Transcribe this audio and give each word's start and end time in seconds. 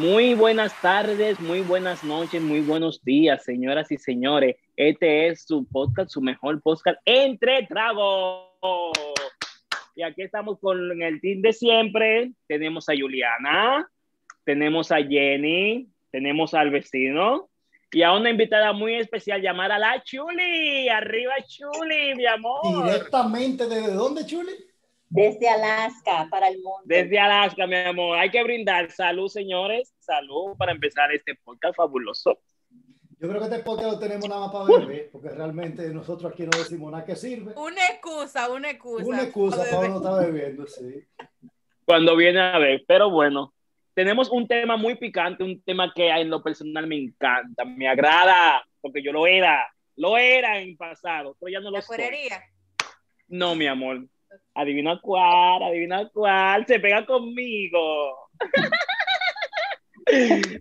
Muy 0.00 0.32
buenas 0.32 0.72
tardes, 0.80 1.38
muy 1.40 1.60
buenas 1.60 2.02
noches, 2.02 2.40
muy 2.40 2.60
buenos 2.60 3.04
días, 3.04 3.44
señoras 3.44 3.92
y 3.92 3.98
señores. 3.98 4.56
Este 4.74 5.28
es 5.28 5.44
su 5.44 5.66
podcast, 5.66 6.08
su 6.08 6.22
mejor 6.22 6.62
podcast 6.62 6.98
entre 7.04 7.66
tragos. 7.66 8.48
Y 9.94 10.02
aquí 10.02 10.22
estamos 10.22 10.58
con 10.58 11.02
el 11.02 11.20
team 11.20 11.42
de 11.42 11.52
siempre. 11.52 12.32
Tenemos 12.48 12.88
a 12.88 12.94
Juliana, 12.98 13.86
tenemos 14.42 14.90
a 14.90 15.02
Jenny, 15.02 15.90
tenemos 16.10 16.54
al 16.54 16.70
vecino 16.70 17.50
y 17.92 18.02
a 18.02 18.14
una 18.14 18.30
invitada 18.30 18.72
muy 18.72 18.94
especial 18.94 19.42
llamada 19.42 19.78
la 19.78 20.02
Chuli. 20.02 20.88
Arriba 20.88 21.34
Chuli, 21.46 22.14
mi 22.14 22.24
amor. 22.24 22.86
Directamente 22.86 23.68
desde 23.68 23.92
dónde, 23.92 24.24
Chuli? 24.24 24.69
Desde 25.10 25.48
Alaska 25.48 26.28
para 26.30 26.46
el 26.48 26.62
mundo. 26.62 26.82
Desde 26.84 27.18
Alaska, 27.18 27.66
mi 27.66 27.74
amor. 27.74 28.16
Hay 28.16 28.30
que 28.30 28.44
brindar 28.44 28.92
salud, 28.92 29.28
señores. 29.28 29.92
Salud 29.98 30.56
para 30.56 30.70
empezar 30.70 31.12
este 31.12 31.34
podcast 31.34 31.74
fabuloso. 31.76 32.38
Yo 33.18 33.28
creo 33.28 33.40
que 33.40 33.48
este 33.48 33.64
podcast 33.64 33.92
lo 33.92 33.98
tenemos 33.98 34.28
nada 34.28 34.42
más 34.42 34.52
para 34.52 34.78
beber, 34.78 35.10
porque 35.10 35.30
realmente 35.30 35.92
nosotros 35.92 36.32
aquí 36.32 36.44
no 36.44 36.56
decimos 36.56 36.92
nada 36.92 37.04
que 37.04 37.16
sirve. 37.16 37.52
Una 37.56 37.88
excusa, 37.88 38.50
una 38.50 38.70
excusa. 38.70 39.04
Una 39.04 39.22
excusa 39.24 39.64
para 39.68 39.88
no 39.88 39.96
estar 39.96 40.24
bebiendo, 40.24 40.66
sí. 40.68 41.04
Cuando 41.84 42.14
viene 42.14 42.40
a 42.40 42.58
ver, 42.58 42.84
pero 42.86 43.10
bueno, 43.10 43.52
tenemos 43.94 44.30
un 44.30 44.46
tema 44.46 44.76
muy 44.76 44.94
picante, 44.94 45.42
un 45.42 45.60
tema 45.62 45.92
que 45.92 46.08
en 46.08 46.30
lo 46.30 46.40
personal 46.40 46.86
me 46.86 46.96
encanta, 46.96 47.64
me 47.64 47.88
agrada, 47.88 48.64
porque 48.80 49.02
yo 49.02 49.12
lo 49.12 49.26
era, 49.26 49.68
lo 49.96 50.16
era 50.16 50.60
en 50.60 50.76
pasado, 50.76 51.36
pero 51.40 51.50
ya 51.50 51.58
no 51.58 51.70
lo 51.70 51.78
¿La 51.78 51.82
soy. 51.82 51.98
No, 53.26 53.56
mi 53.56 53.66
amor. 53.66 54.06
Adivina 54.54 54.98
cuál, 55.00 55.62
adivina 55.62 56.08
cuál, 56.12 56.66
se 56.66 56.80
pega 56.80 57.06
conmigo. 57.06 58.28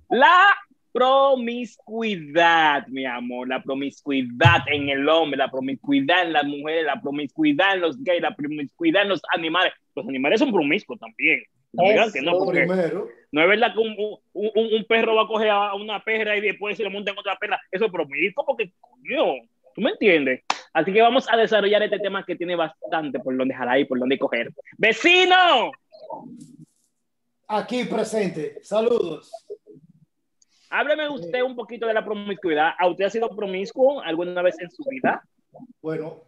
La 0.09 0.55
promiscuidad, 0.91 2.85
mi 2.88 3.05
amor, 3.05 3.47
la 3.47 3.61
promiscuidad 3.63 4.59
en 4.67 4.89
el 4.89 5.08
hombre, 5.08 5.38
la 5.38 5.49
promiscuidad 5.49 6.23
en 6.23 6.33
las 6.33 6.43
mujeres, 6.45 6.85
la 6.85 7.02
promiscuidad 7.02 7.75
en 7.75 7.81
los 7.81 8.03
gays, 8.03 8.21
la 8.21 8.35
promiscuidad 8.35 9.03
en 9.03 9.09
los 9.09 9.21
animales. 9.35 9.73
Los 9.95 10.08
animales 10.08 10.39
son 10.39 10.52
promiscuos 10.52 10.99
también. 10.99 11.41
No 11.73 11.83
digan 11.83 12.11
que 12.11 12.21
no, 12.21 12.31
Eso. 12.31 12.45
porque 12.45 12.59
Primero, 12.61 13.08
no 13.31 13.41
es 13.41 13.47
verdad 13.47 13.73
que 13.73 13.80
un, 13.80 13.95
un- 13.97 14.52
un- 14.55 14.73
un 14.73 14.83
perro 14.86 15.15
va 15.15 15.23
a 15.23 15.27
coger 15.27 15.49
a 15.49 15.73
una 15.75 16.03
perra 16.03 16.36
y 16.38 16.41
después 16.41 16.75
se 16.77 16.83
le 16.83 16.89
monta 16.89 17.11
en 17.11 17.17
otra 17.19 17.36
perra. 17.38 17.59
Eso 17.71 17.86
es 17.86 17.91
promiscuo 17.91 18.45
porque, 18.45 18.71
coño, 18.80 19.33
¿tú 19.75 19.81
me 19.81 19.91
entiendes? 19.91 20.43
Así 20.73 20.93
que 20.93 21.01
vamos 21.01 21.27
a 21.31 21.37
desarrollar 21.37 21.83
este 21.83 21.99
tema 21.99 22.23
que 22.25 22.35
tiene 22.35 22.55
bastante 22.55 23.19
por 23.19 23.35
donde 23.35 23.53
jalar 23.55 23.79
y 23.79 23.85
por 23.85 23.99
donde 23.99 24.17
coger. 24.19 24.51
¡Vecino! 24.77 25.71
aquí 27.47 27.83
presente. 27.85 28.59
Saludos. 28.63 29.31
Hábleme 30.69 31.09
usted 31.09 31.41
un 31.41 31.55
poquito 31.55 31.87
de 31.87 31.95
la 31.95 32.05
promiscuidad. 32.05 32.73
¿A 32.77 32.87
usted 32.87 33.05
ha 33.05 33.09
sido 33.09 33.29
promiscuo 33.35 34.01
alguna 34.01 34.41
vez 34.43 34.55
en 34.59 34.69
su 34.69 34.83
vida? 34.87 35.23
Bueno, 35.81 36.21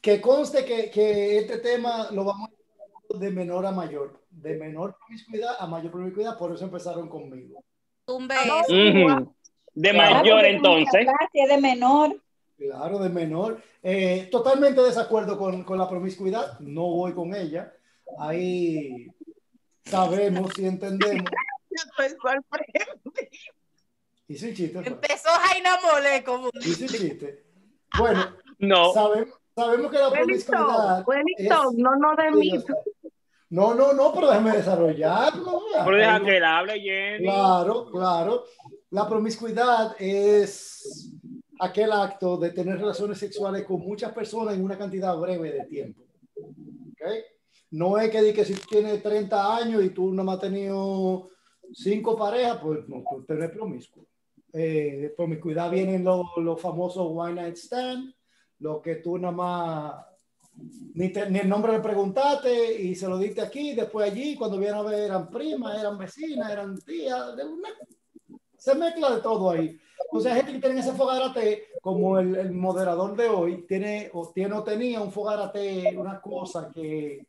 que 0.00 0.20
conste 0.20 0.64
que, 0.64 0.90
que 0.90 1.38
este 1.38 1.58
tema 1.58 2.08
lo 2.12 2.24
vamos 2.24 2.48
a 2.48 3.18
de 3.18 3.30
menor 3.30 3.66
a 3.66 3.70
mayor, 3.70 4.22
de 4.30 4.56
menor 4.56 4.96
promiscuidad 4.98 5.54
a 5.58 5.66
mayor 5.66 5.92
promiscuidad, 5.92 6.38
por 6.38 6.52
eso 6.54 6.64
empezaron 6.64 7.08
conmigo. 7.08 7.62
Tumbe 8.06 8.34
Ah, 8.34 8.62
eso. 8.66 8.74
Ujú. 8.74 9.34
De 9.74 9.92
mayor 9.92 10.44
entonces. 10.46 11.06
Es 11.32 11.48
de 11.48 11.60
menor, 11.60 12.16
Claro, 12.56 12.98
de 12.98 13.08
menor. 13.08 13.60
Eh, 13.82 14.28
totalmente 14.30 14.80
desacuerdo 14.82 15.36
con, 15.38 15.64
con 15.64 15.76
la 15.78 15.88
promiscuidad, 15.88 16.58
no 16.60 16.82
voy 16.82 17.12
con 17.12 17.34
ella. 17.34 17.72
Ahí 18.18 19.08
sabemos 19.84 20.56
y 20.58 20.66
entendemos. 20.66 21.30
Hice 24.28 24.48
un 24.48 24.54
chiste. 24.54 24.74
pues. 24.78 24.86
Empezó 24.86 25.28
Jaina 25.30 25.78
Mole 25.82 26.24
como 26.24 26.50
Hice 26.60 26.84
un 26.84 26.88
chiste. 26.88 27.44
Bueno, 27.98 28.24
No. 28.58 28.92
sabemos, 28.92 29.34
sabemos 29.54 29.90
que 29.90 29.98
la 29.98 30.10
promiscuidad. 30.10 31.04
Wellington, 31.06 31.66
es- 31.72 31.78
no, 31.78 31.96
no 31.96 32.16
de 32.16 32.30
mí. 32.30 32.64
No, 33.50 33.74
no, 33.74 33.92
no, 33.92 34.12
pero 34.14 34.28
déjame 34.28 34.52
desarrollarlo. 34.52 35.62
Pero 35.84 35.96
deja 35.96 36.20
que 36.24 36.36
él 36.38 36.44
hable, 36.44 36.80
Jenny. 36.80 37.24
Claro, 37.24 37.86
claro. 37.90 38.44
La 38.90 39.08
promiscuidad 39.08 39.94
es 39.98 40.73
aquel 41.60 41.92
acto 41.92 42.36
de 42.36 42.50
tener 42.50 42.78
relaciones 42.78 43.18
sexuales 43.18 43.64
con 43.64 43.80
muchas 43.80 44.12
personas 44.12 44.54
en 44.54 44.64
una 44.64 44.76
cantidad 44.78 45.16
breve 45.18 45.52
de 45.52 45.64
tiempo. 45.66 46.02
¿Ok? 46.36 47.08
No 47.72 47.98
es 47.98 48.10
que, 48.10 48.32
que 48.32 48.44
si 48.44 48.54
tienes 48.54 49.02
30 49.02 49.56
años 49.56 49.82
y 49.84 49.90
tú 49.90 50.12
no 50.12 50.30
has 50.30 50.40
tenido 50.40 51.30
cinco 51.72 52.16
parejas, 52.16 52.58
pues 52.62 52.88
no, 52.88 53.02
tú 53.26 53.32
eres 53.32 53.50
promiscuo. 53.50 54.06
Eh, 54.52 55.12
promiscuidad 55.16 55.70
vienen 55.70 56.04
los 56.04 56.26
los 56.36 56.60
famosos 56.60 57.08
one 57.12 57.34
night 57.34 57.56
stand, 57.56 58.14
lo 58.60 58.80
que 58.80 58.96
tú 58.96 59.18
nada 59.18 59.34
más 59.34 59.94
ni, 60.94 61.08
te- 61.08 61.28
ni 61.28 61.40
el 61.40 61.48
nombre 61.48 61.72
le 61.72 61.80
preguntaste 61.80 62.80
y 62.80 62.94
se 62.94 63.08
lo 63.08 63.18
diste 63.18 63.40
aquí, 63.40 63.74
después 63.74 64.08
allí, 64.08 64.36
cuando 64.36 64.56
vienen 64.56 64.78
a 64.78 64.82
ver 64.82 65.00
eran 65.00 65.28
primas, 65.28 65.80
eran 65.80 65.98
vecinas, 65.98 66.52
eran 66.52 66.78
tías, 66.78 67.36
de 67.36 67.44
una- 67.44 67.68
se 68.56 68.74
mezcla 68.76 69.16
de 69.16 69.20
todo 69.20 69.50
ahí. 69.50 69.76
Entonces 70.14 70.30
hay 70.30 70.38
gente 70.38 70.52
que 70.52 70.60
tiene 70.60 70.80
ese 70.80 70.92
fogarate, 70.92 71.64
como 71.82 72.20
el, 72.20 72.36
el 72.36 72.52
moderador 72.52 73.16
de 73.16 73.28
hoy, 73.28 73.64
tiene 73.66 74.10
o 74.12 74.30
tiene 74.32 74.54
o 74.54 74.62
tenía 74.62 75.00
un 75.00 75.10
fogarate, 75.10 75.92
una 75.96 76.20
cosa 76.20 76.70
que 76.72 77.26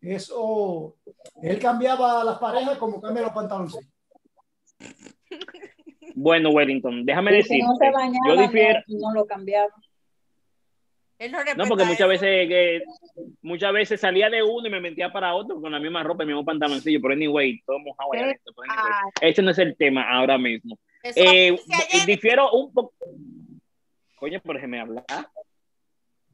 eso, 0.00 0.94
él 1.42 1.58
cambiaba 1.58 2.22
las 2.22 2.38
parejas 2.38 2.78
como 2.78 3.00
cambia 3.00 3.24
los 3.24 3.32
pantalones. 3.32 3.76
Bueno, 6.14 6.50
Wellington, 6.50 7.04
déjame 7.04 7.36
y 7.36 7.42
si 7.42 7.58
decirte. 7.58 7.66
no 7.66 7.74
se 7.74 7.90
bañaba, 7.90 8.28
yo 8.28 8.42
difiero. 8.42 8.80
no, 8.86 9.08
no 9.08 9.14
lo 9.14 9.26
cambiaba. 9.26 9.70
Él 11.18 11.32
no 11.56 11.64
porque 11.66 11.84
muchas 11.84 12.00
eso. 12.00 12.08
veces, 12.08 12.48
que, 12.48 12.82
muchas 13.42 13.72
veces 13.72 14.00
salía 14.00 14.30
de 14.30 14.44
uno 14.44 14.68
y 14.68 14.70
me 14.70 14.80
metía 14.80 15.12
para 15.12 15.34
otro 15.34 15.60
con 15.60 15.72
la 15.72 15.80
misma 15.80 16.04
ropa, 16.04 16.22
el 16.22 16.28
mismo 16.28 16.44
pantaloncillo, 16.44 17.00
pero 17.02 17.12
anyway, 17.14 17.60
todo 17.66 17.80
mojado 17.80 18.10
pero 18.12 18.22
anyway, 18.22 18.38
Ah, 18.70 19.00
Ese 19.20 19.42
no 19.42 19.50
es 19.50 19.58
el 19.58 19.76
tema 19.76 20.08
ahora 20.08 20.38
mismo. 20.38 20.78
Eh, 21.02 21.56
difiero 22.06 22.50
un 22.52 22.72
poco. 22.72 22.92
Coño, 24.16 24.40
pero 24.42 24.54
déjeme 24.54 24.80
hablar. 24.80 25.04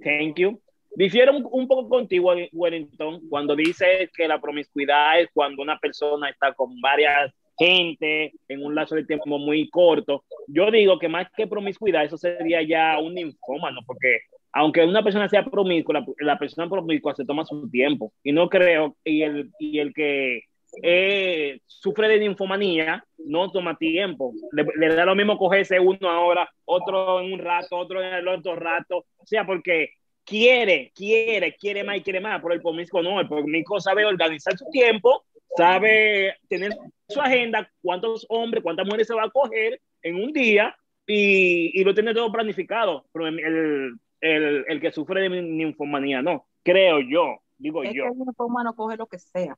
Thank 0.02 0.38
you. 0.38 0.60
Difiero 0.94 1.36
un, 1.36 1.46
un 1.50 1.68
poco 1.68 1.88
contigo, 1.88 2.32
Wellington, 2.52 3.28
cuando 3.28 3.54
dices 3.54 4.10
que 4.16 4.26
la 4.26 4.40
promiscuidad 4.40 5.20
es 5.20 5.28
cuando 5.32 5.62
una 5.62 5.78
persona 5.78 6.30
está 6.30 6.52
con 6.54 6.80
varias 6.80 7.32
gente 7.58 8.32
en 8.48 8.64
un 8.64 8.74
lazo 8.74 8.94
de 8.94 9.04
tiempo 9.04 9.38
muy 9.38 9.68
corto. 9.70 10.24
Yo 10.46 10.70
digo 10.70 10.98
que 10.98 11.08
más 11.08 11.28
que 11.36 11.46
promiscuidad, 11.46 12.04
eso 12.04 12.16
sería 12.18 12.62
ya 12.62 12.98
un 12.98 13.14
ninfómano, 13.14 13.80
porque 13.86 14.20
aunque 14.52 14.84
una 14.84 15.02
persona 15.02 15.28
sea 15.28 15.44
promiscua, 15.44 16.00
la, 16.00 16.06
la 16.20 16.38
persona 16.38 16.68
promiscua 16.68 17.14
se 17.14 17.24
toma 17.24 17.44
su 17.44 17.68
tiempo. 17.70 18.12
Y 18.22 18.32
no 18.32 18.48
creo, 18.48 18.96
y 19.04 19.22
el, 19.22 19.50
y 19.58 19.78
el 19.78 19.92
que 19.92 20.42
eh, 20.82 21.60
sufre 21.66 22.08
de 22.08 22.20
ninfomanía 22.20 23.04
no 23.18 23.50
toma 23.50 23.76
tiempo. 23.76 24.32
Le, 24.52 24.64
le 24.76 24.94
da 24.94 25.04
lo 25.04 25.14
mismo 25.14 25.38
cogerse 25.38 25.80
uno 25.80 26.08
ahora, 26.08 26.48
otro 26.64 27.20
en 27.20 27.32
un 27.32 27.38
rato, 27.38 27.76
otro 27.76 28.02
en 28.02 28.14
el 28.14 28.28
otro 28.28 28.56
rato. 28.56 29.06
O 29.16 29.26
sea, 29.26 29.44
porque 29.44 29.90
quiere, 30.24 30.92
quiere, 30.94 31.54
quiere 31.56 31.84
más 31.84 31.96
y 31.96 32.02
quiere 32.02 32.20
más, 32.20 32.40
pero 32.42 32.54
el 32.54 32.60
promiscuo 32.60 33.02
no. 33.02 33.20
El 33.20 33.28
promiscuo 33.28 33.80
sabe 33.80 34.04
organizar 34.04 34.56
su 34.56 34.68
tiempo, 34.70 35.24
sabe 35.56 36.34
tener 36.48 36.72
su 37.08 37.20
agenda, 37.20 37.70
cuántos 37.80 38.26
hombres, 38.28 38.62
cuántas 38.62 38.84
mujeres 38.86 39.06
se 39.06 39.14
va 39.14 39.24
a 39.24 39.30
coger 39.30 39.80
en 40.02 40.16
un 40.16 40.32
día 40.32 40.76
y, 41.06 41.80
y 41.80 41.84
lo 41.84 41.94
tiene 41.94 42.12
todo 42.12 42.30
planificado. 42.30 43.06
Pero 43.12 43.28
el, 43.28 43.98
el, 44.20 44.64
el 44.68 44.80
que 44.80 44.92
sufre 44.92 45.22
de 45.22 45.42
ninfomanía 45.42 46.22
no, 46.22 46.46
creo 46.62 47.00
yo, 47.00 47.38
digo 47.56 47.82
es 47.82 47.92
yo. 47.94 48.04
que 48.04 48.08
el 48.10 48.18
ninfómano 48.18 48.74
coge 48.74 48.96
lo 48.96 49.06
que 49.06 49.18
sea. 49.18 49.56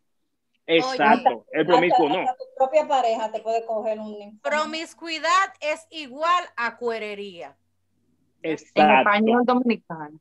Exacto, 0.69 1.47
el 1.53 1.67
promiscuo 1.67 2.06
hasta, 2.09 2.19
no. 2.19 2.29
hasta 2.29 2.37
tu 2.37 2.44
propia 2.55 2.87
pareja 2.87 3.32
te 3.32 3.41
puede 3.41 3.65
coger 3.65 3.99
un. 3.99 4.38
Promiscuidad 4.41 5.55
es 5.61 5.87
igual 5.91 6.44
a 6.56 6.76
cuerería. 6.76 7.56
En 8.43 8.53
Exacto. 8.53 8.82
español 8.99 9.43
dominicano. 9.47 10.20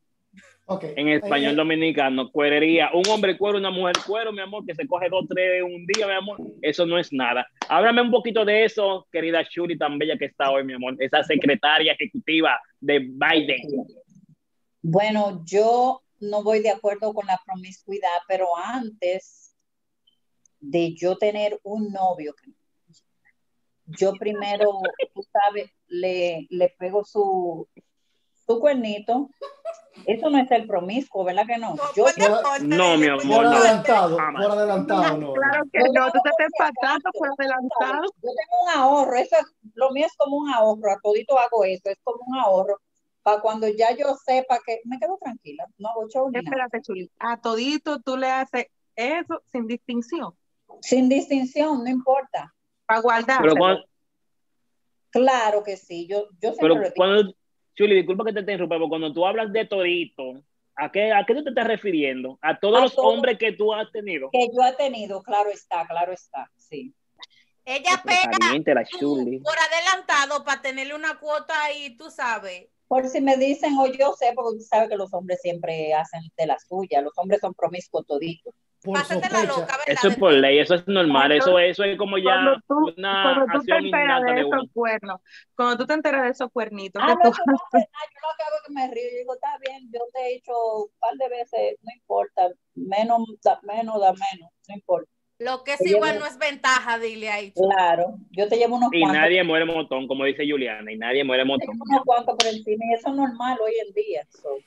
Ok. 0.64 0.84
En 0.96 1.08
español 1.08 1.54
dominicano, 1.54 2.30
cuerería. 2.30 2.90
Un 2.94 3.06
hombre 3.08 3.36
cuero, 3.36 3.58
una 3.58 3.70
mujer 3.70 3.96
cuero, 4.06 4.32
mi 4.32 4.40
amor, 4.40 4.64
que 4.64 4.74
se 4.74 4.86
coge 4.86 5.08
dos, 5.10 5.26
tres 5.28 5.62
un 5.62 5.86
día, 5.86 6.06
mi 6.06 6.14
amor. 6.14 6.38
Eso 6.62 6.86
no 6.86 6.98
es 6.98 7.12
nada. 7.12 7.46
Háblame 7.68 8.00
un 8.00 8.10
poquito 8.10 8.44
de 8.46 8.64
eso, 8.64 9.06
querida 9.12 9.42
Shuri, 9.42 9.76
tan 9.76 9.98
bella 9.98 10.16
que 10.16 10.26
está 10.26 10.50
hoy, 10.50 10.64
mi 10.64 10.72
amor. 10.72 10.94
Esa 10.98 11.22
secretaria 11.24 11.92
ejecutiva 11.92 12.58
de 12.80 13.00
Biden. 13.00 13.86
Bueno, 14.80 15.42
yo 15.44 16.02
no 16.20 16.42
voy 16.42 16.60
de 16.60 16.70
acuerdo 16.70 17.12
con 17.12 17.26
la 17.26 17.38
promiscuidad, 17.44 18.16
pero 18.26 18.46
antes 18.56 19.47
de 20.60 20.94
yo 20.94 21.16
tener 21.16 21.58
un 21.62 21.92
novio, 21.92 22.34
yo 23.86 24.12
primero, 24.14 24.70
tú 25.14 25.22
sabes, 25.32 25.70
le, 25.86 26.46
le 26.50 26.68
pego 26.78 27.04
su, 27.04 27.66
su 28.46 28.60
cuernito 28.60 29.30
Eso 30.04 30.28
no 30.30 30.38
es 30.38 30.50
el 30.50 30.66
promiscuo, 30.66 31.24
¿verdad 31.24 31.46
que 31.46 31.56
no? 31.58 31.74
No, 31.74 31.82
Yo, 31.96 32.04
por 32.04 32.14
default, 32.14 32.60
No, 32.62 32.96
mi 32.98 33.06
amor, 33.06 33.22
Por 33.22 33.44
no. 33.44 33.56
adelantado, 33.56 34.16
Jamás. 34.18 34.42
por 34.46 34.52
adelantado, 34.58 35.16
no. 35.18 35.32
Claro 35.32 35.64
que 35.72 35.78
no, 35.80 36.12
tú 36.12 36.18
te 36.22 36.30
estás 36.30 36.46
empatando 36.52 37.10
por 37.12 37.28
adelantado. 37.28 38.02
yo 38.02 38.10
tengo 38.22 38.62
un 38.64 38.70
ahorro, 38.78 39.16
eso 39.16 39.36
es, 39.36 39.46
lo 39.74 39.90
mío 39.90 40.06
es 40.06 40.14
como 40.16 40.36
un 40.36 40.50
ahorro, 40.50 40.92
a 40.92 40.98
todito 41.02 41.38
hago 41.38 41.64
eso, 41.64 41.88
es 41.88 41.98
como 42.04 42.18
un 42.26 42.38
ahorro, 42.38 42.78
para 43.22 43.40
cuando 43.40 43.68
ya 43.68 43.96
yo 43.96 44.14
sepa 44.24 44.58
que 44.64 44.80
me 44.84 44.98
quedo 44.98 45.16
tranquila, 45.18 45.66
no 45.78 45.88
hago 45.88 46.08
show 46.08 46.28
ni 46.30 46.34
nada. 46.40 46.48
Espérate, 46.48 46.82
Chuli. 46.82 47.10
A 47.18 47.40
todito 47.40 48.00
tú 48.00 48.16
le 48.18 48.30
haces 48.30 48.66
eso 48.96 49.42
sin 49.50 49.66
distinción. 49.66 50.32
Sin 50.80 51.08
distinción, 51.08 51.84
no 51.84 51.90
importa. 51.90 52.54
Para 52.86 53.00
guardar. 53.00 53.42
Pero 53.42 53.56
cuando, 53.56 53.84
Claro 55.10 55.62
que 55.62 55.76
sí, 55.76 56.06
yo, 56.06 56.28
yo 56.40 56.52
siempre 56.52 56.68
pero 56.68 56.74
lo 56.74 56.92
cuando, 56.94 57.34
Chuli, 57.74 57.94
disculpa 57.94 58.24
que 58.24 58.32
te 58.32 58.40
interrumpa, 58.40 58.76
pero 58.76 58.88
cuando 58.88 59.12
tú 59.12 59.24
hablas 59.26 59.52
de 59.52 59.64
todito, 59.64 60.42
¿a 60.76 60.90
qué, 60.92 61.12
¿a 61.12 61.24
qué 61.24 61.34
tú 61.34 61.44
te 61.44 61.50
estás 61.50 61.66
refiriendo? 61.66 62.38
¿A 62.42 62.58
todos 62.58 62.78
A 62.78 62.82
los 62.82 62.98
hombres 62.98 63.38
que 63.38 63.52
tú 63.52 63.72
has 63.72 63.90
tenido? 63.90 64.28
que 64.30 64.48
yo 64.54 64.62
he 64.66 64.72
tenido, 64.74 65.22
claro 65.22 65.50
está, 65.50 65.86
claro 65.86 66.12
está, 66.12 66.50
sí. 66.56 66.94
Ella 67.64 68.00
Pero 68.02 68.16
pega 68.22 68.78
tú 68.98 69.40
por 69.42 69.54
adelantado 69.58 70.44
para 70.44 70.62
tenerle 70.62 70.94
una 70.94 71.18
cuota 71.18 71.54
ahí, 71.64 71.96
tú 71.96 72.10
sabes. 72.10 72.68
Por 72.86 73.06
si 73.08 73.20
me 73.20 73.36
dicen, 73.36 73.76
o 73.78 73.86
yo 73.86 74.14
sé, 74.14 74.32
porque 74.34 74.56
usted 74.56 74.66
sabe 74.66 74.88
que 74.88 74.96
los 74.96 75.12
hombres 75.12 75.40
siempre 75.42 75.92
hacen 75.92 76.22
de 76.36 76.46
la 76.46 76.58
suya, 76.58 77.02
los 77.02 77.12
hombres 77.16 77.40
son 77.40 77.52
promiscuos 77.52 78.06
toditos. 78.06 78.54
Por 78.82 78.98
Pásate 78.98 79.28
la 79.30 79.42
loca, 79.44 79.54
sospecha. 79.54 79.76
¿verdad? 79.78 79.84
Eso 79.88 80.08
es 80.08 80.16
por 80.16 80.32
ley, 80.32 80.58
eso 80.60 80.74
es 80.74 80.86
normal, 80.86 81.32
eso, 81.32 81.58
eso 81.58 81.84
es 81.84 81.98
como 81.98 82.16
ya 82.18 82.24
Cuando 82.24 82.60
tú, 82.68 82.74
una 82.96 83.22
cuando 83.22 83.44
tú 83.46 83.50
te 83.50 83.56
acción 83.56 83.78
enteras 83.86 84.06
innata 84.20 84.32
de 84.34 84.44
uno. 84.44 84.56
esos 84.58 84.72
cuernos, 84.72 85.20
cuando 85.56 85.76
tú 85.76 85.86
te 85.86 85.94
enteras 85.94 86.22
de 86.22 86.28
esos 86.30 86.50
cuernitos, 86.52 87.02
Ah, 87.02 87.06
que 87.06 87.12
no, 87.24 87.30
tú 87.32 87.42
no 87.46 87.56
yo 87.72 87.78
lo 87.80 88.36
que 88.36 88.42
hago 88.44 88.56
es 88.56 88.62
que 88.66 88.72
me 88.72 88.86
río, 88.88 89.04
yo 89.12 89.18
digo, 89.18 89.34
está 89.34 89.58
bien, 89.58 89.90
yo 89.92 90.00
te 90.12 90.20
he 90.20 90.34
hecho 90.36 90.52
un 90.84 90.90
par 91.00 91.14
de 91.16 91.28
veces, 91.28 91.76
no 91.82 91.92
importa, 91.94 92.48
menos 92.74 93.20
da 93.42 93.60
menos, 93.62 94.00
da 94.00 94.12
menos, 94.12 94.50
no 94.68 94.74
importa. 94.74 95.10
Lo 95.40 95.62
que 95.62 95.74
es 95.74 95.80
Ella 95.80 95.90
igual 95.96 96.14
no- 96.14 96.20
no 96.20 96.26
es 96.26 96.36
ventaja, 96.38 96.98
dile 96.98 97.30
ahí. 97.30 97.52
Claro, 97.52 98.18
yo 98.32 98.48
te 98.48 98.56
llevo 98.56 98.76
unos 98.76 98.90
Y 98.92 99.00
cuantos, 99.00 99.22
nadie 99.22 99.44
muere 99.44 99.64
motón, 99.64 100.08
como 100.08 100.24
dice 100.24 100.48
Juliana, 100.48 100.90
y 100.92 100.96
nadie 100.98 101.24
muere 101.24 101.42
te 101.44 101.48
motón. 101.48 101.74
llevo 101.74 101.84
unos 101.88 102.04
cuantos 102.04 102.36
por 102.36 102.46
encima, 102.46 102.84
y 102.86 102.94
eso 102.94 103.08
es 103.10 103.14
normal 103.14 103.58
hoy 103.60 103.72
en 103.86 103.92
día. 103.94 104.26
so. 104.30 104.58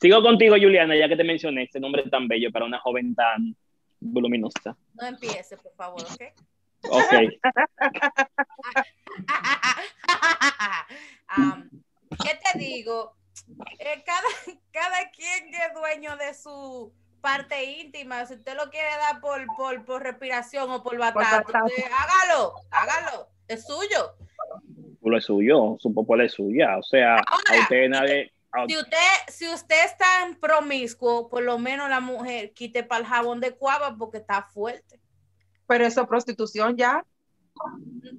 Sigo 0.00 0.22
contigo, 0.22 0.56
Juliana, 0.60 0.96
ya 0.96 1.08
que 1.08 1.16
te 1.16 1.24
mencioné 1.24 1.64
ese 1.64 1.80
nombre 1.80 2.08
tan 2.08 2.28
bello 2.28 2.50
para 2.52 2.64
una 2.64 2.78
joven 2.80 3.14
tan 3.14 3.56
voluminosa. 4.00 4.76
No 4.94 5.06
empiece, 5.06 5.56
por 5.56 5.74
favor, 5.74 6.02
¿ok? 6.02 6.22
Ok. 6.90 7.12
Am, 11.28 11.70
¿Qué 12.24 12.38
te 12.52 12.58
digo? 12.58 13.14
Eh, 13.78 14.02
cada, 14.04 14.58
cada 14.72 15.10
quien 15.10 15.54
es 15.54 15.74
dueño 15.74 16.16
de 16.16 16.34
su 16.34 16.92
parte 17.20 17.80
íntima. 17.80 18.24
Si 18.26 18.34
usted 18.34 18.56
lo 18.56 18.70
quiere 18.70 18.88
dar 18.88 19.20
por, 19.20 19.44
por, 19.56 19.84
por 19.84 20.02
respiración 20.02 20.70
o 20.70 20.82
por 20.82 20.98
batata, 20.98 21.44
usted 21.46 21.84
hágalo, 21.90 22.54
hágalo. 22.70 23.28
Es 23.46 23.66
suyo. 23.66 24.14
Lo 25.02 25.16
es 25.16 25.24
suyo, 25.24 25.76
su 25.78 25.92
popó 25.94 26.16
es 26.20 26.32
suya. 26.32 26.76
O 26.78 26.82
sea, 26.82 27.14
a 27.16 27.24
Ahora, 27.26 27.62
usted 27.62 27.88
nadie. 27.88 28.32
A- 28.52 28.66
Si 28.66 28.76
usted, 28.76 28.96
si 29.28 29.48
usted 29.48 29.84
es 29.84 29.96
tan 29.98 30.34
promiscuo, 30.36 31.28
por 31.28 31.42
lo 31.42 31.58
menos 31.58 31.88
la 31.90 32.00
mujer 32.00 32.52
quite 32.54 32.82
para 32.82 33.00
el 33.02 33.06
jabón 33.06 33.40
de 33.40 33.54
cuava 33.56 33.96
porque 33.96 34.18
está 34.18 34.42
fuerte. 34.42 35.00
pero 35.66 35.84
eso 35.84 36.00
es 36.02 36.08
prostitución 36.08 36.76
ya. 36.76 37.04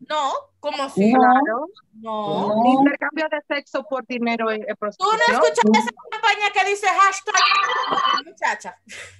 No, 0.09 0.31
como 0.59 0.89
si. 0.89 1.13
Claro. 1.13 1.67
no. 1.93 2.55
No. 2.55 2.79
Intercambio 2.79 3.27
de 3.31 3.41
sexo 3.55 3.83
por 3.89 4.05
dinero 4.05 4.51
es, 4.51 4.59
es 4.59 4.65
Tú 4.67 4.75
no 4.75 4.77
prostitución. 4.77 5.25
escuchas 5.31 5.83
esa 5.83 5.91
campaña 6.11 6.51
que 6.53 6.69
dice 6.69 6.87
hashtag 6.87 8.25
muchacha. 8.25 8.75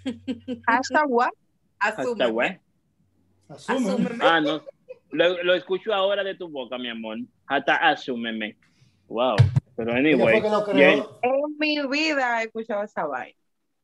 Hashtag 0.68 1.06
what? 1.08 1.30
Asume. 1.80 2.30
güey. 2.32 2.60
Asume. 3.48 3.90
Asúmeme. 3.90 4.26
Ah, 4.26 4.42
no. 4.42 4.62
Lo, 5.12 5.44
lo 5.44 5.54
escucho 5.56 5.94
ahora 5.94 6.24
de 6.24 6.36
tu 6.36 6.50
boca, 6.50 6.78
mi 6.78 6.90
amor. 6.90 7.18
Hasta 7.48 7.76
asúmeme. 7.78 8.58
Wow. 9.08 9.38
Pero 9.86 9.94
anyway. 9.94 10.18
fue 10.18 10.42
que 10.42 10.50
lo 10.50 10.66
Jen- 10.66 11.04
creó. 11.04 11.20
En 11.22 11.58
mi 11.58 11.88
vida 11.88 12.42
he 12.42 12.46
escuchado 12.46 12.84
esa 12.84 13.06
vaina. 13.06 13.38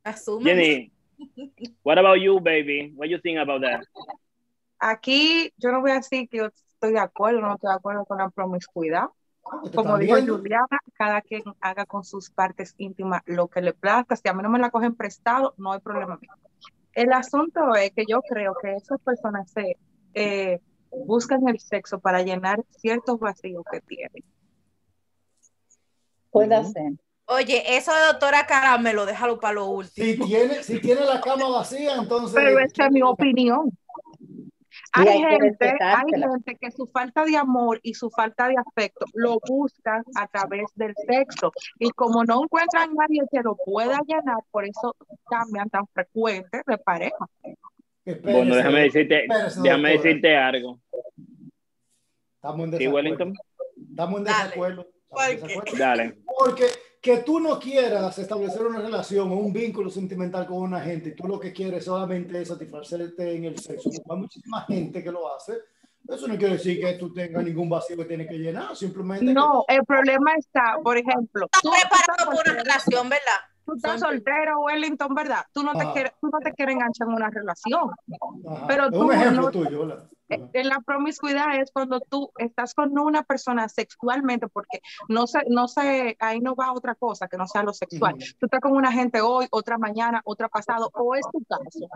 Asúmeme. 0.04 0.92
Jenny, 1.18 1.74
what 1.84 1.98
about 1.98 2.18
you, 2.22 2.40
baby? 2.40 2.92
What 2.96 3.08
you 3.08 3.20
think 3.22 3.38
about 3.40 3.62
that? 3.62 3.82
Aquí 4.80 5.52
yo 5.58 5.72
no 5.72 5.82
voy 5.82 5.92
a 5.92 5.96
decir 5.96 6.28
que 6.30 6.38
yo 6.38 6.46
estoy 6.48 6.92
de 6.94 7.00
acuerdo, 7.00 7.40
no 7.42 7.56
estoy 7.56 7.70
de 7.70 7.76
acuerdo 7.76 8.06
con 8.06 8.18
la 8.18 8.30
promiscuidad. 8.30 9.06
Te 9.64 9.76
Como 9.76 9.98
están 9.98 10.26
dijo. 10.26 10.38
Juliana, 10.38 10.80
cada 10.96 11.22
quien 11.22 11.44
haga 11.62 11.86
con 11.86 12.04
sus 12.04 12.30
partes 12.30 12.74
íntimas 12.78 13.22
lo 13.26 13.48
que 13.48 13.62
le 13.62 13.74
plazca. 13.74 14.16
Si 14.16 14.28
a 14.28 14.34
mí 14.34 14.42
no 14.44 14.50
me 14.50 14.60
la 14.60 14.72
cogen 14.72 14.96
prestado, 14.96 15.54
no 15.58 15.72
hay 15.72 15.80
problema. 15.80 16.20
El 16.94 17.14
asunto 17.14 17.74
es 17.76 17.92
que 17.92 18.06
yo 18.08 18.22
creo 18.22 18.54
que 18.62 18.74
esas 18.74 19.00
personas 19.02 19.50
se 19.52 19.78
eh, 20.14 20.60
buscan 20.92 21.48
el 21.48 21.60
sexo 21.60 22.00
para 22.00 22.22
llenar 22.24 22.64
ciertos 22.78 23.20
vacíos 23.20 23.64
que 23.72 23.82
tienen. 23.82 24.24
Puede 26.36 26.66
ser. 26.66 26.92
Oye, 27.28 27.78
eso 27.78 27.92
de 27.94 28.06
doctora 28.12 28.46
Caramelo, 28.46 29.06
déjalo 29.06 29.40
para 29.40 29.56
lo 29.56 29.68
último. 29.68 30.06
Si 30.06 30.20
tiene, 30.20 30.64
si 30.64 30.80
tiene 30.80 31.02
la 31.06 31.20
cama 31.22 31.50
vacía, 31.50 31.96
entonces. 31.96 32.36
Pero 32.36 32.60
esa 32.60 32.86
es 32.86 32.92
mi 32.92 33.02
opinión. 33.02 33.72
Hay 34.92 35.08
gente, 35.20 35.76
hay 35.82 36.22
gente 36.22 36.58
que 36.60 36.72
su 36.72 36.88
falta 36.88 37.26
de 37.26 37.36
amor 37.36 37.80
y 37.84 37.96
su 37.96 38.10
falta 38.10 38.48
de 38.48 38.56
afecto 38.58 39.06
lo 39.14 39.40
buscan 39.48 40.04
a 40.16 40.28
través 40.28 40.66
del 40.76 40.94
sexo. 41.08 41.52
Y 41.80 41.90
como 41.92 42.24
no 42.24 42.44
encuentran 42.44 42.92
a 42.92 42.94
nadie 42.94 43.24
que 43.32 43.42
lo 43.42 43.56
pueda 43.58 44.00
llenar, 44.08 44.38
por 44.52 44.66
eso 44.66 44.96
cambian 45.30 45.70
tan 45.70 45.88
frecuente 45.88 46.62
de 46.66 46.78
pareja. 46.78 47.26
Espérese, 48.06 48.38
Bueno, 48.38 48.56
déjame 48.56 48.82
decirte, 48.82 49.22
espérese, 49.24 49.62
déjame 49.62 49.90
decirte 49.92 50.38
algo. 50.38 50.80
Estamos 52.36 52.60
en 52.66 52.72
Sí, 52.72 52.78
desacuerdo. 52.78 52.96
Wellington. 52.96 53.34
Estamos 53.90 54.18
en 54.20 54.24
desacuerdo. 54.26 54.95
Dale. 55.78 56.18
Porque 56.26 56.66
que 57.02 57.18
tú 57.18 57.40
no 57.40 57.60
quieras 57.60 58.18
establecer 58.18 58.66
una 58.66 58.82
relación 58.82 59.32
o 59.32 59.36
un 59.36 59.54
vínculo 59.54 59.90
sentimental 59.90 60.46
con 60.48 60.58
una 60.58 60.82
gente 60.82 61.10
y 61.10 61.16
tú 61.16 61.28
lo 61.28 61.40
que 61.40 61.54
quieres 61.54 61.86
solamente 61.86 62.42
es 62.42 62.48
satisfacerte 62.48 63.36
en 63.36 63.46
el 63.46 63.60
sexo. 63.60 63.90
Hay 64.10 64.18
muchísima 64.18 64.62
gente 64.64 65.04
que 65.04 65.12
lo 65.12 65.34
hace. 65.36 65.54
Eso 66.08 66.28
no 66.28 66.38
quiere 66.38 66.54
decir 66.54 66.80
que 66.80 66.94
tú 66.94 67.12
tengas 67.14 67.44
ningún 67.44 67.68
vacío 67.70 67.98
que 67.98 68.06
tienes 68.06 68.28
que 68.28 68.38
llenar, 68.38 68.76
simplemente. 68.76 69.26
que- 69.26 69.34
No, 69.34 69.64
el 69.68 69.84
problema 69.86 70.34
está, 70.36 70.78
por 70.84 70.98
ejemplo, 70.98 71.48
tú, 71.62 71.70
preparado 71.72 72.30
tú 72.32 72.38
por 72.38 72.48
una 72.50 72.60
estás 72.62 72.86
relación, 72.86 73.10
¿verdad? 73.10 73.40
Tú 73.66 73.74
estás 73.76 74.00
soltero, 74.00 74.60
Wellington, 74.62 75.14
¿verdad? 75.16 75.46
Tú 75.54 75.64
no 75.64 75.74
te 75.74 75.92
quieres, 75.94 76.14
tú 76.22 76.30
no 76.32 76.40
te 76.40 76.54
quieres 76.54 76.76
enganchar 76.76 77.08
en 77.08 77.14
una 77.16 77.30
relación. 77.30 77.90
Ajá. 78.50 78.68
pero 78.68 78.86
es 78.86 78.92
tú 78.92 79.04
un 79.04 79.14
ejemplo 79.14 79.42
no- 79.42 79.52
tuyo, 79.52 79.88
¿verdad? 79.88 80.10
Eh. 80.30 80.50
En 80.54 80.70
la 80.70 80.80
promiscuidad 80.82 81.56
es 81.60 81.72
cuando 81.72 82.00
tú 82.00 82.32
estás 82.38 82.74
con 82.74 82.98
una 82.98 83.24
persona 83.24 83.70
sexualmente, 83.70 84.48
porque 84.48 84.82
no 85.08 85.28
sé, 85.28 85.40
no 85.50 85.68
sé, 85.68 86.18
ahí 86.20 86.40
no 86.40 86.56
va 86.56 86.74
otra 86.74 86.96
cosa 86.96 87.28
que 87.28 87.38
no 87.38 87.48
sea 87.48 87.62
lo 87.64 87.74
sexual. 87.74 88.16
Tú 88.40 88.48
estás 88.48 88.60
con 88.60 88.72
una 88.72 88.92
gente 88.92 89.22
hoy, 89.22 89.48
otra 89.52 89.78
mañana, 89.78 90.22
otra 90.26 90.50
pasado, 90.50 90.90
o 90.94 91.16
es 91.16 91.26
tu 91.32 91.44
caso. 91.46 91.88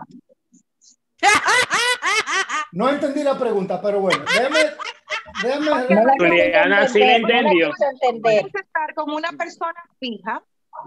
No 2.72 2.88
entendí 2.88 3.24
la 3.24 3.36
pregunta, 3.36 3.80
pero 3.82 4.00
bueno, 4.00 4.24
déjame, 4.32 4.58
déjame 5.42 5.66
la 5.66 6.14
Juliana 6.16 6.86
sí 6.88 7.00
la 7.00 7.06
la 7.06 7.16
entendió. 7.16 7.72
Puedes 8.22 8.44
estar 8.54 8.94
con 8.94 9.10
una 9.10 9.32
persona 9.32 9.82
fija, 9.98 10.40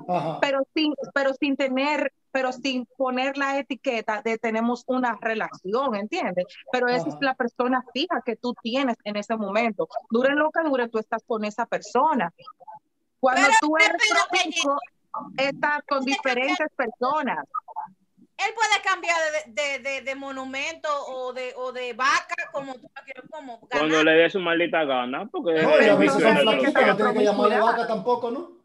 Ajá. 0.08 0.40
pero 0.42 0.68
sin, 0.74 0.94
pero 1.14 1.34
sin 1.34 1.56
tener, 1.56 2.14
pero 2.32 2.52
sin 2.52 2.86
poner 2.98 3.38
la 3.38 3.58
etiqueta 3.60 4.22
de 4.22 4.38
tenemos 4.38 4.84
una 4.88 5.18
relación, 5.22 5.96
¿entiendes? 5.96 6.46
Pero 6.72 6.88
esa 6.88 7.10
es 7.10 7.16
Ajá. 7.16 7.26
la 7.26 7.34
persona 7.36 7.84
fija 7.94 8.22
que 8.26 8.36
tú 8.36 8.54
tienes 8.62 8.98
en 9.04 9.16
ese 9.18 9.36
momento. 9.36 9.88
Dure 10.10 10.34
lo 10.36 10.50
que 10.52 10.62
dure, 10.64 10.90
tú 10.90 11.00
estás 11.00 11.24
con 11.26 11.46
esa 11.46 11.66
persona. 11.66 12.34
Cuando 13.20 13.42
Pero, 13.42 13.58
tú 13.62 13.78
eres 13.78 14.02
pero, 14.10 14.22
promiscuo, 14.30 14.78
estás 15.38 15.82
con 15.88 16.04
diferentes 16.04 16.68
personas. 16.76 17.46
Él 18.36 18.54
puede 18.56 18.82
cambiar 18.84 19.16
de, 19.46 19.62
de, 19.62 19.80
de, 19.80 20.02
de 20.02 20.16
monumento 20.16 20.90
o 21.08 21.34
de, 21.34 21.54
o 21.56 21.72
de 21.72 21.94
vaca 21.94 22.36
como 22.52 22.74
tú 22.74 22.90
como 23.30 23.60
Cuando 23.62 24.04
le 24.04 24.12
dé 24.12 24.30
su 24.30 24.40
maldita 24.40 24.84
gana, 24.84 25.28
porque 25.32 25.54
No, 25.62 25.70
no, 28.32 28.63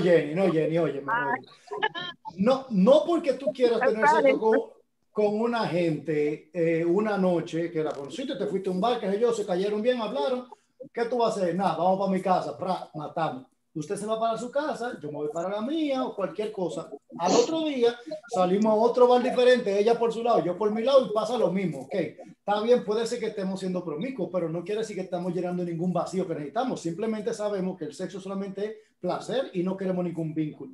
Jenny, 0.00 0.34
no, 0.34 0.52
Jenny, 0.52 0.78
oye, 0.78 1.02
no, 2.36 2.66
no 2.70 3.04
porque 3.06 3.34
tú 3.34 3.52
quieras 3.52 3.80
tener 3.86 4.08
sexo 4.08 4.38
con, 4.38 4.58
con 5.10 5.40
una 5.40 5.66
gente 5.66 6.50
eh, 6.52 6.84
una 6.84 7.16
noche 7.16 7.70
que 7.70 7.82
la 7.82 7.92
conociste, 7.92 8.36
te 8.36 8.46
fuiste 8.46 8.68
a 8.68 8.72
un 8.72 8.80
bar, 8.80 9.00
que 9.00 9.18
yo, 9.18 9.32
se 9.32 9.46
cayeron 9.46 9.82
bien, 9.82 10.00
hablaron, 10.00 10.48
¿qué 10.92 11.04
tú 11.06 11.18
vas 11.18 11.36
a 11.36 11.40
hacer? 11.40 11.54
Nada, 11.54 11.76
vamos 11.76 11.98
para 11.98 12.12
mi 12.12 12.20
casa, 12.20 12.56
pra, 12.56 12.90
matamos. 12.94 13.46
Usted 13.72 13.96
se 13.96 14.06
va 14.06 14.18
para 14.18 14.36
su 14.36 14.50
casa, 14.50 14.98
yo 15.00 15.12
me 15.12 15.18
voy 15.18 15.28
para 15.32 15.48
la 15.48 15.60
mía 15.60 16.04
o 16.04 16.16
cualquier 16.16 16.50
cosa. 16.50 16.90
Al 17.18 17.32
otro 17.32 17.64
día 17.64 17.96
salimos 18.28 18.72
a 18.72 18.74
otro 18.74 19.06
bar 19.06 19.22
diferente, 19.22 19.78
ella 19.78 19.96
por 19.96 20.12
su 20.12 20.24
lado, 20.24 20.44
yo 20.44 20.58
por 20.58 20.72
mi 20.72 20.82
lado 20.82 21.06
y 21.06 21.12
pasa 21.12 21.38
lo 21.38 21.52
mismo, 21.52 21.82
¿ok? 21.82 21.94
Está 21.94 22.60
bien, 22.62 22.84
puede 22.84 23.06
ser 23.06 23.20
que 23.20 23.26
estemos 23.26 23.60
siendo 23.60 23.84
promiscuos, 23.84 24.28
pero 24.32 24.48
no 24.48 24.64
quiere 24.64 24.80
decir 24.80 24.96
que 24.96 25.02
estamos 25.02 25.32
llenando 25.32 25.62
ningún 25.62 25.92
vacío 25.92 26.26
que 26.26 26.34
necesitamos. 26.34 26.80
Simplemente 26.80 27.32
sabemos 27.32 27.78
que 27.78 27.84
el 27.84 27.94
sexo 27.94 28.20
solamente 28.20 28.64
es 28.64 28.72
placer 28.98 29.50
y 29.52 29.62
no 29.62 29.76
queremos 29.76 30.04
ningún 30.04 30.34
vínculo. 30.34 30.72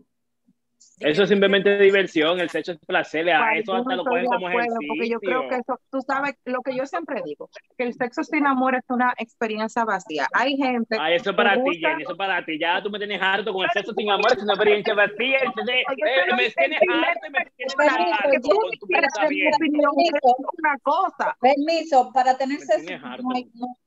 Eso 0.99 1.25
es 1.25 1.29
simplemente 1.29 1.79
diversión, 1.79 2.41
el 2.41 2.49
sexo 2.49 2.73
es 2.73 2.79
placer, 2.79 3.29
a 3.29 3.55
eso 3.59 3.75
hasta 3.75 3.97
no 3.97 4.03
lo 4.03 4.15
de 4.15 4.25
como 4.25 4.49
acuerdo, 4.49 4.77
ejercicio. 4.77 4.89
Porque 4.89 5.09
yo 5.11 5.21
creo 5.21 5.49
que 5.49 5.57
eso, 5.57 5.79
tú 5.91 6.01
sabes, 6.01 6.37
lo 6.47 6.63
que 6.63 6.75
yo 6.75 6.87
siempre 6.87 7.21
digo, 7.23 7.51
que 7.77 7.85
el 7.85 7.93
sexo 7.93 8.25
sin 8.25 8.47
amor 8.47 8.77
es 8.77 8.85
una 8.89 9.13
experiencia 9.19 9.85
vacía. 9.85 10.27
Hay 10.33 10.57
gente 10.57 10.97
Ay, 10.99 11.17
eso 11.17 11.31
es 11.31 11.37
que 11.37 11.43
para 11.43 11.63
ti, 11.63 11.79
Jenny, 11.79 12.03
eso 12.03 12.13
es 12.13 12.19
para 12.19 12.43
ti. 12.47 12.59
Ya 12.59 12.83
tú 12.83 12.89
me 12.89 12.99
tienes 12.99 13.21
harto 13.21 13.53
con 13.53 13.65
el 13.65 13.71
sexo 13.73 13.93
sin 13.93 14.11
amor, 14.11 14.33
es 14.35 14.43
una 14.43 14.55
experiencia 14.55 14.95
vacía. 14.95 15.39
Entonces, 15.45 15.77
eh, 15.77 16.35
me 16.35 16.47
es 16.47 16.55
tienes 16.55 16.81
harto 16.81 17.27
y 17.27 17.31
me 17.31 17.51
tienes 17.57 17.75
Permiso, 17.75 18.15
harto 18.15 18.57
con 18.57 18.71
tu 18.81 18.87
pensamiento. 18.87 20.37
una 20.57 20.79
cosa. 20.83 21.37
Permiso, 21.41 22.11
para 22.15 22.39
tener 22.39 22.59
sexo 22.61 22.95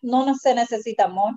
no, 0.01 0.25
no 0.25 0.35
se 0.35 0.53
necesita 0.53 1.05
amor. 1.05 1.33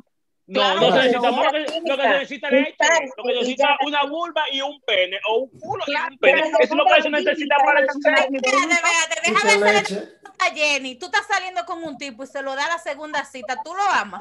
No, 0.53 0.61
Claro 0.61 0.81
no 0.81 0.87
que 0.87 0.93
se 0.93 0.99
necesita 0.99 1.21
no. 1.21 1.29
amor, 1.29 1.45
lo 1.47 1.53
que, 1.53 1.81
lo 1.89 1.97
que 1.97 2.03
se 2.03 2.09
necesita 2.09 2.49
es 2.49 2.53
leche, 2.53 2.77
lo 3.17 3.25
que 3.25 3.33
necesita 3.33 3.77
es 3.81 3.87
una 3.87 4.05
vulva 4.05 4.43
y 4.53 4.61
un 4.61 4.81
pene, 4.83 5.19
o 5.29 5.39
un 5.39 5.61
culo 5.61 5.85
y 5.87 5.95
un 5.95 6.19
pene. 6.19 6.41
Eso 6.41 6.59
es 6.61 6.71
lo 6.71 6.85
que 6.85 7.03
se 7.03 7.11
necesita 7.11 7.57
para 7.65 7.81
el 7.81 7.87
sexo. 7.87 7.99
Espérate, 8.09 8.37
espérate, 8.37 9.21
Y 9.25 9.33
déjame 9.33 9.79
hacer 9.79 10.23
a 10.39 10.55
Jenny. 10.55 10.95
Tú 10.97 11.07
estás 11.07 11.27
saliendo 11.27 11.65
con 11.65 11.83
un 11.83 11.97
tipo 11.97 12.25
y 12.25 12.27
se 12.27 12.43
lo 12.43 12.55
da 12.55 12.67
a 12.67 12.69
la 12.69 12.79
segunda 12.79 13.25
cita. 13.25 13.57
¿Tú 13.65 13.73
lo 13.75 13.83
amas? 13.83 14.21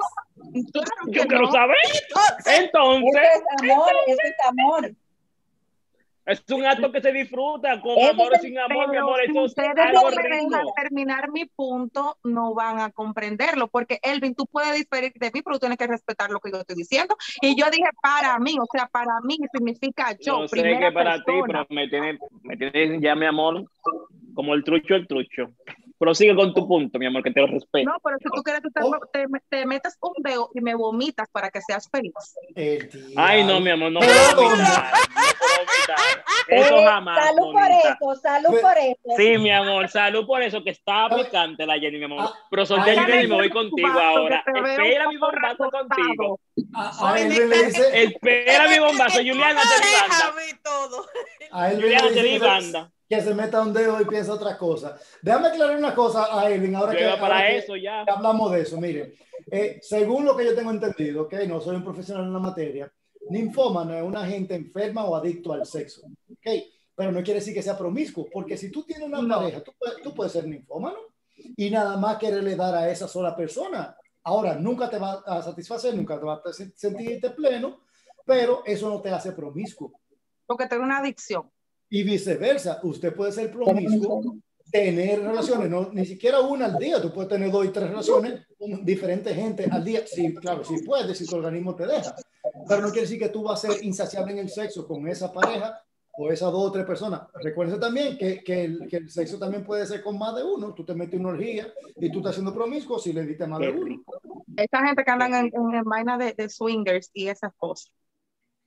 Claro 0.72 0.88
Yo 1.08 1.26
quiero 1.28 1.44
no. 1.44 1.52
saber. 1.52 1.78
Entonces, 2.46 2.60
Entonces, 2.60 3.22
es 3.36 3.70
amor, 3.70 3.92
eso 4.08 4.20
es 4.24 4.36
amor. 4.48 4.92
Es 6.26 6.44
un 6.52 6.66
acto 6.66 6.92
que 6.92 7.02
se 7.02 7.12
disfruta 7.12 7.82
con 7.82 7.98
amor 8.04 8.34
o 8.36 8.40
sin 8.40 8.58
amor, 8.60 8.90
mi 8.90 8.98
amor. 8.98 9.20
si 9.26 9.40
ustedes 9.40 9.94
no 9.94 10.10
me 10.10 10.24
dejan 10.24 10.66
terminar 10.76 11.32
mi 11.32 11.46
punto, 11.46 12.18
no 12.24 12.54
van 12.54 12.80
a 12.80 12.92
comprenderlo, 12.92 13.68
porque 13.68 14.00
Elvin, 14.04 14.36
tú 14.36 14.46
puedes 14.46 14.76
diferir 14.76 15.12
de 15.16 15.32
mí, 15.34 15.42
pero 15.42 15.56
tú 15.56 15.62
tienes 15.62 15.78
que 15.78 15.88
respetar 15.88 16.30
lo 16.30 16.40
que 16.40 16.52
yo 16.52 16.60
estoy 16.60 16.76
diciendo. 16.76 17.16
Y 17.42 17.60
yo 17.60 17.70
dije 17.72 17.90
para 18.02 18.38
mí, 18.40 18.56
o 18.60 18.66
sea, 18.72 18.88
para 18.88 19.20
mí 19.24 19.38
significa 19.52 20.12
yo, 20.20 20.42
Yo 20.42 20.48
sé 20.48 20.62
que 20.62 20.92
para 20.92 21.18
ti, 21.24 21.34
pero 21.46 21.66
me 21.70 21.88
tienes, 21.88 22.20
me 22.44 22.56
tienes 22.58 23.02
ya, 23.02 23.16
mi 23.16 23.26
amor, 23.26 23.66
como 24.34 24.54
el 24.54 24.64
trucho, 24.64 24.96
el 24.96 25.08
trucho. 25.08 25.50
Prosigue 26.02 26.36
con 26.36 26.52
tu 26.52 26.68
punto, 26.68 26.98
mi 26.98 27.06
amor, 27.06 27.22
que 27.22 27.30
te 27.30 27.42
lo 27.42 27.46
respeto. 27.46 27.88
No, 27.88 27.96
pero 28.04 28.18
si 28.18 28.24
tú 28.36 28.42
quieres, 28.42 28.64
tú 28.64 28.72
te, 28.72 28.82
Oh. 28.84 29.00
te- 29.14 29.28
te 29.50 29.66
metes 29.68 29.96
un 30.02 30.14
dedo 30.24 30.50
y 30.56 30.60
me 30.62 30.74
vomitas 30.74 31.30
para 31.32 31.52
que 31.52 31.62
seas 31.62 31.88
feliz. 31.92 32.12
Ay, 33.16 33.44
no, 33.44 33.60
mi 33.60 33.70
amor, 33.70 33.92
no 33.92 34.00
Pero, 34.00 34.14
puedo 34.36 34.50
vomitar. 34.50 34.94
No. 34.94 36.56
Eso 36.56 36.78
Eh, 36.80 36.86
jamás. 36.86 37.26
salud 37.26 37.52
por 37.54 37.70
eso, 37.72 38.22
salud 38.22 38.62
por 38.62 38.78
eso. 38.80 39.16
Sí, 39.16 39.38
mi 39.38 39.52
amor, 39.52 39.90
salud 39.90 40.26
por 40.26 40.42
eso, 40.42 40.64
que 40.64 40.72
está 40.72 41.08
picante 41.16 41.68
la 41.68 41.78
Jenny, 41.78 42.00
mi 42.00 42.06
amor. 42.06 42.20
Ah, 42.22 42.34
Pero 42.50 42.64
a 42.64 42.84
Jenny 42.84 43.24
y 43.26 43.28
me 43.28 43.36
voy 43.36 43.50
contigo 43.52 43.88
ahora. 44.00 44.44
Espera 44.48 45.08
mi 45.08 45.18
bombazo 45.18 45.70
contigo. 45.70 46.40
A, 46.74 46.90
a 46.90 47.14
Oye, 47.14 47.28
Elvin 47.28 47.50
le 47.50 47.66
dice, 47.66 48.04
Espera 48.04 48.68
mi 48.70 48.80
bombazo, 48.80 49.18
Juliana, 49.20 49.54
no 49.54 49.62
te 49.62 49.86
di 49.86 49.92
dejas 49.92 50.10
banda. 50.10 50.36
ver 50.36 50.60
todo. 50.64 51.06
a 51.52 51.68
Elvin 51.72 51.82
Juliana, 51.84 52.08
te 52.08 52.14
di 52.24 52.30
dice 52.30 52.40
que, 53.12 53.16
que 53.18 53.22
se 53.22 53.34
meta 53.36 53.62
un 53.62 53.74
dedo 53.74 54.00
y 54.02 54.06
piensa 54.06 54.34
otra 54.34 54.58
cosa. 54.58 54.98
Déjame 55.22 55.50
aclarar 55.50 55.78
una 55.78 55.94
cosa 55.94 56.28
a 56.40 56.50
Elvin, 56.50 56.76
ahora 56.76 56.94
que, 56.94 57.02
iba 57.02 57.12
ahora 57.12 57.22
para 57.22 57.48
que- 57.48 57.58
eso 57.58 57.76
ya. 57.76 58.04
que 58.06 58.12
hablamos 58.12 58.52
de 58.52 58.62
eso. 58.62 58.80
Miren, 58.80 59.14
eh, 59.52 59.80
según 59.82 60.26
lo 60.26 60.36
que 60.36 60.46
yo 60.46 60.56
tengo 60.56 60.72
entendido, 60.72 61.24
ok, 61.24 61.34
no 61.48 61.60
soy 61.60 61.76
un 61.76 61.84
profesional 61.84 62.24
en 62.26 62.34
la 62.34 62.40
materia, 62.40 62.92
ninfómano 63.30 63.94
es 63.94 64.04
una 64.04 64.26
gente 64.26 64.56
enferma 64.56 65.04
o 65.06 65.16
adicto 65.16 65.54
al 65.54 65.66
sexo, 65.66 66.02
ok, 66.32 66.48
pero 66.96 67.12
no 67.12 67.22
quiere 67.24 67.40
decir 67.40 67.54
que 67.54 67.62
sea 67.62 67.78
promiscuo, 67.78 68.28
porque 68.32 68.58
si 68.58 68.72
tú 68.72 68.84
tienes 68.84 69.08
una 69.08 69.22
No. 69.22 69.40
pareja, 69.40 69.62
tú, 69.64 69.74
puedes- 69.78 70.02
tú 70.02 70.14
puedes 70.14 70.32
ser 70.34 70.48
ninfómano 70.48 70.98
y 71.36 71.70
nada 71.70 71.98
más 71.98 72.18
quererle 72.18 72.56
dar 72.56 72.76
a 72.76 72.90
esa 72.90 73.08
sola 73.08 73.36
persona. 73.36 73.96
Ahora, 74.24 74.54
nunca 74.56 74.88
te 74.90 75.00
va 75.00 75.24
a 75.26 75.42
satisfacer, 75.42 75.96
nunca 75.96 76.20
te 76.20 76.26
va 76.26 76.42
a 76.46 76.54
se- 76.54 76.72
sentirte 76.76 77.32
pleno, 77.32 77.82
pero 78.26 78.62
eso 78.66 78.88
no 78.90 79.02
te 79.02 79.10
hace 79.10 79.32
promiscuo. 79.32 79.92
Porque 80.46 80.68
tengo 80.68 80.84
una 80.84 81.00
adicción. 81.00 81.50
Y 81.94 82.04
viceversa, 82.04 82.80
usted 82.84 83.14
puede 83.14 83.34
ser 83.34 83.52
promiscuo, 83.52 84.38
tener 84.72 85.22
relaciones, 85.22 85.70
no, 85.70 85.90
ni 85.92 86.06
siquiera 86.06 86.40
una 86.40 86.68
al 86.68 86.78
día, 86.78 87.02
tú 87.02 87.12
puedes 87.12 87.28
tener 87.30 87.52
dos 87.52 87.66
y 87.66 87.70
tres 87.70 87.90
relaciones 87.90 88.48
con 88.58 88.86
diferentes 88.86 89.36
gente 89.36 89.68
al 89.70 89.84
día. 89.84 90.02
Sí, 90.08 90.34
claro, 90.36 90.64
sí 90.64 90.76
puedes, 90.86 91.18
si 91.18 91.26
tu 91.26 91.36
organismo 91.36 91.76
te 91.76 91.86
deja. 91.86 92.16
Pero 92.66 92.82
no 92.82 92.88
quiere 92.88 93.02
decir 93.02 93.20
que 93.20 93.28
tú 93.28 93.44
vas 93.44 93.66
a 93.66 93.68
ser 93.68 93.84
insaciable 93.84 94.32
en 94.32 94.40
el 94.40 94.50
sexo 94.50 94.88
con 94.88 95.06
esa 95.10 95.34
pareja 95.34 95.84
o 96.14 96.32
esas 96.32 96.50
dos 96.54 96.70
o 96.70 96.72
tres 96.72 96.86
personas. 96.86 97.24
Recuerden 97.44 97.78
también 97.78 98.18
que, 98.18 98.42
que, 98.42 98.64
el, 98.64 98.88
que 98.88 98.98
el 98.98 99.10
sexo 99.10 99.38
también 99.38 99.66
puede 99.66 99.86
ser 99.86 100.02
con 100.02 100.18
más 100.18 100.34
de 100.34 100.44
uno. 100.44 100.74
Tú 100.74 100.86
te 100.86 100.96
metes 100.96 101.20
una 101.20 101.30
orgía 101.30 101.68
y 101.98 102.10
tú 102.10 102.20
estás 102.20 102.36
siendo 102.36 102.54
promiscuo 102.54 103.00
si 103.00 103.12
le 103.12 103.26
diste 103.26 103.46
más 103.46 103.60
de 103.60 103.70
uno. 103.70 104.02
Esa 104.56 104.86
gente 104.86 105.04
que 105.04 105.12
andan 105.12 105.34
en, 105.34 105.52
en, 105.54 105.76
en 105.76 105.84
vaina 105.84 106.18
de, 106.18 106.34
de 106.34 106.48
swingers 106.48 107.10
y 107.14 107.28
esas 107.28 107.52
cosas. 107.58 107.92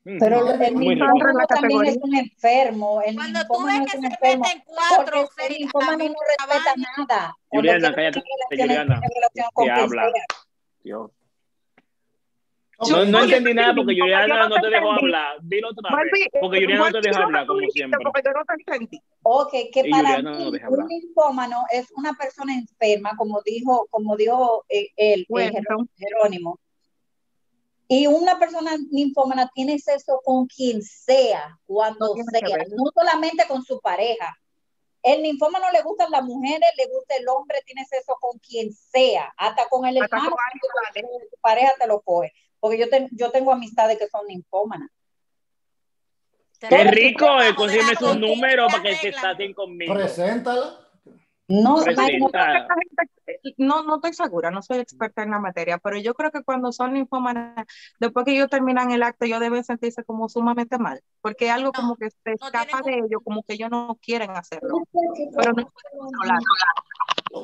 Pero 0.05 0.45
Muy 0.73 0.93
el 0.93 0.99
La 0.99 1.47
también 1.49 1.87
es 1.87 1.97
un 1.97 2.15
enfermo. 2.15 3.01
El 3.07 3.15
Cuando 3.15 3.41
tú 3.47 3.65
ves 3.65 3.81
es 3.81 3.93
que 3.93 3.99
se 4.01 4.07
enfermo. 4.07 4.45
meten 4.45 4.63
cuatro 4.67 5.29
el 5.49 5.59
ninfómano 5.59 6.05
no 6.05 6.15
respeta 6.29 6.75
nada. 6.99 7.37
Juliana, 7.49 7.95
cállate, 7.95 8.23
Juliana. 8.51 9.01
quien 9.57 9.71
habla. 9.71 10.13
Dios. 10.83 11.11
No, 12.91 13.05
no 13.07 13.23
entendí 13.23 13.55
nada 13.55 13.69
porque 13.69 13.95
porque 13.95 14.01
Juliana 14.01 14.27
no 14.27 14.49
no 14.49 14.55
te 14.57 14.61
te 14.61 14.71
dejó 14.71 14.93
hablar. 14.93 15.39
Dilo 15.43 15.69
otra 15.71 15.97
vez. 15.97 16.29
Porque 16.39 16.61
Juliana 16.61 16.91
no 16.91 17.01
te 17.01 17.11
lo 17.11 17.17
hablar, 17.17 17.47
como 17.47 17.61
siempre. 17.71 18.01
Porque 18.05 18.23
yo 18.23 18.33
no 18.33 18.45
te 18.45 18.55
entendí. 18.55 19.03
Ok, 19.23 19.53
que 19.73 19.85
para 19.91 20.21
no 20.21 20.31
mí 20.33 20.49
un 20.49 20.63
hablar. 20.63 20.87
ninfómano 20.87 21.65
es 21.71 21.91
una 21.93 22.13
persona 22.13 22.53
enferma, 22.53 23.13
como 23.17 23.41
dijo, 23.43 23.87
como 23.91 24.17
dijo 24.17 24.67
eh, 24.69 24.89
él, 24.97 25.27
eh, 25.39 25.53
Jerónimo. 25.97 26.59
Y 27.87 28.07
una 28.07 28.39
persona 28.39 28.73
ninfómana 28.91 29.51
tiene 29.55 29.79
sexo 29.79 30.21
con 30.25 30.47
quien 30.47 30.83
sea, 30.83 31.59
cuando 31.67 32.15
No 32.17 32.25
sea, 32.25 32.59
no 32.71 32.85
solamente 32.95 33.47
con 33.47 33.63
su 33.63 33.81
pareja. 33.81 34.35
El 35.03 35.23
ninfómano 35.23 35.71
le 35.71 35.83
gustan 35.83 36.11
las 36.11 36.25
mujeres, 36.25 36.71
le 36.79 36.87
gusta 36.87 37.15
el 37.17 37.29
hombre, 37.29 37.59
tiene 37.67 37.85
sexo 37.85 38.17
con 38.19 38.39
quien 38.39 38.73
sea, 38.73 39.33
hasta 39.37 39.69
con 39.69 39.85
el 39.87 40.01
Hasta 40.03 40.17
hermano, 40.17 40.31
con 40.31 41.21
tu 41.31 41.37
pareja 41.43 41.73
te 41.79 41.87
lo 41.87 42.01
coge. 42.01 42.33
Porque 42.59 42.79
yo, 42.79 42.89
ten- 42.89 43.11
yo 43.13 43.31
tengo 43.31 43.53
amistades 43.53 43.99
que 43.99 44.09
son 44.09 44.27
ninfómanas. 44.27 44.89
Qué 46.59 46.85
rico, 46.85 47.43
eh, 47.43 47.55
consígueme 47.55 47.95
su 47.97 48.19
número 48.19 48.67
para 48.69 48.83
que 48.83 48.95
se 48.97 49.09
estaten 49.11 49.53
conmigo. 49.53 49.93
Preséntala. 49.93 50.81
No, 51.49 51.83
Presenta. 51.83 52.67
No, 53.59 53.83
No, 53.85 53.97
estoy 53.97 54.13
segura, 54.15 54.51
no 54.51 54.63
soy 54.63 54.79
experta 54.79 55.23
en 55.23 55.31
la 55.31 55.39
materia, 55.39 55.79
pero 55.79 55.99
yo 55.99 56.15
creo 56.15 56.31
que 56.31 56.43
cuando 56.43 56.73
son 56.73 56.93
ninfómanas, 56.95 57.67
después 58.01 58.25
que 58.25 58.33
ellos 58.35 58.49
terminan 58.51 58.91
el 58.91 59.03
acto, 59.03 59.25
ellos 59.25 59.41
deben 59.41 59.65
sentirse 59.65 60.05
como 60.05 60.29
sumamente 60.29 60.79
mal, 60.79 61.01
porque 61.21 61.51
algo 61.51 61.67
No, 61.67 61.73
como 61.73 61.97
que 61.97 62.11
se 62.11 62.17
no 62.31 62.35
escapa 62.35 62.83
de 62.83 62.95
ellos, 62.99 63.21
como 63.25 63.43
que 63.43 63.55
ellos 63.55 63.71
no 63.71 63.99
quieren 64.03 64.31
hacerlo, 64.31 64.83
pero 65.37 65.53
no. 65.53 65.69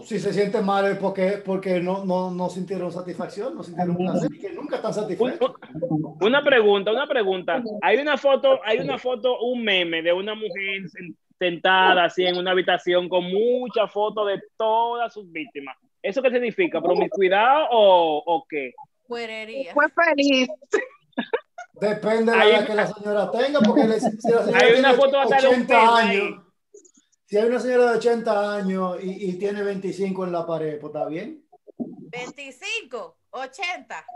Si 0.05 0.21
se 0.21 0.33
siente 0.33 0.61
mal 0.63 0.87
es 0.87 0.99
porque, 0.99 1.43
porque 1.45 1.81
no, 1.81 2.05
no, 2.05 2.31
no 2.31 2.49
sintieron 2.49 2.93
satisfacción, 2.93 3.57
no 3.57 3.63
sintieron 3.65 3.97
placer, 3.97 4.31
que 4.41 4.53
nunca 4.53 4.77
están 4.77 4.95
satisfechos. 4.95 5.53
un- 5.75 6.17
Una 6.21 6.43
pregunta, 6.45 6.93
una 6.93 7.09
pregunta. 7.09 7.63
Hay 7.83 7.99
una 7.99 8.17
foto, 8.17 8.61
hay 8.65 8.79
una 8.79 8.99
foto, 8.99 9.41
un 9.41 9.65
meme 9.65 10.01
de 10.03 10.13
una 10.13 10.35
mujer 10.35 10.83
sen- 10.85 11.17
sentada 11.39 12.05
así 12.05 12.25
en 12.25 12.37
una 12.37 12.53
habitación 12.53 13.09
con 13.09 13.25
muchas 13.25 13.91
fotos 13.93 14.29
de 14.29 14.41
todas 14.57 15.13
sus 15.13 15.31
víctimas. 15.33 15.77
¿Eso 16.03 16.23
qué 16.23 16.31
significa? 16.31 16.81
¿Promiscuidad 16.81 17.65
o, 17.71 18.23
o 18.25 18.45
qué? 18.49 18.73
Cuerería. 19.07 19.73
Fue 19.75 19.87
feliz. 19.91 20.49
Depende 21.81 22.33
de 22.33 22.39
la 22.39 22.45
edad 22.47 22.67
que 22.67 22.75
la 22.75 22.87
señora 22.87 23.31
tenga, 23.31 23.61
porque 23.61 23.85
le- 23.85 24.01
si 24.01 24.07
la 24.31 24.45
señora 24.45 24.65
Hay 24.67 24.79
una 24.79 24.89
tiene 24.91 24.95
foto 24.95 25.19
hasta 25.21 25.41
de 25.41 25.49
un 25.49 25.55
80 25.55 25.67
pene 25.67 25.91
ahí. 25.91 26.17
años, 26.21 26.45
si 27.27 27.37
hay 27.39 27.45
una 27.49 27.61
señora 27.61 27.91
de 27.93 27.99
80 27.99 28.55
años 28.55 28.97
y, 29.03 29.31
y 29.31 29.39
tiene 29.39 29.63
25 29.63 30.25
en 30.25 30.33
la 30.33 30.47
pared, 30.47 30.79
pues 30.81 30.93
está 30.95 31.07
bien. 31.09 31.45
25, 31.79 33.17
80. 33.31 34.07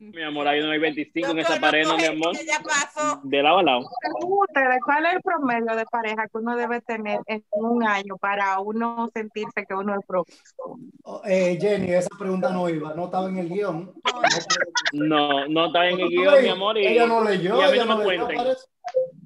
Mi 0.14 0.22
amor, 0.22 0.48
ahí 0.48 0.60
no 0.60 0.70
hay 0.70 0.78
25 0.78 1.30
en 1.30 1.36
Yo 1.36 1.42
esa 1.42 1.60
pared, 1.60 1.84
no, 1.84 1.96
mi 1.96 2.04
conozco 2.04 2.28
amor. 2.28 2.46
Ya 2.46 2.60
pasó. 2.60 3.20
De 3.22 3.42
lado 3.42 3.58
a 3.58 3.62
lado. 3.62 3.80
¿cuál 4.84 5.06
es 5.06 5.14
el 5.14 5.20
promedio 5.20 5.76
de 5.76 5.84
pareja 5.86 6.26
que 6.26 6.38
uno 6.38 6.56
debe 6.56 6.80
tener 6.80 7.20
en 7.26 7.44
un 7.50 7.86
año 7.86 8.16
para 8.16 8.58
uno 8.60 9.10
sentirse 9.12 9.66
que 9.66 9.74
uno 9.74 9.94
es 9.98 10.06
promiscuo? 10.06 10.78
Oh, 11.04 11.20
eh, 11.26 11.58
Jenny, 11.60 11.92
esa 11.92 12.08
pregunta 12.18 12.50
no 12.50 12.68
iba, 12.68 12.94
no 12.94 13.04
estaba 13.06 13.28
en 13.28 13.38
el 13.38 13.48
guion. 13.50 13.92
No, 14.92 15.46
no 15.48 15.66
está 15.66 15.86
en 15.88 16.00
el 16.00 16.08
guion, 16.08 16.42
mi 16.42 16.48
amor. 16.48 16.78
Y, 16.78 16.86
ella 16.86 17.06
no 17.06 17.22
leyó, 17.22 17.60
y 17.60 17.62
a 17.62 17.66
mí 17.68 17.74
ella 17.74 17.84
no 17.84 17.98
no 17.98 18.04
me 18.04 18.08
leyó. 18.08 18.26
cuenten. 18.26 18.56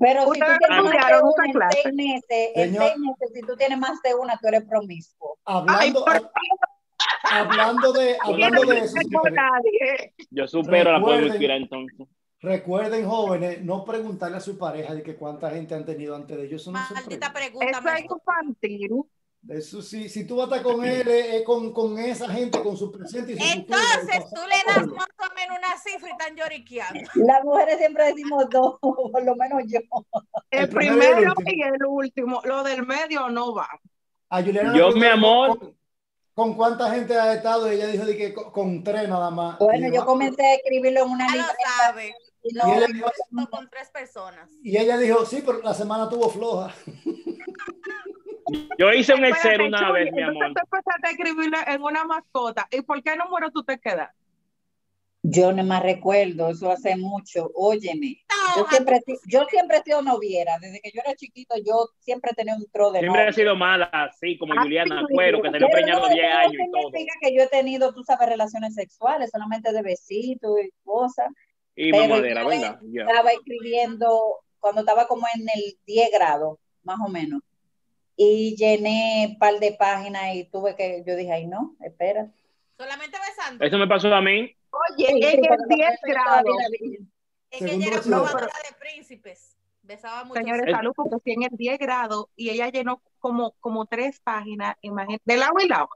Pero 0.01 0.23
si 0.33 0.41
tú 0.41 0.47
tienes 0.59 0.83
más 0.83 0.93
de 0.93 1.23
una 1.23 1.47
en 1.47 1.53
clase. 1.53 1.83
en 1.87 2.73
Señor. 2.73 2.85
seis 2.85 2.99
meses, 2.99 3.31
si 3.33 3.41
tú 3.43 3.57
tienes 3.57 3.79
más 3.79 4.03
de 4.03 4.15
una, 4.15 4.37
tú 4.39 4.49
eres 4.49 4.65
promiscuo. 4.65 5.39
Hablando, 5.45 6.05
Ay, 6.07 6.21
hablando 7.31 7.93
de, 7.93 8.17
hablando 8.23 8.63
de 8.63 8.79
eso. 8.79 8.97
Yo 10.31 10.47
supero 10.47 10.93
la 10.93 10.99
Recuerden- 10.99 11.21
promiscuidad 11.27 11.57
entonces. 11.57 12.07
recuerden 12.41 13.09
jóvenes, 13.09 13.63
no 13.63 13.85
preguntarle 13.85 14.37
a 14.37 14.41
su 14.41 14.59
pareja 14.59 14.95
de 14.95 15.03
que 15.03 15.17
cuánta 15.17 15.51
gente 15.51 15.75
han 15.75 15.85
tenido 15.85 16.15
antes 16.15 16.37
de 16.37 16.45
ellos. 16.47 16.61
Eso 16.63 16.73
no 16.73 16.79
Maldita 16.79 17.33
pregunta. 17.33 17.33
pregunta. 17.33 17.79
Eso 17.79 17.89
es 17.97 18.05
infantil. 18.05 18.91
Eso 19.47 19.83
sí, 19.83 20.09
si 20.09 20.27
tú 20.27 20.37
vas 20.37 20.51
a 20.51 20.57
estar 20.57 20.73
con 20.73 20.83
él, 20.87 21.07
es, 21.07 21.35
es 21.35 21.43
con, 21.43 21.71
con 21.75 21.99
esa 21.99 22.31
gente, 22.31 22.63
con 22.63 22.79
su 22.79 22.91
presente 22.91 23.33
y 23.33 23.39
su 23.39 23.45
futuro. 23.45 23.77
Entonces 23.79 24.31
tú 24.33 24.41
le 24.41 24.73
das 24.75 24.87
más 24.87 25.07
menos 25.37 25.59
una 25.59 25.77
cifra 25.79 26.09
y 26.09 26.13
están 26.13 26.35
lloriqueando. 26.35 27.01
Las 27.17 27.45
mujeres 27.45 27.77
siempre 27.77 28.05
decimos 28.07 28.47
dos, 28.51 28.79
por 28.81 29.23
lo 29.23 29.37
menos 29.37 29.63
yo. 29.67 29.81
El, 30.51 30.61
El 30.63 30.69
primero 30.71 31.21
y 31.21 31.25
el 31.25 31.29
último. 31.29 31.51
y 31.53 31.63
el 31.63 31.85
último. 31.87 32.41
Lo 32.45 32.63
del 32.63 32.87
medio 32.87 33.29
no 33.29 33.55
va. 33.55 33.69
A 34.31 34.43
Juliana 34.43 34.75
Yo, 34.79 34.93
mi 34.93 35.05
amor. 35.07 35.75
Con, 36.35 36.55
cuánta 36.55 36.91
gente 36.91 37.17
ha 37.19 37.33
estado? 37.35 37.69
Ella 37.69 37.87
dijo 37.87 38.05
de 38.05 38.17
que 38.17 38.35
con, 38.35 38.51
con 38.51 38.83
tres 38.85 39.09
nada 39.09 39.31
más. 39.31 39.59
Bueno, 39.59 39.89
Y 39.89 39.95
yo 39.95 40.05
comencé 40.05 40.45
a 40.45 40.55
escribirlo 40.55 41.05
en 41.05 41.11
una 41.11 41.27
Ya 41.29 41.35
lo 41.37 41.41
libreta. 41.43 41.71
sabe. 41.87 42.15
y 42.43 42.51
Y 42.51 42.55
no- 42.55 42.75
ella 42.75 42.87
dijo, 42.89 43.07
Esto 43.07 43.51
con 43.51 43.71
tres 43.71 43.91
personas. 43.91 44.51
y 44.63 44.77
ella 44.77 44.99
dijo, 44.99 45.25
sí, 45.25 45.43
pero 45.47 45.63
la 45.63 45.75
semana 45.75 46.09
tuvo 46.09 46.29
floja. 46.29 46.75
Yo 48.79 48.93
hice 48.93 49.15
un 49.15 49.25
Excel 49.25 49.63
una 49.63 49.91
vez, 49.93 50.13
mi 50.13 50.21
entonces 50.21 50.43
amor. 50.43 50.55
tú 50.55 50.61
empezaste 50.65 51.07
a 51.07 51.11
escribirle 51.11 51.59
en 51.67 51.83
una 51.83 52.05
mascota. 52.05 52.67
¿Y 52.71 52.83
por 52.83 53.03
qué 53.03 53.17
número 53.17 53.51
tú 53.51 53.63
te 53.65 53.79
quedas? 53.79 54.11
Yo 55.27 55.53
no 55.53 55.65
me 55.65 55.81
recuerdo, 55.81 56.51
eso 56.51 56.71
hace 56.71 56.97
mucho. 56.97 57.51
Óyeme, 57.55 58.19
yo 58.57 58.63
No, 58.63 58.69
siempre, 58.69 58.97
he 58.97 59.01
si- 59.01 59.19
yo 59.31 59.47
siempre 59.47 59.79
he 59.79 59.83
sido 59.83 60.03
noviera. 60.03 60.59
Desde 60.61 60.81
que 60.83 60.91
yo 60.95 61.01
era 61.03 61.15
chiquito, 61.17 61.55
yo 61.65 61.89
siempre 62.01 62.33
he 62.33 62.35
tenido 62.35 62.59
un 62.59 62.67
tro 62.71 62.93
de 62.93 63.01
Siempre 63.01 63.23
ha 63.23 63.25
novio. 63.25 63.33
sido 63.35 63.57
mala, 63.57 63.87
así 63.87 64.37
como 64.37 64.53
Ah, 64.53 64.63
Juliana 64.63 65.01
sí, 65.09 65.15
Cuero, 65.15 65.41
que 65.41 65.51
se 65.51 65.59
le 65.59 65.61
no, 65.61 65.69
10 65.69 65.89
eso 65.89 66.01
no 66.01 66.05
años 66.39 66.53
y 66.53 66.71
todo. 66.71 66.83
significa 66.91 67.15
que 67.23 67.35
yo 67.35 67.43
he 67.43 67.49
tenido, 67.49 67.95
tú 67.95 68.05
sabes, 68.05 68.29
relaciones 68.29 68.75
sexuales, 68.75 69.31
solamente 69.33 69.73
de 69.73 69.81
besitos 69.83 70.61
y 70.63 70.71
cosas. 70.85 71.29
Y 71.75 71.91
Pero 71.91 72.05
mamadera, 72.07 72.43
yo 72.43 72.49
¿verdad? 72.49 72.79
Estaba 72.95 73.31
escribiendo 73.33 74.41
cuando 74.61 74.83
estaba 74.83 75.07
como 75.07 75.27
en 75.35 75.41
el 75.49 75.79
10 75.87 76.11
grado, 76.13 76.59
más 76.83 76.99
o 77.01 77.09
menos. 77.09 77.41
Y 78.17 78.55
llené 78.57 79.29
un 79.31 79.39
par 79.39 79.59
de 79.59 79.73
páginas 79.73 80.35
y 80.35 80.45
tuve 80.45 80.77
que, 80.77 81.03
yo 81.07 81.17
dije, 81.17 81.33
ay 81.33 81.47
no, 81.47 81.75
espera. 81.81 82.31
solamente 82.77 83.17
besando. 83.27 83.65
Eso 83.65 83.79
me 83.79 83.89
pasó 83.89 84.13
a 84.15 84.21
mí. 84.21 84.55
Oye, 84.97 85.09
en 85.11 85.45
el 85.45 85.59
10 85.69 86.01
grado. 86.03 86.45
Es 87.51 87.59
que 87.59 87.75
ella 87.75 87.87
era 87.87 88.01
probadora 88.03 88.47
de 88.47 88.77
príncipes. 88.79 89.57
Besaba 89.83 90.25
mucho. 90.25 90.41
Señores, 90.41 90.65
Es- 90.67 90.73
salud, 90.73 90.93
porque 90.97 91.17
si 91.23 91.33
en 91.33 91.43
el 91.45 91.57
10 91.57 91.79
grado 91.79 92.31
y 92.37 92.51
ella 92.51 92.71
llenó 92.71 93.03
como, 93.19 93.53
como 93.61 93.87
tres 93.87 94.19
páginas, 94.21 94.77
imagínate, 94.81 95.23
de 95.27 95.37
lado 95.37 95.55
y 95.63 95.69
lado. 95.69 95.89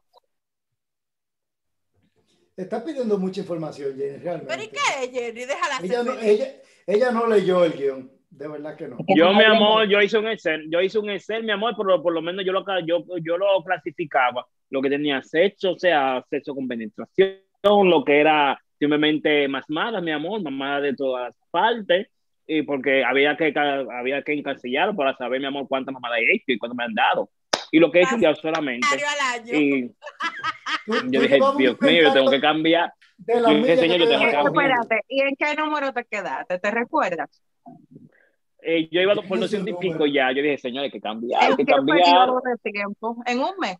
Está 2.57 2.85
pidiendo 2.85 3.19
mucha 3.19 3.41
información, 3.41 3.97
Jenny, 3.97 4.19
¿Pero 4.19 4.41
y 4.41 4.45
realmente. 4.47 4.71
qué, 4.73 5.11
Jenny? 5.11 5.45
Déjala 5.45 5.79
Ella 5.83 6.03
no, 6.03 6.19
ella, 6.21 6.47
ella 6.87 7.11
no 7.13 7.27
leyó 7.29 7.65
el 7.65 7.73
guion, 7.73 8.11
de 8.31 8.49
verdad 8.49 8.77
que 8.77 8.89
no. 8.89 8.99
Yo, 9.07 9.33
mi 9.33 9.45
amor, 9.45 9.89
yo 9.89 10.03
hice 10.03 10.19
un 10.19 10.27
Excel, 10.29 10.69
yo 10.71 10.81
hice 10.81 10.99
un 10.99 11.09
Excel, 11.11 11.45
mi 11.45 11.53
amor, 11.53 11.75
pero 11.79 12.03
por 12.03 12.13
lo 12.13 12.21
menos 12.21 12.45
yo 12.45 12.53
lo, 12.53 12.65
yo, 12.85 13.05
yo 13.23 13.39
lo 13.39 13.63
clasificaba, 13.65 14.45
lo 14.71 14.83
que 14.83 14.91
tenía 14.91 15.23
sexo, 15.23 15.73
o 15.73 15.79
sea, 15.79 16.25
sexo 16.29 16.53
con 16.55 16.67
penetración, 16.67 17.39
lo 17.63 18.05
que 18.05 18.21
era 18.21 18.61
simplemente 18.79 19.49
más 19.49 19.65
mala, 19.69 20.01
mi 20.01 20.11
amor, 20.11 20.43
mamá 20.43 20.81
de 20.81 20.95
todas 20.95 21.35
partes, 21.51 22.09
y 22.47 22.63
porque 22.63 23.05
había 23.05 23.37
que, 23.37 23.53
había 23.57 24.23
que 24.23 24.33
encasillarlo 24.33 24.97
para 24.97 25.17
saber, 25.17 25.41
mi 25.41 25.47
amor, 25.47 25.67
cuántas 25.69 25.93
mamadas 25.93 26.19
he 26.21 26.35
hecho 26.35 26.45
y 26.49 26.59
cuántas 26.59 26.77
me 26.77 26.85
han 26.85 26.95
dado. 26.95 27.31
Y 27.71 27.79
lo 27.79 27.91
que 27.91 27.99
he 27.99 28.03
hecho 28.03 28.17
ya 28.19 28.35
solamente. 28.35 28.87
Y 29.53 29.91
yo 30.87 31.21
dije, 31.21 31.39
Dios 31.59 31.81
mío, 31.81 32.03
yo 32.03 32.13
tengo 32.13 32.31
que 32.31 32.41
cambiar. 32.41 32.93
de 33.19 33.41
la 33.41 33.53
yo 33.53 33.59
dije, 33.59 33.77
señor, 33.77 33.99
yo 33.99 34.05
te 34.05 34.11
tengo 34.11 34.25
que 34.25 34.33
cambiar. 34.33 34.71
Espérate, 34.71 35.05
¿y 35.09 35.21
en 35.21 35.37
qué 35.37 35.55
número 35.55 35.93
te 35.93 36.05
quedaste? 36.05 36.59
¿Te 36.59 36.71
recuerdas? 36.71 37.43
Eh, 38.63 38.89
yo 38.91 39.01
iba 39.03 39.15
por 39.15 39.39
los 39.39 39.51
ciento 39.51 39.69
y 39.69 39.73
número. 39.73 39.93
pico 39.93 40.07
ya, 40.07 40.33
yo 40.33 40.43
dije, 40.43 40.59
señor, 40.59 40.85
hay 40.85 40.91
que 40.91 41.01
cambiar, 41.01 41.43
hay 41.43 41.51
¿En 41.51 41.57
que 41.57 41.65
cambiar. 41.67 41.99
periodo 41.99 42.41
de 42.41 42.71
tiempo? 42.71 43.23
¿En 43.27 43.41
un 43.41 43.53
mes? 43.61 43.77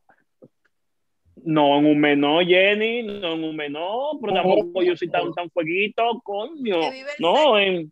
No, 1.51 1.79
en 1.79 1.87
un 1.87 1.99
mes 1.99 2.19
no, 2.19 2.41
Jenny, 2.41 3.03
no, 3.05 3.33
en 3.33 3.45
un 3.45 3.57
mes 3.57 3.71
no, 3.71 4.19
pero 4.21 4.35
tampoco 4.35 4.83
yo 4.83 4.95
soy 4.97 5.09
tan, 5.09 5.33
tan 5.33 5.49
fueguito, 5.51 6.21
coño. 6.23 6.77
No, 7.21 7.59
en, 7.59 7.91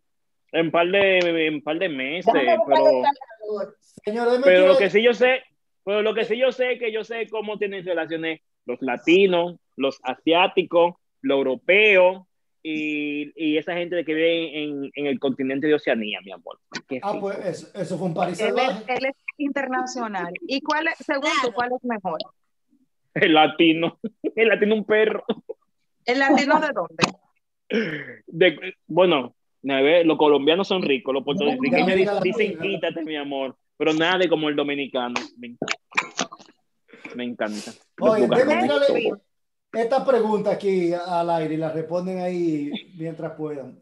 en 0.53 0.71
par 0.71 0.87
de, 0.89 1.47
en 1.47 1.63
par 1.63 1.79
de 1.79 1.89
meses, 1.89 2.33
pero. 2.35 3.03
Señor, 4.05 4.41
pero 4.45 4.67
lo 4.67 4.77
que 4.77 4.91
sí 4.91 5.03
yo 5.03 5.15
sé, 5.15 5.41
pero 5.85 6.03
lo 6.03 6.13
que 6.15 6.25
sí 6.25 6.37
yo 6.37 6.53
sé 6.53 6.73
es 6.73 6.79
que 6.79 6.93
yo 6.93 7.03
sé 7.03 7.29
cómo 7.31 7.57
tienen 7.59 7.85
relaciones 7.85 8.41
los 8.67 8.83
latinos, 8.83 9.57
los 9.77 9.99
asiáticos, 10.03 10.97
los 11.23 11.37
europeos 11.39 12.27
y, 12.63 13.33
y 13.37 13.57
esa 13.57 13.75
gente 13.75 14.05
que 14.05 14.13
vive 14.15 14.65
en, 14.65 14.91
en 14.95 15.07
el 15.07 15.19
continente 15.19 15.67
de 15.67 15.75
Oceanía, 15.75 16.21
mi 16.25 16.33
amor. 16.33 16.59
Qué 16.89 17.01
Ah, 17.03 17.17
pues 17.21 17.39
eso, 17.39 17.69
eso 17.81 17.97
fue 17.97 18.09
un 18.09 18.15
parís 18.15 18.39
Él 18.41 18.49
es, 18.49 18.55
salvaje. 18.67 18.85
él 18.99 19.05
es 19.07 19.17
internacional. 19.39 20.35
¿Y 20.47 20.61
cuál 20.61 20.89
es, 20.89 20.97
según 20.99 21.31
tú, 21.31 21.53
Claro. 21.53 21.55
cuál 21.55 21.71
es 21.77 21.85
mejor? 21.85 22.19
El 23.17 23.33
latino, 23.33 23.99
el 24.35 24.49
latino 24.49 24.75
un 24.75 24.85
perro. 24.85 25.25
¿El 26.05 26.19
latino 26.19 26.61
de 26.61 26.69
dónde? 26.73 28.23
De, 28.27 28.75
bueno, 28.87 29.35
los 29.63 30.19
colombianos 30.19 30.69
son 30.69 30.83
ricos, 30.83 31.15
los 31.15 31.25
puertorriqueños 31.25 32.23
dicen 32.23 32.59
quítate, 32.59 33.05
mi 33.05 33.17
amor, 33.17 33.57
pero 33.77 33.93
nada 33.95 34.19
de 34.19 34.29
como 34.29 34.49
el 34.49 34.57
dominicano. 34.57 35.15
Me 35.39 35.49
encanta. 35.49 36.29
Me 37.15 37.25
encanta. 37.25 37.73
Oye, 38.01 38.29
tirarle 38.29 39.13
esta 39.73 40.05
pregunta 40.05 40.53
aquí 40.53 40.93
al 40.93 41.29
aire 41.31 41.55
y 41.55 41.59
la 41.59 41.71
responden 41.71 42.19
ahí 42.21 42.71
mientras 42.97 43.33
puedan. 43.33 43.79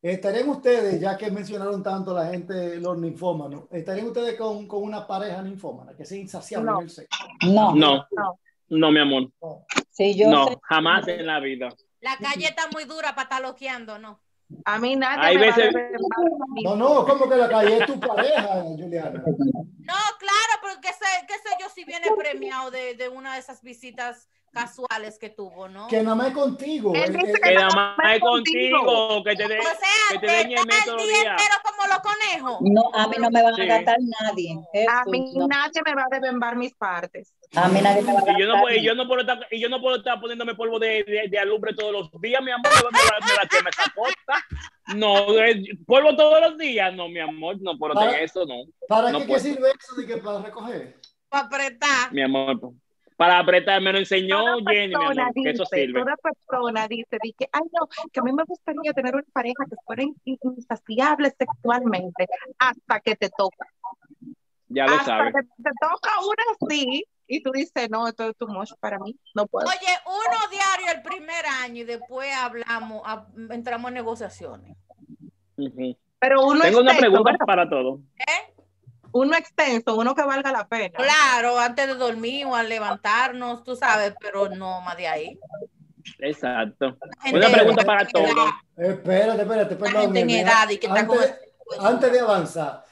¿Estarían 0.00 0.48
ustedes, 0.48 1.00
ya 1.00 1.16
que 1.16 1.30
mencionaron 1.30 1.82
tanto 1.82 2.12
la 2.12 2.26
gente, 2.26 2.80
los 2.80 2.98
ninfómanos, 2.98 3.64
estarían 3.70 4.06
ustedes 4.06 4.34
con, 4.36 4.66
con 4.66 4.82
una 4.82 5.06
pareja 5.06 5.40
ninfómana 5.42 5.94
que 5.96 6.04
sea 6.04 6.18
insaciable 6.18 6.70
No. 6.70 6.78
en 6.78 6.84
el 6.84 6.90
sexo? 6.90 7.24
No, 7.46 7.74
No, 7.74 8.06
No. 8.10 8.38
No, 8.78 8.90
mi 8.90 9.00
amor. 9.00 9.30
sí, 9.90 10.14
yo 10.16 10.28
No, 10.28 10.46
sé- 10.48 10.58
jamás 10.62 11.06
en 11.08 11.26
la 11.26 11.40
vida. 11.40 11.68
La 12.00 12.16
calle 12.16 12.46
está 12.46 12.66
muy 12.72 12.84
dura 12.84 13.10
para 13.14 13.22
estar 13.22 13.42
loqueando, 13.42 13.98
¿no? 13.98 14.20
A 14.66 14.78
mí 14.78 14.96
nadie 14.96 15.24
Hay 15.28 15.38
me 15.38 15.46
veces- 15.46 15.72
va 15.74 15.80
a 15.80 16.62
No, 16.64 16.76
no, 16.76 17.06
como 17.06 17.28
que 17.28 17.36
la 17.36 17.48
calle 17.48 17.78
es 17.78 17.86
tu 17.86 17.98
pareja, 17.98 18.60
Juliana. 18.62 19.22
No, 19.24 19.94
claro, 20.18 20.52
pero 20.62 20.74
qué 20.82 20.88
sé, 20.88 21.06
qué 21.26 21.34
sé 21.34 21.54
yo 21.60 21.68
si 21.74 21.84
viene 21.84 22.08
premiado 22.16 22.70
de, 22.70 22.94
de 22.94 23.08
una 23.08 23.34
de 23.34 23.40
esas 23.40 23.62
visitas 23.62 24.28
casuales 24.52 25.18
que 25.18 25.30
tuvo, 25.30 25.68
¿no? 25.68 25.86
Que 25.88 26.02
nada 26.02 26.14
más 26.14 26.28
es 26.28 26.34
contigo. 26.34 26.92
Él 26.94 27.14
eh, 27.14 27.18
dice 27.18 27.32
eh, 27.32 27.40
Que 27.42 27.54
nada 27.54 27.68
no, 27.68 27.74
más 27.76 28.14
es 28.14 28.20
contigo. 28.20 28.78
contigo, 28.84 29.24
que 29.24 29.36
te 29.36 29.48
dé 29.48 29.58
O 29.58 29.62
sea, 29.62 29.72
que 30.10 30.18
te 30.18 30.40
el 30.42 30.48
día 30.48 30.60
entero 30.60 30.96
conejos. 32.02 32.58
no, 32.62 32.82
a 32.94 33.08
mí 33.08 33.16
no 33.18 33.30
me 33.30 33.42
van 33.42 33.54
Sí. 33.54 33.62
a 33.62 33.66
gastar 33.66 33.96
nadie. 34.20 34.58
A 34.88 35.04
mí 35.04 35.32
no. 35.34 35.46
nadie 35.48 35.80
me 35.84 35.94
va 35.94 36.02
a 36.10 36.14
debembar 36.20 36.56
mis 36.56 36.74
partes. 36.74 37.34
A 37.54 37.68
mí 37.68 37.80
nadie 37.80 38.02
me 38.02 38.12
va 38.14 38.20
a 38.20 38.32
Y 38.32 38.40
yo 38.40 38.46
no, 38.46 38.52
gastar. 38.54 38.60
puedo- 38.62 38.76
y 38.76 38.82
yo 38.82 38.94
no 38.94 39.06
puedo 39.08 39.20
estar, 39.20 39.46
y 39.50 39.60
yo 39.60 39.68
no 39.68 39.80
puedo 39.80 39.96
estar 39.96 40.20
poniéndome 40.20 40.54
polvo 40.54 40.78
de, 40.78 41.04
de, 41.04 41.28
de 41.30 41.38
alumbre 41.38 41.74
todos 41.74 41.92
los 41.92 42.10
días, 42.20 42.42
mi 42.42 42.50
amor. 42.50 42.70
Me, 42.92 42.98
la- 42.98 43.26
me 43.26 43.34
la 43.42 43.48
quema 43.48 43.70
esa 43.70 43.92
cosa. 43.94 44.44
No, 44.96 45.38
eh, 45.42 45.62
polvo 45.86 46.16
todos 46.16 46.40
los 46.40 46.58
días. 46.58 46.92
No, 46.94 47.08
mi 47.08 47.20
amor, 47.20 47.56
no 47.60 47.78
puedo 47.78 47.94
tener 47.94 48.22
eso, 48.22 48.44
no. 48.46 48.64
¿Para 48.88 49.10
no 49.10 49.24
qué, 49.24 49.38
sirve 49.38 49.68
eso 49.70 49.94
de 50.00 50.06
que 50.06 50.16
para 50.18 50.40
recoger? 50.42 50.96
Para 51.28 51.44
apretar. 51.46 52.12
Mi 52.12 52.22
amor, 52.22 52.58
para 53.16 53.38
apretar, 53.38 53.80
me 53.80 53.92
lo 53.92 53.98
enseñó 53.98 54.38
Toda 54.58 54.72
Jenny, 54.72 54.88
mi 54.88 54.94
persona 54.94 55.22
amor, 55.22 55.34
que 55.34 55.50
eso 55.50 55.64
sirve. 55.66 56.00
toda 56.00 56.16
persona 56.16 56.88
dice, 56.88 57.18
dice, 57.22 57.48
ay 57.52 57.62
no, 57.72 57.88
que 58.12 58.20
a 58.20 58.22
mí 58.22 58.32
me 58.32 58.44
gustaría 58.44 58.92
tener 58.92 59.14
una 59.14 59.24
pareja 59.32 59.64
que 59.68 59.76
fuera 59.84 60.02
in- 60.02 60.16
insaciable 60.24 61.32
sexualmente 61.38 62.26
hasta 62.58 63.00
que 63.00 63.14
te 63.16 63.30
toca. 63.30 63.66
Ya 64.68 64.86
lo 64.86 64.94
hasta 64.94 65.04
sabes. 65.04 65.34
que 65.34 65.42
te 65.62 65.70
toca 65.80 66.10
una 66.20 66.44
así 66.68 67.04
y 67.26 67.42
tú 67.42 67.50
dices, 67.52 67.88
no, 67.90 68.08
esto 68.08 68.28
es 68.30 68.36
too 68.36 68.48
much 68.48 68.70
para 68.80 68.98
mí, 68.98 69.14
no 69.34 69.46
puedo. 69.46 69.66
Oye, 69.66 69.94
uno 70.06 70.38
diario 70.50 70.92
el 70.96 71.02
primer 71.02 71.44
año 71.62 71.82
y 71.82 71.84
después 71.84 72.34
hablamos, 72.34 73.02
a- 73.04 73.26
entramos 73.50 73.88
en 73.88 73.94
negociaciones. 73.94 74.76
Pero 76.18 76.46
uno 76.46 76.60
Tengo 76.62 76.80
una 76.80 76.96
pregunta 76.96 77.32
¿verdad? 77.32 77.46
para 77.46 77.68
todo. 77.68 78.00
¿Eh? 78.18 78.54
Uno 79.12 79.36
extenso, 79.36 79.96
uno 79.96 80.14
que 80.14 80.22
valga 80.22 80.52
la 80.52 80.66
pena. 80.66 80.96
Claro, 80.96 81.58
antes 81.58 81.86
de 81.86 81.94
dormir 81.94 82.46
o 82.46 82.54
al 82.54 82.68
levantarnos, 82.68 83.62
tú 83.64 83.76
sabes, 83.76 84.14
pero 84.20 84.48
no 84.48 84.80
más 84.80 84.96
de 84.96 85.08
ahí. 85.08 85.38
Exacto. 86.18 86.96
Una 87.32 87.48
pregunta 87.50 87.84
para 87.84 88.06
todos. 88.08 88.50
Espérate, 88.76 89.42
espérate, 89.42 89.76
perdón. 89.76 90.16
antes, 90.16 91.34
antes 91.78 92.12
de 92.12 92.20
avanzar, 92.20 92.84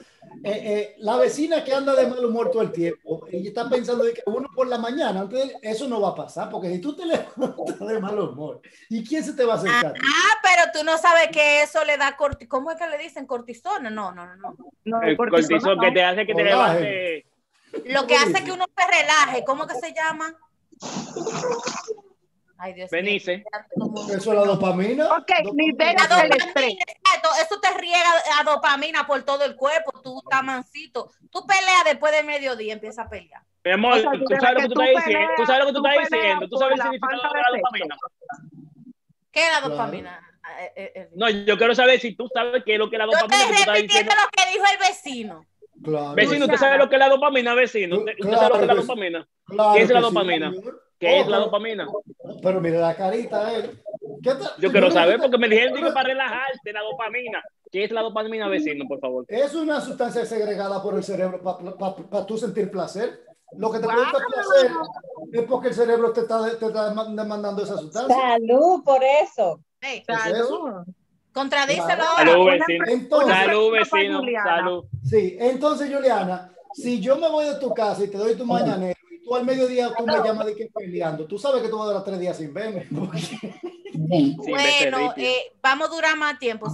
eh, 0.44 0.50
eh, 0.64 0.94
la 0.98 1.16
vecina 1.16 1.62
que 1.64 1.72
anda 1.74 1.94
de 1.94 2.06
mal 2.06 2.24
humor 2.24 2.50
todo 2.50 2.62
el 2.62 2.72
tiempo, 2.72 3.26
ella 3.30 3.48
está 3.48 3.68
pensando 3.68 4.04
de 4.04 4.14
que 4.14 4.22
uno 4.26 4.48
por 4.54 4.66
la 4.68 4.78
mañana, 4.78 5.20
antes 5.20 5.48
de- 5.48 5.56
eso 5.62 5.88
no 5.88 6.00
va 6.00 6.10
a 6.10 6.14
pasar, 6.14 6.48
porque 6.50 6.70
si 6.70 6.80
tú 6.80 6.94
te 6.96 7.04
levantas 7.06 7.78
de 7.78 8.00
mal 8.00 8.18
humor, 8.18 8.60
¿y 8.88 9.04
quién 9.04 9.22
se 9.24 9.32
te 9.34 9.44
va 9.44 9.54
a 9.54 9.56
acercar? 9.56 9.94
Ah, 9.96 10.38
pero 10.42 10.72
tú 10.72 10.84
no 10.84 10.96
sabes 10.98 11.28
que 11.32 11.62
eso 11.62 11.84
le 11.84 11.96
da 11.96 12.16
corti 12.16 12.46
¿Cómo 12.46 12.70
es 12.70 12.76
que 12.78 12.88
le 12.88 12.98
dicen 12.98 13.26
cortisona? 13.26 13.90
No, 13.90 14.12
no, 14.12 14.34
no, 14.36 14.56
no. 14.84 15.02
El 15.02 15.16
cortisona 15.16 15.48
cortisol 15.60 15.76
no. 15.76 15.82
que 15.82 15.90
te 15.92 16.02
hace 16.04 16.26
que 16.26 16.34
te 16.34 16.42
Colágeno. 16.42 16.80
levante. 16.80 17.26
Lo 17.84 18.06
que 18.06 18.16
hace 18.16 18.42
que 18.44 18.52
uno 18.52 18.64
se 18.76 18.86
relaje, 19.00 19.44
¿cómo 19.44 19.66
que 19.66 19.74
se 19.76 19.92
llama? 19.94 20.34
Ay, 22.62 22.74
Dios 22.74 22.92
mío. 22.92 23.02
Benice. 23.02 23.44
Eso 24.10 24.14
es 24.16 24.26
la 24.38 24.44
dopamina. 24.44 25.16
Ok, 25.16 25.30
libera 25.54 25.92
La 25.94 26.02
el 26.24 26.28
dopamina, 26.30 26.36
estrés. 26.46 26.74
eso 27.42 27.60
te 27.60 27.78
riega 27.78 28.10
a 28.38 28.44
dopamina 28.44 29.06
por 29.06 29.22
todo 29.22 29.44
el 29.44 29.56
cuerpo, 29.56 29.92
tú 30.02 30.20
estás 30.22 30.44
mansito. 30.44 31.10
Tú 31.30 31.46
peleas 31.46 31.84
después 31.86 32.12
del 32.12 32.26
mediodía, 32.26 32.74
empiezas 32.74 33.06
a 33.06 33.08
pelear. 33.08 33.42
Mi 33.64 33.70
amor, 33.72 33.94
O 33.98 34.00
sea, 34.00 34.10
tú 34.12 34.24
desde 34.28 34.40
sabes 34.40 34.54
lo 34.54 34.60
que 34.62 34.68
tú 34.68 34.74
tú 34.74 34.82
estás 34.82 35.04
diciendo. 35.04 35.26
peleas- 35.28 35.36
Tú 35.36 35.46
sabes 35.46 35.60
lo 35.60 35.66
que 35.66 35.72
tú 35.72 35.82
tú 35.82 35.86
estás 35.88 36.08
peleas 36.08 36.22
diciendo. 36.22 36.48
Tú 36.48 36.56
sabes 36.58 36.74
el 36.76 36.82
significado 36.82 37.22
de 37.22 37.28
de 37.28 37.42
la 37.42 37.50
dopamina. 37.56 37.96
¿Qué 39.32 39.40
es 39.40 39.46
la 39.52 39.58
Claro. 39.60 39.68
dopamina? 39.74 40.26
eh, 40.60 40.72
eh, 40.76 40.92
eh, 40.96 41.08
No, 41.14 41.30
yo 41.30 41.56
quiero 41.56 41.74
saber 41.74 42.00
si 42.00 42.14
tú 42.14 42.28
sabes 42.34 42.62
qué 42.64 42.74
es 42.74 42.78
lo 42.78 42.90
que 42.90 42.96
es 42.96 42.98
la 42.98 43.06
dopamina. 43.06 43.28
tú 43.28 43.34
estoy 43.34 43.56
repitiendo 43.56 43.82
diciendo. 43.94 44.14
lo 44.20 44.28
que 44.44 44.52
dijo 44.52 44.64
el 44.72 44.78
vecino. 44.88 45.46
Claro. 45.82 46.14
Vecino, 46.14 46.44
¿usted 46.44 46.58
sabe 46.58 46.76
lo 46.78 46.88
que 46.90 46.96
es 46.96 46.98
la 46.98 47.08
dopamina, 47.08 47.54
vecino? 47.54 47.98
¿Usted, 48.00 48.12
usted 48.20 48.36
sabe 48.36 48.48
lo 48.48 48.54
que 48.56 48.60
es 48.60 48.66
la 48.66 48.74
Claro 48.74 48.82
dopamina? 48.82 49.28
Claro 49.46 49.72
¿Qué 49.74 49.82
es 49.82 49.88
la 49.90 50.00
que 50.00 50.06
sí, 50.06 50.12
¿Qué 51.00 51.20
es 51.20 51.26
Oh, 51.26 51.30
la 51.30 51.36
pero- 51.38 51.44
dopamina? 51.46 51.88
Pero 52.42 52.60
mira 52.60 52.78
la 52.80 52.94
carita 52.94 53.44
de 53.46 53.56
él. 53.56 53.82
¿Qué 54.22 54.30
te- 54.34 54.60
Yo 54.60 54.70
quiero 54.70 54.90
saber 54.90 55.18
porque 55.18 55.38
me 55.38 55.48
dijeron 55.48 55.74
digo, 55.74 55.92
para 55.94 56.08
relajarte 56.10 56.72
la 56.72 56.82
dopamina. 56.82 57.42
¿Qué 57.72 57.84
es 57.84 57.90
la 57.90 58.02
dopamina, 58.02 58.48
vecino, 58.48 58.84
por 58.86 59.00
favor? 59.00 59.24
Es 59.28 59.54
una 59.54 59.80
sustancia 59.80 60.26
segregada 60.26 60.82
por 60.82 60.94
el 60.96 61.02
cerebro 61.02 61.40
para 61.42 62.26
tú 62.26 62.36
sentir 62.36 62.70
placer. 62.70 63.24
Lo 63.56 63.70
que 63.72 63.78
te 63.78 63.86
Wow. 63.86 63.94
produce 63.94 64.24
placer 64.32 64.70
es 65.32 65.42
porque 65.44 65.68
el 65.68 65.74
cerebro 65.74 66.12
te 66.12 66.20
está, 66.20 66.42
te 66.58 66.66
está 66.66 66.90
demandando 66.92 67.62
esa 67.62 67.78
sustancia. 67.78 68.14
Salud 68.14 68.84
por 68.84 69.00
eso. 69.02 69.60
Hey, 69.80 70.04
¿Es 70.06 70.26
eso? 70.26 70.46
Salud. 70.66 70.84
contradícelo 71.32 71.86
Claro. 71.86 72.02
ahora. 72.02 72.26
Salud, 72.32 72.46
vecino. 72.66 72.84
Entonces- 72.88 73.36
Salud, 73.36 73.72
vecino. 73.72 74.18
Juliana. 74.18 74.56
Salud. 74.56 74.84
Sí, 75.04 75.36
entonces, 75.40 75.94
Juliana, 75.94 76.52
si 76.74 77.00
yo 77.00 77.16
me 77.16 77.28
voy 77.30 77.46
de 77.46 77.54
tu 77.54 77.72
casa 77.72 78.04
y 78.04 78.08
te 78.08 78.18
doy 78.18 78.34
tu 78.34 78.44
mañanero 78.44 78.98
tú 79.30 79.36
al 79.36 79.44
mediodía 79.44 79.92
tú 79.96 80.04
me 80.04 80.12
llamas 80.24 80.46
de 80.46 80.56
que 80.56 80.68
peleando, 80.74 81.24
tú 81.24 81.38
sabes 81.38 81.62
que 81.62 81.68
tú 81.68 81.78
vas 81.78 81.84
a 81.86 81.90
durar 81.90 82.04
tres 82.04 82.18
días 82.18 82.36
sin 82.36 82.52
verme. 82.52 82.88
Sí. 83.92 84.36
Bueno, 84.38 85.12
eh, 85.16 85.52
vamos 85.60 85.88
a 85.88 85.90
durar 85.94 86.16
más 86.16 86.38
tiempo. 86.38 86.68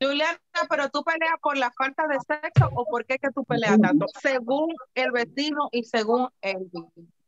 Juliana, 0.00 0.38
pero 0.68 0.90
tú 0.90 1.02
peleas 1.02 1.34
por 1.42 1.56
la 1.56 1.70
falta 1.72 2.06
de 2.06 2.16
sexo 2.20 2.70
o 2.74 2.84
por 2.84 3.06
qué 3.06 3.18
que 3.18 3.30
tú 3.34 3.44
peleas 3.44 3.80
tanto, 3.80 4.06
según 4.20 4.74
el 4.94 5.10
vecino 5.10 5.68
y 5.72 5.84
según 5.84 6.28
el 6.42 6.68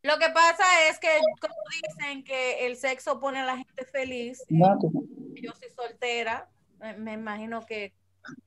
Lo 0.03 0.19
que 0.19 0.29
pasa 0.33 0.65
es 0.89 0.99
que, 1.01 1.09
como 1.41 1.55
dicen 1.83 2.23
que 2.23 2.67
el 2.67 2.77
sexo 2.77 3.19
pone 3.19 3.41
a 3.41 3.47
la 3.47 3.57
gente 3.57 3.85
feliz, 3.87 4.45
tú- 4.81 5.09
yo 5.35 5.53
soy 5.59 5.71
soltera, 5.71 6.49
me, 6.99 7.15
imagino 7.15 7.65
que 7.67 7.95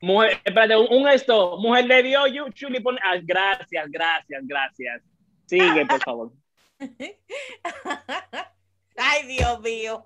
Mujer, 0.02 0.40
espérate, 0.46 0.78
un, 0.78 1.02
un 1.02 1.08
esto. 1.10 1.58
Mujer 1.58 1.88
de 1.88 2.04
Dios, 2.04 2.32
you, 2.32 2.50
Chuli, 2.52 2.80
pone. 2.80 3.00
ah, 3.04 3.18
gracias, 3.24 3.90
gracias, 3.90 4.42
gracias. 4.46 5.02
Sigue, 5.52 5.86
por 5.86 6.00
favor. 6.02 6.32
Ay, 8.98 9.28
Dios 9.28 9.60
mío. 9.60 10.02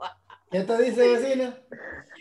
¿Qué 0.50 0.62
te 0.62 0.82
dice, 0.82 1.08
vecina? 1.08 1.56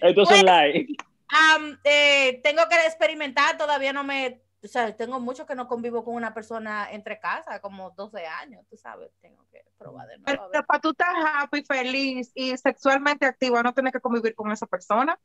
Esto 0.02 0.22
es 0.22 0.28
Pues- 0.28 0.40
online. 0.40 0.86
Am, 1.28 1.80
eh, 1.84 2.40
tengo 2.44 2.62
que 2.68 2.76
experimentar, 2.86 3.56
todavía 3.56 3.94
no 3.94 4.04
me, 4.04 4.42
o 4.62 4.68
sea, 4.68 4.94
tengo 4.94 5.18
mucho 5.20 5.46
que 5.46 5.54
no 5.54 5.66
convivo 5.66 6.04
con 6.04 6.14
una 6.14 6.34
persona 6.34 6.92
entre 6.92 7.18
casa, 7.18 7.60
como 7.60 7.90
12 7.92 8.26
años, 8.26 8.66
tú 8.68 8.76
sabes, 8.76 9.10
tengo 9.22 9.42
que 9.50 9.64
probar 9.78 10.06
de 10.06 10.18
nuevo. 10.18 10.48
Pero 10.52 10.66
para 10.66 10.80
tú 10.80 10.90
estar 10.90 11.14
happy, 11.16 11.64
feliz 11.64 12.30
y 12.34 12.54
sexualmente 12.58 13.24
activa, 13.24 13.62
no 13.62 13.72
tienes 13.72 13.92
que 13.94 14.00
convivir 14.00 14.34
con 14.34 14.52
esa 14.52 14.66
persona. 14.66 15.18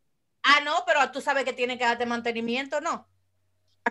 Ah, 0.44 0.62
no, 0.64 0.72
pero 0.88 1.12
tú 1.12 1.20
sabes 1.20 1.44
que 1.44 1.54
tiene 1.54 1.78
que 1.78 1.84
darte 1.84 2.06
mantenimiento, 2.06 2.80
¿no? 2.80 3.06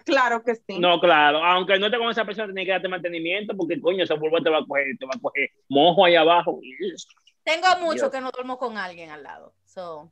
Claro 0.04 0.42
que 0.42 0.54
sí. 0.54 0.78
No, 0.78 1.00
claro. 1.00 1.44
Aunque 1.44 1.78
no 1.78 1.86
esté 1.86 1.98
con 1.98 2.10
esa 2.10 2.24
persona, 2.24 2.46
tiene 2.46 2.64
que 2.64 2.72
darte 2.72 2.88
mantenimiento 2.88 3.56
porque, 3.56 3.80
coño, 3.80 4.04
ese 4.04 4.16
polvo 4.16 4.42
te 4.42 4.50
va 4.50 4.58
a 4.58 4.66
coger, 4.66 4.86
te 4.98 5.06
va 5.06 5.12
a 5.16 5.20
coger 5.20 5.50
mojo 5.68 6.04
ahí 6.04 6.16
abajo. 6.16 6.60
Tengo 7.44 7.66
mucho 7.80 7.94
Dios. 7.94 8.10
que 8.10 8.20
no 8.20 8.30
duermo 8.30 8.58
con 8.58 8.76
alguien 8.76 9.10
al 9.10 9.22
lado. 9.22 9.54
So, 9.64 10.10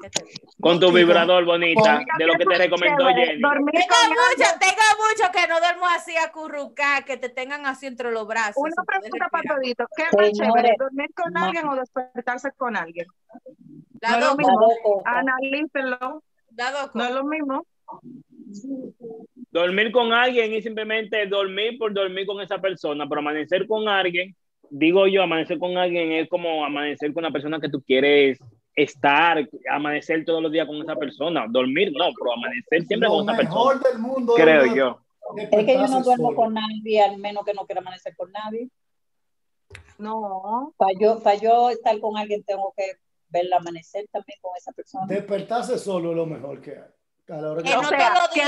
¿qué 0.00 0.10
te 0.10 0.22
digo? 0.24 0.50
Con 0.60 0.80
tu 0.80 0.90
vibrador 0.90 1.44
bonita, 1.44 2.00
de 2.18 2.26
lo 2.26 2.34
que 2.34 2.44
te 2.44 2.56
recomendó 2.56 3.06
Jenny. 3.08 3.40
Dormir 3.42 3.74
Tengo 3.74 4.14
mucho, 4.14 4.50
tengo 4.58 4.82
mucho 5.06 5.32
que 5.32 5.46
no 5.48 5.58
duermo 5.58 5.86
así 5.86 6.16
acurrucar, 6.16 7.04
que 7.04 7.16
te 7.16 7.28
tengan 7.28 7.66
así 7.66 7.86
entre 7.86 8.10
los 8.10 8.26
brazos. 8.26 8.56
Una 8.56 8.84
pregunta 8.86 9.28
para 9.30 9.54
todito. 9.54 9.84
¿Qué 9.96 10.02
es 10.02 10.16
más 10.16 10.32
chévere, 10.32 10.76
dormir 10.78 11.10
con 11.14 11.32
ma- 11.32 11.46
alguien 11.46 11.68
o 11.68 11.76
despertarse 11.76 12.52
con 12.56 12.76
alguien? 12.76 13.06
Las 14.00 14.12
no 14.12 14.18
es 14.18 14.24
lo 14.24 14.36
mismo. 14.36 15.02
Analícenlo. 15.04 16.22
No 16.94 17.04
es 17.04 17.10
lo 17.14 17.24
mismo. 17.24 17.66
Dormir 19.50 19.92
con 19.92 20.12
alguien 20.12 20.52
y 20.52 20.62
simplemente 20.62 21.26
dormir 21.26 21.78
por 21.78 21.92
dormir 21.94 22.26
con 22.26 22.40
esa 22.40 22.58
persona, 22.58 23.08
pero 23.08 23.20
amanecer 23.20 23.66
con 23.66 23.88
alguien, 23.88 24.36
digo 24.70 25.06
yo, 25.06 25.22
amanecer 25.22 25.58
con 25.58 25.76
alguien 25.78 26.12
es 26.12 26.28
como 26.28 26.64
amanecer 26.64 27.12
con 27.12 27.24
una 27.24 27.32
persona 27.32 27.58
que 27.58 27.70
tú 27.70 27.82
quieres 27.82 28.38
estar, 28.74 29.48
amanecer 29.70 30.24
todos 30.24 30.42
los 30.42 30.52
días 30.52 30.66
con 30.66 30.76
esa 30.76 30.96
persona. 30.96 31.46
Dormir 31.48 31.92
no, 31.92 32.06
pero 32.18 32.32
amanecer 32.34 32.84
siempre 32.86 33.08
Lo 33.08 33.16
con 33.16 33.28
esa 33.28 33.36
persona. 33.36 33.54
mejor 33.54 33.82
del 33.82 33.98
mundo. 33.98 34.34
Creo 34.34 34.62
es 34.62 34.74
yo. 34.74 35.00
Es 35.36 35.64
que 35.66 35.74
yo 35.74 35.88
no 35.88 36.02
duermo 36.02 36.28
solo. 36.28 36.36
con 36.36 36.54
nadie, 36.54 37.02
al 37.02 37.18
menos 37.18 37.44
que 37.44 37.54
no 37.54 37.66
quiera 37.66 37.80
amanecer 37.80 38.14
con 38.16 38.30
nadie. 38.32 38.68
No. 39.98 40.72
Para 40.76 40.92
yo, 40.98 41.22
para 41.22 41.36
yo 41.36 41.70
estar 41.70 41.98
con 42.00 42.16
alguien 42.16 42.42
tengo 42.44 42.72
que 42.76 42.84
verla 43.28 43.56
amanecer 43.56 44.06
también 44.10 44.38
con 44.40 44.52
esa 44.56 44.72
persona. 44.72 45.06
Despertarse 45.06 45.78
solo 45.78 46.10
es 46.10 46.16
lo 46.16 46.26
mejor 46.26 46.60
que 46.60 46.72
hay. 46.72 46.97
A 47.28 47.40
la 47.40 47.52
hora 47.52 47.62
que- 47.62 47.76
O 47.76 47.84
sea, 47.84 48.14
todos 48.14 48.18
los 48.18 48.28
que 48.30 48.40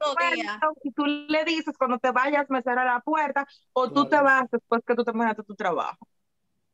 tú 0.00 0.14
vecino, 0.18 0.72
y 0.82 0.90
tú 0.92 1.04
le 1.06 1.44
dices 1.44 1.76
cuando 1.78 1.98
te 1.98 2.10
vayas 2.10 2.46
me 2.48 2.62
cerra 2.62 2.84
la 2.84 3.00
puerta 3.00 3.46
o 3.72 3.90
tú 3.90 4.08
te 4.08 4.20
vas 4.20 4.50
después 4.50 4.82
que 4.86 4.94
tú 4.94 5.04
terminaste 5.04 5.42
tu 5.44 5.54
trabajo. 5.54 5.98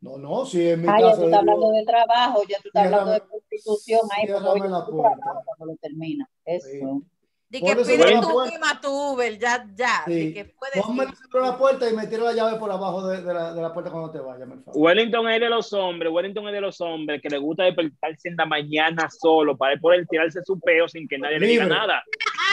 No, 0.01 0.19
no, 0.19 0.45
si 0.47 0.69
en 0.69 0.83
mi 0.83 0.89
Ah, 0.89 1.01
ya 1.01 1.07
caso. 1.09 1.21
tú 1.21 1.25
estás 1.27 1.41
hablando 1.41 1.71
de 1.71 1.85
trabajo, 1.85 2.43
ya 2.49 2.59
tú 2.61 2.69
estás 2.69 2.85
hablando 2.85 3.11
de 3.13 3.21
prostitución 3.23 4.01
ahí, 4.17 4.27
porque 4.29 4.69
la 4.69 4.87
puerta. 4.87 5.19
trabajo 5.19 5.43
cuando 5.45 5.67
lo 5.67 5.77
termina. 5.77 6.29
Eso. 6.45 7.03
Di 7.49 7.61
que 7.63 7.77
pide 7.77 8.21
tu 8.21 8.41
misma 8.45 8.81
tu 8.81 8.91
Uber, 9.13 9.39
ya, 9.39 9.65
ya. 9.75 10.03
Sí. 10.05 10.35
Que 10.35 10.47
puedes 10.47 10.83
Ponme 10.83 11.05
el 11.05 11.43
la 11.43 11.57
puerta 11.57 11.89
y 11.89 11.95
me 11.95 12.07
tiro 12.09 12.25
la 12.25 12.33
llave 12.33 12.59
por 12.59 12.71
abajo 12.73 13.07
de, 13.07 13.23
de 13.23 13.33
la, 13.33 13.55
de 13.55 13.63
la 13.63 13.73
puerta 13.73 13.91
cuando 13.93 14.11
te 14.11 14.19
vayas, 14.19 14.49
por 14.49 14.65
favor. 14.65 14.81
Wellington 14.83 15.29
es 15.31 15.41
de 15.41 15.49
los 15.49 15.73
hombres, 15.73 16.11
Wellington 16.13 16.49
es 16.49 16.53
de 16.55 16.61
los 16.61 16.81
hombres 16.81 17.23
que 17.23 17.29
le 17.31 17.39
gusta 17.39 17.63
despertarse 17.63 18.29
en 18.31 18.37
la 18.37 18.47
mañana 18.47 19.09
solo 19.11 19.57
para 19.57 19.75
él 19.75 19.81
poder 19.81 20.07
tirarse 20.09 20.41
su 20.45 20.59
peo 20.59 20.89
sin 20.89 21.07
que 21.07 21.19
nadie 21.19 21.39
le 21.39 21.47
diga 21.47 21.67
nada. 21.67 22.03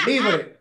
Libre. 0.06 0.60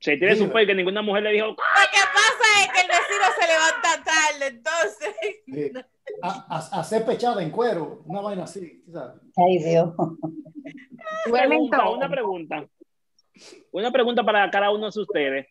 Se 0.00 0.16
tira 0.16 0.34
su 0.34 0.50
peo 0.50 0.62
y 0.62 0.66
que 0.66 0.74
ninguna 0.74 1.02
mujer 1.02 1.22
le 1.22 1.32
dijo, 1.32 1.46
Lo 1.46 1.54
que 1.54 2.00
pasa 2.14 2.62
es 2.62 2.72
que 2.72 2.80
el 2.80 2.88
vecino 2.88 3.26
se 3.38 3.46
levanta 3.46 4.04
tarde, 4.04 4.46
entonces. 4.48 5.14
Sí. 5.46 5.72
A, 6.22 6.46
a- 6.56 6.80
hacer 6.80 7.04
pechada 7.04 7.42
en 7.44 7.50
cuero, 7.50 8.02
una 8.06 8.20
vaina 8.22 8.42
así. 8.44 8.82
¿sabes? 8.92 9.20
Ay, 9.36 9.58
Dios. 9.58 9.90
pregunta, 11.24 11.30
Wellington. 11.30 11.96
una 11.96 12.08
pregunta. 12.10 12.66
Una 13.72 13.90
pregunta 13.90 14.22
para 14.24 14.50
cada 14.50 14.70
uno 14.70 14.90
de 14.90 15.00
ustedes. 15.00 15.46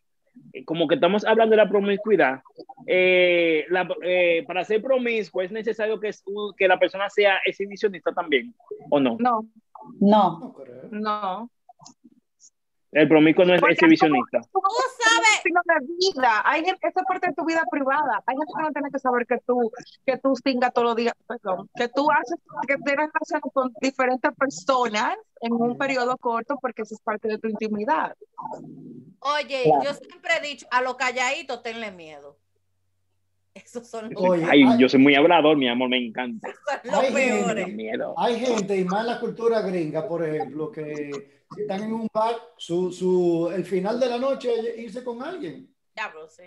Eh, 0.54 0.63
Como 0.65 0.88
que 0.88 0.95
estamos 0.95 1.26
hablando 1.26 1.52
de 1.52 1.58
la 1.63 1.69
promiscuidad, 1.69 2.41
eh, 2.86 3.65
la- 3.69 3.88
eh, 4.04 4.43
para 4.45 4.63
ser 4.63 4.82
promiscuo 4.82 5.41
es 5.41 5.52
necesario 5.52 6.00
que, 6.00 6.12
que 6.58 6.67
la 6.67 6.78
persona 6.78 7.10
sea 7.10 7.38
exhibicionista 7.45 8.12
también, 8.13 8.54
¿o 8.89 9.00
no? 9.00 9.17
No, 9.19 9.47
No, 10.00 10.54
no. 10.91 11.50
El 12.91 13.08
promiscuo 13.10 13.43
no 13.45 13.54
es 13.54 13.60
Porque 13.60 13.73
exhibicionista. 13.73 14.39
Tú 14.54 14.62
Tú 14.62 14.69
sabes, 15.04 15.43
de 15.43 15.93
vida. 15.97 16.41
Hay 16.45 16.63
gente, 16.63 16.88
esa 16.88 17.02
es 17.02 17.06
parte 17.06 17.28
de 17.28 17.34
tu 17.34 17.45
vida 17.45 17.62
privada. 17.69 18.23
Hay 18.26 18.36
gente 18.36 18.54
que 18.56 18.63
no 18.63 18.71
tiene 18.71 18.89
que 18.91 19.00
saber 19.00 19.26
que 19.28 19.38
tú, 19.45 19.71
que 20.06 20.17
tú 20.17 20.34
singas 20.43 20.73
todos 20.73 20.88
los 20.88 20.95
días, 20.95 21.13
perdón, 21.28 21.69
que 21.76 21.89
tú 21.89 22.10
haces, 22.12 22.38
que 22.67 22.76
tienes 22.78 23.10
relaciones 23.13 23.54
con 23.54 23.73
diferentes 23.82 24.32
personas 24.36 25.15
en 25.41 25.54
un 25.54 25.78
periodo 25.78 26.17
corto 26.17 26.58
porque 26.62 26.84
eso 26.84 26.95
es 26.95 27.02
parte 27.02 27.28
de 27.28 27.38
tu 27.38 27.47
intimidad. 27.50 28.15
oye, 29.19 29.63
Claro. 29.63 29.84
yo 29.84 29.93
siempre 29.93 30.32
he 30.38 30.47
dicho, 30.47 30.65
a 30.71 30.82
los 30.82 30.95
calladitos 30.95 31.62
tenle 31.63 31.91
miedo. 31.91 32.38
Esos 33.54 33.88
son 33.89 34.13
los, 34.13 34.21
Oye, 34.23 34.45
Ay, 34.50 34.63
hay- 34.63 34.78
yo 34.80 34.88
soy 34.88 35.00
muy 35.00 35.15
hablador, 35.15 35.58
mi 35.58 35.67
amor, 35.67 35.89
me 35.89 35.97
encanta. 35.97 36.47
los 36.84 36.93
hay 36.93 37.06
gente- 37.08 37.43
peores. 37.43 37.73
Miedo. 37.73 38.13
Hay 38.17 38.39
gente, 38.39 38.78
y 38.78 38.86
más 38.86 39.02
en 39.02 39.08
la 39.08 39.19
cultura 39.19 39.62
gringa, 39.62 40.08
por 40.08 40.23
ejemplo, 40.23 40.71
que 40.71 41.37
si 41.55 41.62
están 41.62 41.83
en 41.83 41.93
un 41.93 42.07
bar, 42.13 42.36
su, 42.57 42.91
su, 42.91 43.49
el 43.53 43.63
final 43.65 43.99
de 43.99 44.10
la 44.10 44.17
noche 44.17 44.53
es 44.71 44.77
irse 44.79 45.03
con 45.03 45.21
alguien. 45.23 45.73
Diablo, 45.95 46.27
sí. 46.27 46.43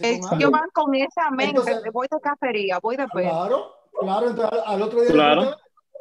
Es- 0.00 0.26
con 0.26 0.38
yo 0.38 0.50
van 0.50 0.68
con 0.72 0.94
esa 0.94 1.30
mente, 1.30 1.50
Entonces- 1.58 1.82
de 1.82 1.90
voy 1.90 2.06
de 2.10 2.20
cacería, 2.20 2.78
voy 2.80 2.96
de 2.96 3.06
pez. 3.08 3.28
Claro, 3.28 3.72
claro. 4.00 4.30
Entonces 4.30 4.60
al, 4.64 4.82
otro 4.82 5.00
día, 5.00 5.10
Claro. 5.12 5.42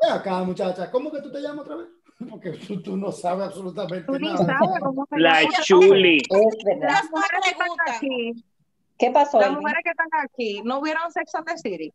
"Ven 0.02 0.12
acá, 0.12 0.44
muchacha, 0.44 0.90
¿cómo 0.92 1.12
que 1.12 1.22
tú 1.22 1.32
te 1.32 1.40
llamas 1.42 1.66
otra 1.66 1.76
vez? 1.78 1.88
Porque 2.30 2.52
tú, 2.52 2.82
tú 2.82 2.98
no 2.98 3.12
sabes 3.12 3.48
absolutamente 3.48 4.06
Tú 4.08 4.14
ni 4.18 4.28
nada. 4.28 4.38
sabes 4.46 4.80
cómo 4.82 5.06
se 5.10 5.20
La 5.20 5.42
llama. 5.44 5.54
chuli. 5.64 6.18
es 6.18 6.64
verdad. 6.66 6.90
Las 6.94 7.12
mujeres 7.12 7.42
que 7.44 7.50
están 7.52 7.68
aquí, 7.88 8.46
¿Qué 8.98 9.12
pasó? 9.12 9.40
las 9.42 9.52
mujeres 9.52 9.82
que 9.84 9.90
están 9.92 10.08
aquí, 10.24 10.62
¿no 10.64 10.82
vieron 10.82 11.12
Sex 11.12 11.36
and 11.36 11.46
the 11.48 11.58
City? 11.58 11.94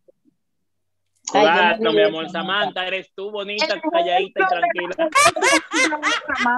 Claro, 1.32 1.92
mi 1.92 2.02
amor. 2.02 2.28
Samantha, 2.30 2.86
eres 2.86 3.10
tú 3.14 3.30
bonita, 3.30 3.80
calladita 3.92 4.40
y 4.40 4.46
tranquila. 4.46 5.08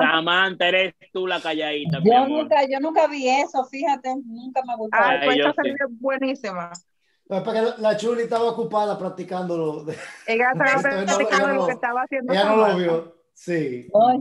Samantha, 0.01 0.69
eres 0.69 0.95
tú 1.13 1.27
la 1.27 1.41
calladita, 1.41 2.01
mi 2.01 2.11
Yo 2.11 2.17
amor. 2.17 2.29
nunca, 2.43 2.65
yo 2.69 2.81
nunca 2.81 3.07
vi 3.07 3.29
eso, 3.29 3.65
fíjate, 3.65 4.15
nunca 4.25 4.63
me 4.67 4.77
gustó. 4.77 4.97
Ay, 5.01 5.21
pues 5.25 5.37
sí. 5.37 5.53
serie 5.57 5.73
es 5.73 6.01
buenísima. 6.01 6.73
No, 7.27 7.43
porque 7.43 7.63
la, 7.79 7.97
chuli 7.97 8.23
estaba 8.23 8.45
ocupada 8.51 8.99
practicando. 8.99 9.57
Lo 9.57 9.85
de- 9.85 9.97
Ella 10.27 10.51
estaba 10.53 10.75
no, 10.75 10.83
practicando 10.83 11.49
lo 11.55 11.67
que 11.67 11.73
estaba 11.73 12.03
haciendo 12.03 12.33
ella 12.33 12.45
no 12.45 12.57
lo 12.57 12.77
vio. 12.77 13.17
Sí. 13.35 13.89
Ay, 13.95 14.19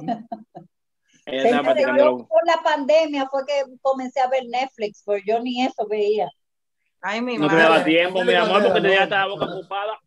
Ella 1.26 1.44
estaba 1.44 1.64
practicando 1.64 2.28
por 2.28 2.48
la 2.48 2.62
pandemia 2.64 3.28
fue 3.30 3.46
que 3.46 3.64
comencé 3.82 4.20
a 4.22 4.28
ver 4.28 4.44
Netflix, 4.50 5.04
pero 5.06 5.22
yo 5.26 5.40
ni 5.42 5.66
eso 5.66 5.86
veía. 5.88 6.30
Ay, 7.02 7.22
mi 7.22 7.38
No 7.38 7.48
te 7.48 7.56
madre. 7.56 7.64
daba 7.64 7.84
tiempo, 7.84 8.24
mi 8.24 8.34
amor, 8.34 8.64
porque 8.72 8.96
hasta 8.98 9.20
la 9.20 9.28
boca 9.28 9.46
ocupada. 9.46 10.00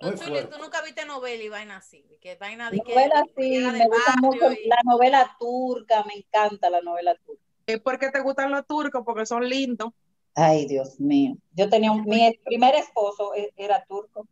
Muy 0.00 0.12
Tú, 0.12 0.18
Chuli, 0.18 0.30
fuerte. 0.38 0.54
tú 0.56 0.62
nunca 0.62 0.82
viste 0.82 1.04
novela 1.04 1.42
y 1.42 1.48
vaina 1.48 1.76
así. 1.76 2.04
Que 2.20 2.36
vaina 2.36 2.70
de 2.70 2.78
que. 2.80 2.92
Novela 2.92 3.24
sí, 3.36 3.54
era 3.56 3.72
de 3.72 3.78
me 3.78 3.86
gusta 3.86 4.14
mucho 4.20 4.52
y- 4.52 4.68
la 4.68 4.78
novela 4.84 5.36
turca, 5.38 6.04
me 6.04 6.14
encanta 6.14 6.70
la 6.70 6.80
novela 6.80 7.14
turca. 7.24 7.42
Es 7.66 7.80
porque 7.80 8.10
te 8.10 8.20
gustan 8.20 8.50
los 8.50 8.66
turcos, 8.66 9.02
porque 9.04 9.26
son 9.26 9.48
lindos. 9.48 9.90
Ay, 10.34 10.66
Dios 10.66 10.98
mío. 11.00 11.36
Yo 11.52 11.68
tenía 11.68 11.90
un, 11.92 12.04
mi 12.04 12.30
primer 12.44 12.74
esposo 12.76 13.34
e- 13.34 13.52
era 13.56 13.84
turco. 13.84 14.26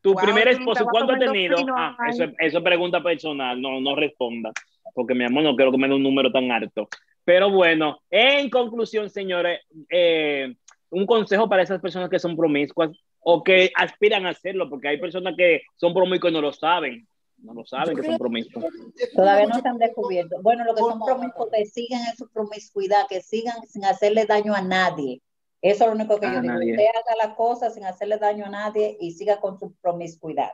Tu 0.00 0.12
Wow, 0.14 0.20
primer 0.24 0.48
esposo, 0.48 0.84
¿cuánto 0.90 1.12
ha 1.12 1.18
tenido? 1.18 1.58
fino, 1.58 1.74
Ah, 1.76 1.96
eso, 2.08 2.24
eso 2.38 2.58
es 2.58 2.64
pregunta 2.64 3.00
personal, 3.02 3.60
no, 3.62 3.80
no 3.80 3.94
responda, 3.94 4.50
porque 4.94 5.14
mi 5.14 5.24
amor 5.24 5.44
no 5.44 5.54
quiero 5.54 5.70
que 5.70 5.78
me 5.78 5.86
dé 5.88 5.94
un 5.94 6.02
número 6.02 6.32
tan 6.32 6.50
alto. 6.50 6.88
Pero 7.24 7.50
bueno, 7.50 8.00
en 8.10 8.50
conclusión, 8.50 9.08
señores, 9.08 9.60
eh, 9.88 10.56
un 10.90 11.06
consejo 11.06 11.48
para 11.48 11.62
esas 11.62 11.80
personas 11.80 12.10
que 12.10 12.18
son 12.18 12.36
promiscuas 12.36 12.90
o 13.24 13.42
que 13.44 13.70
aspiran 13.76 14.26
a 14.26 14.30
hacerlo, 14.30 14.68
porque 14.68 14.88
hay 14.88 14.98
personas 15.00 15.34
que 15.36 15.62
son 15.76 15.94
promiscuas 15.94 16.30
y 16.32 16.34
no 16.34 16.40
lo 16.40 16.52
saben, 16.52 17.06
no 17.38 17.54
lo 17.54 17.64
saben 17.64 17.96
que 17.96 18.02
son 18.04 18.18
promiscuas. 18.18 18.66
Todavía 19.14 19.46
no 19.46 19.60
se 19.60 19.68
han 19.68 19.78
descubierto. 19.78 20.40
Bueno, 20.42 20.64
los 20.64 20.74
que 20.74 20.80
son 20.80 21.00
promiscuos, 21.04 21.48
que 21.52 21.64
sigan 21.66 22.06
en 22.06 22.16
su 22.16 22.28
promiscuidad, 22.30 23.06
que 23.08 23.20
sigan 23.20 23.56
sin 23.66 23.84
hacerle 23.84 24.26
daño 24.26 24.54
a 24.54 24.62
nadie. 24.62 25.20
Eso 25.60 25.84
es 25.84 25.90
lo 25.90 25.94
único 25.96 26.18
que 26.18 26.26
A 26.26 26.34
yo 26.34 26.40
digo. 26.40 26.52
nadie. 26.54 26.72
Usted 26.72 26.84
haga 26.88 27.26
las 27.28 27.36
cosas 27.36 27.74
sin 27.74 27.84
hacerle 27.84 28.18
daño 28.18 28.46
a 28.46 28.50
nadie 28.50 28.96
y 29.00 29.12
siga 29.12 29.40
con 29.40 29.58
su 29.58 29.72
promiscuidad. 29.76 30.50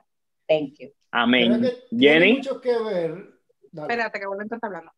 Thank 0.47 0.75
you. 0.79 0.91
Amén. 1.11 1.63
que 1.63 1.69
tiene 1.97 2.15
Jenny, 2.21 2.33
mucho 2.35 2.61
que 2.61 2.79
ver. 2.79 3.11
dale. 3.73 3.93
Espérate, 3.95 4.21
que 4.21 4.27
Bolento 4.27 4.55
está 4.57 4.67
hablando. 4.67 4.93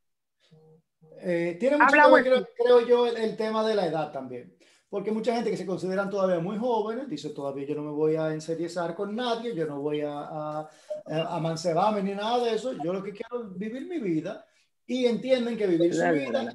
Eh, 1.22 1.56
tiene 1.60 1.76
mucho 1.76 1.88
Habla, 1.88 2.04
que 2.04 2.10
ver, 2.10 2.10
güey. 2.10 2.24
creo, 2.24 2.48
creo 2.56 2.86
yo, 2.88 3.06
el, 3.06 3.16
el 3.18 3.36
tema 3.36 3.66
de 3.66 3.74
la 3.74 3.86
edad 3.86 4.10
también. 4.12 4.52
Porque 4.90 5.12
mucha 5.12 5.34
gente 5.34 5.50
que 5.50 5.56
se 5.56 5.64
consideran 5.64 6.10
todavía 6.10 6.40
muy 6.40 6.58
jóvenes 6.58 7.08
dice 7.08 7.30
todavía 7.30 7.64
yo 7.64 7.76
no 7.76 7.82
me 7.82 7.92
voy 7.92 8.16
a 8.16 8.32
enseriezar 8.34 8.94
con 8.96 9.14
nadie, 9.14 9.54
yo 9.54 9.64
no 9.64 9.80
voy 9.80 10.00
a, 10.00 10.18
a, 10.18 10.68
a 11.06 11.38
mancebarme 11.38 12.02
ni 12.02 12.12
nada 12.12 12.44
de 12.44 12.54
eso. 12.56 12.72
Yo 12.72 12.92
lo 12.92 13.02
que 13.02 13.12
quiero 13.12 13.44
es 13.44 13.56
vivir 13.56 13.86
mi 13.86 13.98
vida 14.00 14.44
y 14.86 15.06
entienden 15.06 15.56
que 15.56 15.68
vivir 15.68 15.94
su 15.94 16.02
vida. 16.12 16.52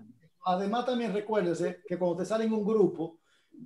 Además, 0.47 0.85
también 0.85 1.13
recuérdese 1.13 1.81
que 1.87 1.97
cuando 1.97 2.17
te 2.17 2.25
sale 2.25 2.43
en 2.43 2.53
un 2.53 2.65
grupo 2.65 3.19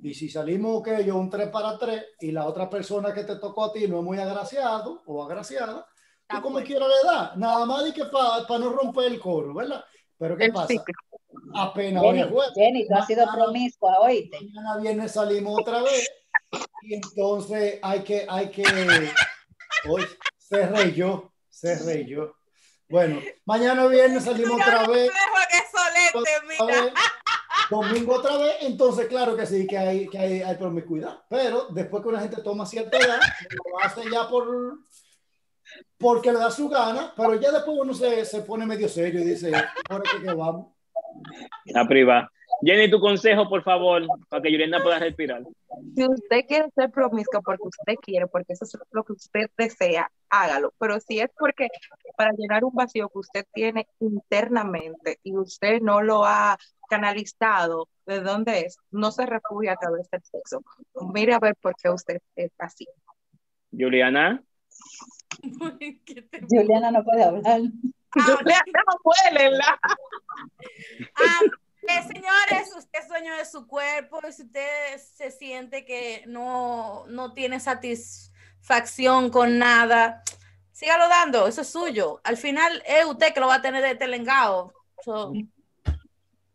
y 0.03 0.13
si 0.13 0.29
salimos, 0.29 0.83
que 0.83 1.03
yo, 1.03 1.17
un 1.17 1.29
3 1.31 1.49
para 1.49 1.77
3 1.77 2.05
y 2.21 2.31
la 2.31 2.45
otra 2.45 2.69
persona 2.69 3.11
que 3.11 3.23
te 3.23 3.37
tocó 3.37 3.65
a 3.65 3.73
ti 3.73 3.87
no 3.87 3.97
es 3.99 4.03
muy 4.05 4.19
agraciado 4.19 5.01
o 5.07 5.23
agraciada, 5.23 5.85
tú 6.27 6.41
como 6.43 6.59
quiera 6.59 6.87
le 6.87 6.93
das. 7.03 7.35
Nada 7.37 7.65
más 7.65 7.83
de 7.85 7.91
que 7.93 8.05
para 8.05 8.59
no 8.59 8.69
romper 8.71 9.11
el 9.11 9.19
coro, 9.19 9.53
¿verdad? 9.55 9.83
Pero 10.17 10.37
¿qué 10.37 10.45
El 10.45 10.53
pasa? 10.53 10.67
ciclo. 10.67 10.93
Apenas 11.55 12.03
hoy 12.03 12.09
Jenny, 12.09 12.21
es 12.21 12.27
jueves. 12.29 12.53
Jenny, 12.55 12.87
tú 12.87 12.95
has 12.95 13.07
sido 13.07 13.25
promiscua, 13.31 13.99
oíste. 13.99 14.37
Mañana 14.41 14.77
viernes 14.77 15.11
salimos 15.11 15.59
otra 15.59 15.81
vez 15.81 16.07
y 16.81 16.93
entonces 16.95 17.79
hay 17.81 18.01
que, 18.01 18.25
hay 18.29 18.49
que, 18.49 18.63
hoy 19.87 20.05
se 20.37 20.65
reyó, 20.67 21.31
se 21.49 21.77
reyó. 21.83 22.35
Bueno, 22.89 23.19
mañana 23.45 23.85
viernes 23.87 24.23
salimos 24.23 24.59
otra 24.59 24.87
vez, 24.87 25.11
que 25.11 25.57
solete, 25.77 26.47
otra 26.57 26.67
mira. 26.67 26.83
vez, 26.83 26.93
domingo 27.69 28.15
otra 28.15 28.37
vez, 28.37 28.55
entonces 28.61 29.07
claro 29.07 29.35
que 29.35 29.45
sí, 29.45 29.67
que 29.67 29.77
hay, 29.77 30.07
que 30.07 30.17
hay, 30.17 30.41
hay 30.41 30.55
promiscuidad, 30.55 31.19
pero 31.29 31.67
después 31.69 32.01
que 32.01 32.09
una 32.09 32.21
gente 32.21 32.41
toma 32.41 32.65
cierta 32.65 32.97
edad, 32.97 33.19
lo 33.51 33.79
hace 33.85 34.09
ya 34.09 34.27
por, 34.27 34.79
porque 35.99 36.31
le 36.31 36.39
da 36.39 36.49
su 36.49 36.67
gana, 36.67 37.13
pero 37.15 37.35
ya 37.35 37.51
después 37.51 37.77
uno 37.79 37.93
se, 37.93 38.25
se 38.25 38.41
pone 38.41 38.65
medio 38.65 38.89
serio 38.89 39.21
y 39.21 39.25
dice, 39.25 39.51
por 39.87 39.99
aquí 39.99 40.23
que 40.23 40.33
vamos. 40.33 40.78
La 41.65 41.85
privada. 41.87 42.31
Jenny, 42.61 42.89
tu 42.89 42.99
consejo, 42.99 43.47
por 43.47 43.63
favor, 43.63 44.05
para 44.27 44.41
que 44.41 44.51
Yurenda 44.51 44.81
pueda 44.83 44.99
respirar. 44.99 45.43
Si 45.95 46.05
usted 46.05 46.45
quiere 46.47 46.69
ser 46.75 46.89
promiscuo 46.91 47.41
porque 47.41 47.63
usted 47.67 47.93
quiere, 48.01 48.27
porque 48.27 48.53
eso 48.53 48.65
es 48.65 48.77
lo 48.91 49.03
que 49.03 49.13
usted 49.13 49.45
desea, 49.57 50.11
hágalo. 50.29 50.73
Pero 50.79 50.99
si 50.99 51.19
es 51.19 51.29
porque 51.37 51.67
para 52.17 52.31
llenar 52.37 52.65
un 52.65 52.73
vacío 52.73 53.07
que 53.09 53.19
usted 53.19 53.45
tiene 53.53 53.87
internamente 53.99 55.19
y 55.23 55.37
usted 55.37 55.79
no 55.81 56.01
lo 56.01 56.25
ha 56.25 56.57
canalizado 56.89 57.87
de 58.05 58.19
dónde 58.19 58.61
es, 58.61 58.77
no 58.91 59.11
se 59.11 59.25
refugie 59.25 59.69
a 59.69 59.75
través 59.75 60.09
del 60.09 60.23
sexo. 60.23 60.61
Mire 61.13 61.35
a 61.35 61.39
ver 61.39 61.55
por 61.61 61.75
qué 61.75 61.89
usted 61.89 62.17
es 62.35 62.51
así. 62.57 62.87
Juliana, 63.71 64.43
¿Qué 66.05 66.21
te- 66.23 66.41
Juliana 66.49 66.91
no 66.91 67.03
puede 67.03 67.23
hablar. 67.23 67.61
Juliana, 68.13 68.83
huélela. 69.03 69.79
Ah, 71.15 71.41
eh, 71.87 72.03
señores, 72.07 72.73
usted 72.75 72.99
es 72.99 73.07
dueño 73.07 73.35
de 73.35 73.45
su 73.45 73.67
cuerpo 73.67 74.19
y 74.27 74.31
si 74.31 74.43
usted 74.43 74.97
se 74.97 75.31
siente 75.31 75.85
que 75.85 76.23
no, 76.27 77.05
no 77.07 77.33
tiene 77.33 77.59
satisfacción 77.59 79.29
con 79.29 79.57
nada, 79.57 80.23
sígalo 80.71 81.07
dando, 81.07 81.47
eso 81.47 81.61
es 81.61 81.69
suyo. 81.69 82.21
Al 82.23 82.37
final 82.37 82.83
es 82.85 83.05
usted 83.05 83.33
que 83.33 83.39
lo 83.39 83.47
va 83.47 83.55
a 83.55 83.61
tener 83.61 83.83
de 83.83 83.95
telengao. 83.95 84.73
So, 85.03 85.33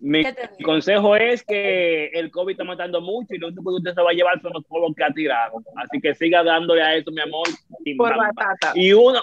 mi 0.04 0.22
consejo 0.62 1.16
es 1.16 1.42
que 1.44 2.08
el 2.08 2.30
COVID 2.30 2.52
está 2.52 2.64
matando 2.64 3.00
mucho 3.00 3.34
y 3.34 3.38
lo 3.38 3.48
único 3.48 3.62
que 3.62 3.76
usted 3.76 3.94
se 3.94 4.02
va 4.02 4.10
a 4.10 4.12
llevar 4.12 4.40
son 4.42 4.52
los 4.52 4.64
polvos 4.66 4.92
que 4.94 5.02
ha 5.02 5.10
tirado. 5.10 5.62
Así 5.76 5.98
que 5.98 6.14
siga 6.14 6.44
dándole 6.44 6.82
a 6.82 6.94
eso, 6.94 7.10
mi 7.10 7.22
amor. 7.22 7.46
Sin 7.82 7.96
Por 7.96 8.14
batata. 8.14 8.72
Y 8.74 8.92
una, 8.92 9.22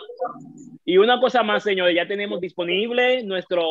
y 0.83 0.97
una 0.97 1.19
cosa 1.19 1.43
más, 1.43 1.61
señores, 1.61 1.95
ya 1.95 2.07
tenemos 2.07 2.41
disponible 2.41 3.23
nuestro, 3.23 3.61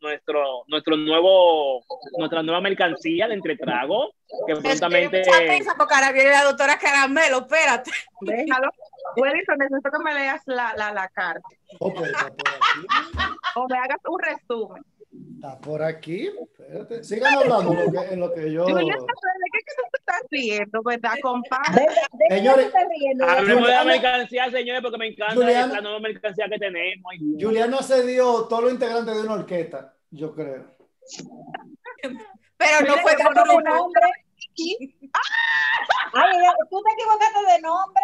nuestro, 0.00 0.64
nuestro 0.68 0.96
nuevo, 0.96 1.84
nuestra 2.16 2.42
nueva 2.42 2.62
mercancía 2.62 3.28
de 3.28 3.34
entretrago, 3.34 4.14
que 4.46 4.56
prontamente... 4.56 5.24
Porque 5.76 5.94
ahora 5.94 6.12
viene 6.12 6.30
la 6.30 6.44
doctora 6.44 6.78
Caramelo, 6.78 7.40
espérate. 7.40 7.90
Déjalo. 8.22 8.70
Wellington, 9.16 9.58
necesito 9.58 9.90
que 9.90 10.04
me 10.04 10.14
leas 10.14 10.42
la, 10.46 10.74
la, 10.76 10.92
la 10.92 11.08
carta 11.08 11.46
pues, 11.78 12.10
está 12.10 12.28
por 12.28 12.48
aquí. 12.48 12.86
o 13.56 13.68
me 13.68 13.78
hagas 13.78 14.00
un 14.08 14.18
resumen. 14.18 14.84
Está 15.46 15.58
por 15.60 15.82
aquí. 15.82 16.28
Espérate. 16.58 17.04
Sigan 17.04 17.34
hablando 17.34 17.72
en 17.72 17.78
lo 17.84 17.92
que, 17.92 18.08
en 18.14 18.20
lo 18.20 18.32
que 18.34 18.52
yo. 18.52 18.64
Juliana, 18.64 18.84
¿de 18.86 19.48
qué 19.52 19.58
que 19.58 19.74
tú 19.76 19.82
te 19.92 19.98
estás 19.98 20.20
riendo, 20.30 20.82
verdad, 20.82 21.12
compadre? 21.22 21.82
¿De, 21.82 21.84
de 21.84 22.28
qué 22.28 22.34
Señores? 22.36 22.72
Hablemos 23.28 23.66
de 23.66 23.72
la 23.74 23.84
mercancía, 23.84 24.50
señores, 24.50 24.82
porque 24.82 24.98
me 24.98 25.06
encanta 25.08 25.34
Juliana- 25.34 25.74
la 25.74 25.80
nueva 25.80 26.00
mercancía 26.00 26.46
que 26.50 26.58
tenemos. 26.58 27.12
Juliana 27.40 27.82
se 27.82 28.06
dio 28.06 28.44
todos 28.44 28.64
los 28.64 28.72
integrantes 28.72 29.14
de 29.14 29.20
una 29.22 29.34
orquesta, 29.34 29.94
yo 30.10 30.34
creo. 30.34 30.64
Pero 32.58 32.86
no 32.86 32.94
fue 32.96 33.14
con 33.16 33.56
un 33.56 33.64
nombre. 33.64 34.02
Ay, 36.14 36.38
tú 36.70 36.82
te 36.82 36.92
equivocaste 36.92 37.52
de 37.52 37.60
nombre. 37.60 38.02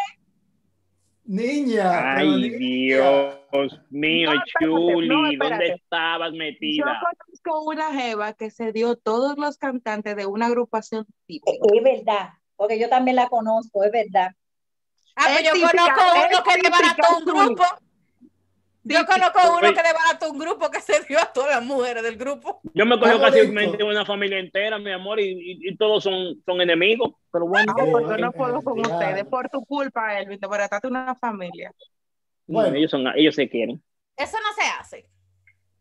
Niña. 1.32 2.14
pero 2.16 2.30
Ay, 2.32 2.40
niña. 2.42 2.58
Dios 2.58 3.80
mío, 3.90 4.30
No, 4.34 4.42
Chuli, 4.60 5.08
no, 5.08 5.48
¿dónde 5.48 5.66
estabas 5.68 6.30
Yo 6.32 6.36
metida? 6.38 7.00
conozco 7.00 7.62
una 7.70 7.90
jeva 7.92 8.34
que 8.34 8.50
se 8.50 8.70
dio 8.72 8.96
todos 8.96 9.38
los 9.38 9.56
cantantes 9.56 10.14
de 10.14 10.26
una 10.26 10.46
agrupación 10.46 11.06
típica. 11.26 11.52
Es 11.74 11.82
verdad, 11.82 12.30
porque 12.56 12.78
yo 12.78 12.90
también 12.90 13.16
la 13.16 13.28
conozco, 13.28 13.82
es 13.82 13.90
verdad. 13.92 14.32
Ah, 15.16 15.24
pues 15.28 15.40
Es 15.40 15.44
yo 15.46 15.52
típica, 15.52 15.70
conozco 15.70 16.02
uno 16.16 16.42
que 16.42 16.54
típica, 16.54 16.76
desbarató 16.78 17.16
un 17.18 17.24
Chuli. 17.24 17.38
grupo. 17.46 17.64
Yo 18.84 19.06
conozco 19.06 19.38
uno 19.58 19.72
que 19.72 19.82
desbarató 19.82 20.30
un 20.30 20.38
grupo 20.38 20.68
que 20.70 20.80
se 20.80 21.04
dio 21.04 21.18
a 21.20 21.26
todas 21.32 21.50
las 21.56 21.64
mujeres 21.64 22.02
del 22.02 22.16
grupo. 22.16 22.60
Yo 22.74 22.84
me 22.84 22.98
cogió 22.98 23.20
casi 23.20 23.40
una 23.40 24.04
familia 24.04 24.38
entera, 24.40 24.78
mi 24.78 24.90
amor, 24.90 25.20
y, 25.20 25.30
y- 25.30 25.68
y 25.68 25.76
todos 25.76 26.02
son, 26.02 26.42
son 26.44 26.60
enemigos. 26.60 27.12
Pero 27.30 27.46
bueno, 27.46 27.72
Ah, 27.78 27.84
Sí, 27.84 27.90
pues 27.92 28.06
yo 28.08 28.16
no 28.18 28.32
puedo 28.32 28.60
con 28.60 28.80
ustedes. 28.80 29.24
Por 29.26 29.48
tu 29.48 29.64
culpa, 29.64 30.18
Elvin, 30.18 30.40
te 30.40 30.46
barataste 30.48 30.88
una 30.88 31.14
familia. 31.14 31.72
Bueno. 32.46 32.74
ellos, 32.76 32.90
son, 32.90 33.06
ellos 33.14 33.34
se 33.36 33.48
quieren. 33.48 33.80
Eso 34.16 34.36
no 34.38 34.52
se 34.62 34.68
hace. 34.80 35.08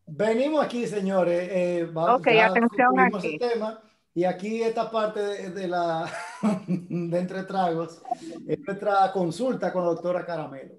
Venimos 0.06 0.64
aquí, 0.64 0.86
señores. 0.88 1.50
eh, 1.52 1.88
vamos, 1.92 2.20
Ok, 2.22 2.28
ya 2.34 2.48
atención 2.48 3.00
aquí. 3.00 3.34
el 3.34 3.40
tema. 3.40 3.82
Y 4.14 4.26
aquí 4.26 4.62
esta 4.62 4.92
parte 4.92 5.22
de, 5.22 5.50
de 5.52 5.68
la 5.68 6.06
de 6.68 7.18
entre 7.20 7.44
tragos 7.44 8.04
es 8.48 8.60
nuestra 8.60 9.12
consulta 9.12 9.72
con 9.72 9.84
la 9.86 9.90
doctora 9.92 10.26
Caramelo. 10.26 10.76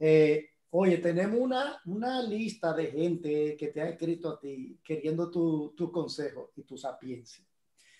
Eh, 0.00 0.48
oye, 0.70 0.98
tenemos 0.98 1.38
una, 1.40 1.80
una 1.86 2.22
lista 2.22 2.72
de 2.74 2.86
gente 2.86 3.56
que 3.56 3.68
te 3.68 3.80
ha 3.80 3.88
escrito 3.88 4.30
a 4.30 4.40
ti 4.40 4.78
queriendo 4.84 5.30
tu, 5.30 5.74
tu 5.76 5.90
consejo 5.90 6.50
y 6.56 6.62
tu 6.62 6.76
sapiencia. 6.76 7.44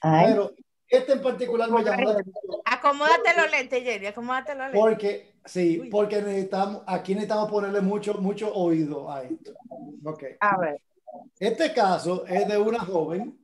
Ay, 0.00 0.26
Pero 0.32 0.52
este 0.88 1.12
en 1.12 1.22
particular 1.22 1.70
me 1.70 1.82
llamó 1.82 2.04
la 2.04 2.10
atención 2.12 2.34
Acomódate 2.64 3.30
los 3.36 3.50
lentes, 3.50 3.82
Jenny, 3.82 4.06
acomódate 4.06 4.54
los 4.54 4.64
lentes. 4.72 4.80
porque, 4.80 5.34
sí, 5.44 5.80
Uy. 5.80 5.90
porque 5.90 6.22
necesitamos, 6.22 6.82
aquí 6.86 7.14
necesitamos 7.14 7.50
ponerle 7.50 7.80
mucho, 7.80 8.14
mucho 8.14 8.52
oído 8.54 9.10
a 9.10 9.22
esto. 9.24 9.52
Ok. 10.04 10.24
A 10.40 10.58
ver. 10.58 10.80
Este 11.38 11.72
caso 11.72 12.26
es 12.26 12.46
de 12.46 12.58
una 12.58 12.80
joven 12.80 13.38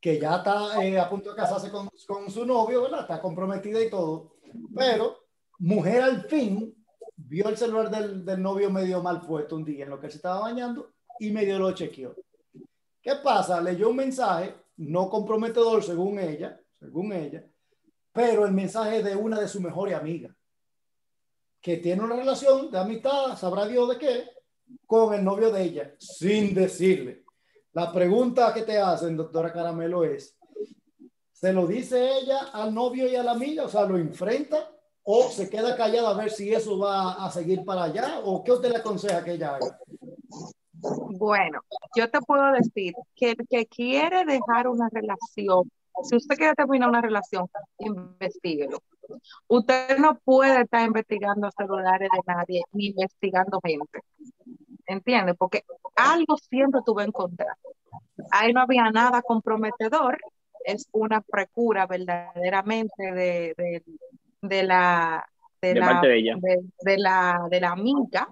que 0.00 0.20
ya 0.20 0.36
está 0.36 0.84
eh, 0.84 0.98
a 1.00 1.08
punto 1.10 1.30
de 1.30 1.36
casarse 1.36 1.70
con, 1.70 1.88
con 2.06 2.30
su 2.30 2.46
novio, 2.46 2.82
¿verdad? 2.82 3.00
Está 3.00 3.20
comprometida 3.20 3.82
y 3.82 3.90
todo, 3.90 4.36
pero 4.74 5.16
mujer 5.58 6.02
al 6.02 6.22
fin 6.24 6.75
vio 7.16 7.48
el 7.48 7.56
celular 7.56 7.90
del, 7.90 8.24
del 8.24 8.42
novio 8.42 8.70
medio 8.70 9.02
mal 9.02 9.20
puesto 9.20 9.56
un 9.56 9.64
día 9.64 9.84
en 9.84 9.90
lo 9.90 9.98
que 9.98 10.06
él 10.06 10.12
se 10.12 10.18
estaba 10.18 10.40
bañando 10.40 10.92
y 11.18 11.30
medio 11.30 11.58
lo 11.58 11.72
chequeó. 11.72 12.14
¿Qué 13.00 13.14
pasa? 13.22 13.60
Leyó 13.60 13.90
un 13.90 13.96
mensaje 13.96 14.54
no 14.78 15.08
comprometedor 15.08 15.82
según 15.82 16.18
ella, 16.18 16.60
según 16.78 17.12
ella, 17.12 17.44
pero 18.12 18.44
el 18.44 18.52
mensaje 18.52 19.02
de 19.02 19.14
una 19.16 19.40
de 19.40 19.48
sus 19.48 19.60
mejores 19.60 19.94
amigas. 19.94 20.34
que 21.60 21.78
tiene 21.78 22.02
una 22.02 22.14
relación 22.14 22.70
de 22.70 22.78
amistad, 22.78 23.36
sabrá 23.36 23.66
Dios 23.66 23.88
de 23.88 23.98
qué, 23.98 24.24
con 24.86 25.12
el 25.14 25.24
novio 25.24 25.50
de 25.50 25.62
ella, 25.62 25.94
sin 25.98 26.54
decirle. 26.54 27.24
La 27.72 27.92
pregunta 27.92 28.54
que 28.54 28.62
te 28.62 28.78
hacen, 28.78 29.16
doctora 29.16 29.52
Caramelo, 29.52 30.04
es, 30.04 30.38
¿se 31.32 31.52
lo 31.52 31.66
dice 31.66 32.18
ella 32.18 32.50
al 32.52 32.72
novio 32.72 33.08
y 33.08 33.16
a 33.16 33.22
la 33.22 33.32
amiga? 33.32 33.64
O 33.64 33.68
sea, 33.68 33.84
¿lo 33.84 33.98
enfrenta? 33.98 34.75
¿O 35.08 35.28
se 35.28 35.48
queda 35.48 35.76
callada 35.76 36.10
a 36.10 36.14
ver 36.14 36.30
si 36.30 36.52
eso 36.52 36.80
va 36.80 37.24
a 37.24 37.30
seguir 37.30 37.64
para 37.64 37.84
allá? 37.84 38.20
¿O 38.24 38.42
qué 38.42 38.50
usted 38.50 38.70
le 38.70 38.78
aconseja 38.78 39.22
que 39.22 39.34
ella 39.34 39.54
haga? 39.54 39.78
Bueno, 41.18 41.60
yo 41.94 42.10
te 42.10 42.20
puedo 42.22 42.50
decir 42.50 42.92
que 43.14 43.30
el 43.30 43.48
que 43.48 43.66
quiere 43.66 44.24
dejar 44.24 44.66
una 44.66 44.88
relación, 44.90 45.70
si 46.02 46.16
usted 46.16 46.34
quiere 46.36 46.54
terminar 46.54 46.88
una 46.88 47.00
relación, 47.00 47.46
investiguelo. 47.78 48.78
Usted 49.46 49.96
no 49.98 50.18
puede 50.24 50.62
estar 50.62 50.84
investigando 50.84 51.50
celulares 51.56 52.08
de 52.12 52.34
nadie 52.34 52.62
ni 52.72 52.86
investigando 52.86 53.60
gente. 53.62 54.00
¿Entiende? 54.88 55.34
Porque 55.34 55.62
algo 55.94 56.36
siempre 56.36 56.80
tuve 56.84 57.04
en 57.04 57.10
encontrar. 57.10 57.56
Ahí 58.32 58.52
no 58.52 58.60
había 58.60 58.90
nada 58.90 59.22
comprometedor. 59.22 60.18
Es 60.64 60.88
una 60.90 61.20
precura 61.20 61.86
verdaderamente 61.86 63.12
de, 63.12 63.54
de, 63.56 63.84
de 64.48 64.62
la 64.64 65.26
de, 65.60 65.74
De 65.74 65.80
la, 65.80 65.86
parte 65.86 66.06
de 66.08 66.18
ella. 66.18 66.34
de- 66.38 66.64
de 66.82 66.98
la 66.98 67.46
de 67.50 67.60
la 67.60 67.70
amiga 67.70 68.28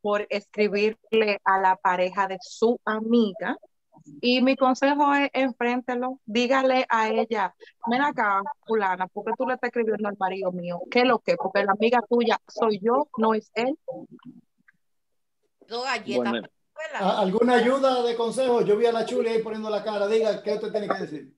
por 0.00 0.26
escribirle 0.30 1.40
a 1.44 1.58
la 1.60 1.76
pareja 1.76 2.26
de 2.26 2.36
su 2.40 2.78
amiga. 2.84 3.56
Y 4.20 4.42
mi 4.42 4.54
consejo 4.56 5.14
es 5.14 5.30
enfréntelo, 5.32 6.20
dígale 6.26 6.84
a 6.90 7.08
ella, 7.08 7.54
ven 7.86 8.02
acá, 8.02 8.42
fulana, 8.66 9.06
¿por 9.06 9.24
qué 9.24 9.32
tú 9.38 9.46
le 9.46 9.54
estás 9.54 9.68
escribiendo 9.68 10.08
al 10.08 10.16
marido 10.18 10.52
mío? 10.52 10.80
¿Qué 10.90 11.00
es 11.00 11.04
lo 11.06 11.20
que? 11.20 11.36
Porque 11.36 11.64
la 11.64 11.72
amiga 11.72 12.00
tuya 12.08 12.36
soy 12.48 12.80
yo, 12.82 13.08
no 13.16 13.32
es 13.34 13.50
él. 13.54 13.78
Bueno. 16.16 16.32
¿verdad? 16.32 16.48
¿A- 17.08 17.20
¿Alguna 17.20 17.54
ayuda 17.54 18.02
de 18.02 18.16
consejo? 18.16 18.62
Yo 18.62 18.76
vi 18.76 18.86
a 18.86 18.92
la 18.92 19.06
Chuli 19.06 19.28
ahí 19.28 19.42
poniendo 19.42 19.70
la 19.70 19.82
cara. 19.84 20.06
Diga, 20.08 20.42
¿qué 20.42 20.54
usted 20.54 20.70
tiene 20.72 20.88
que 20.88 20.98
decir? 21.00 21.32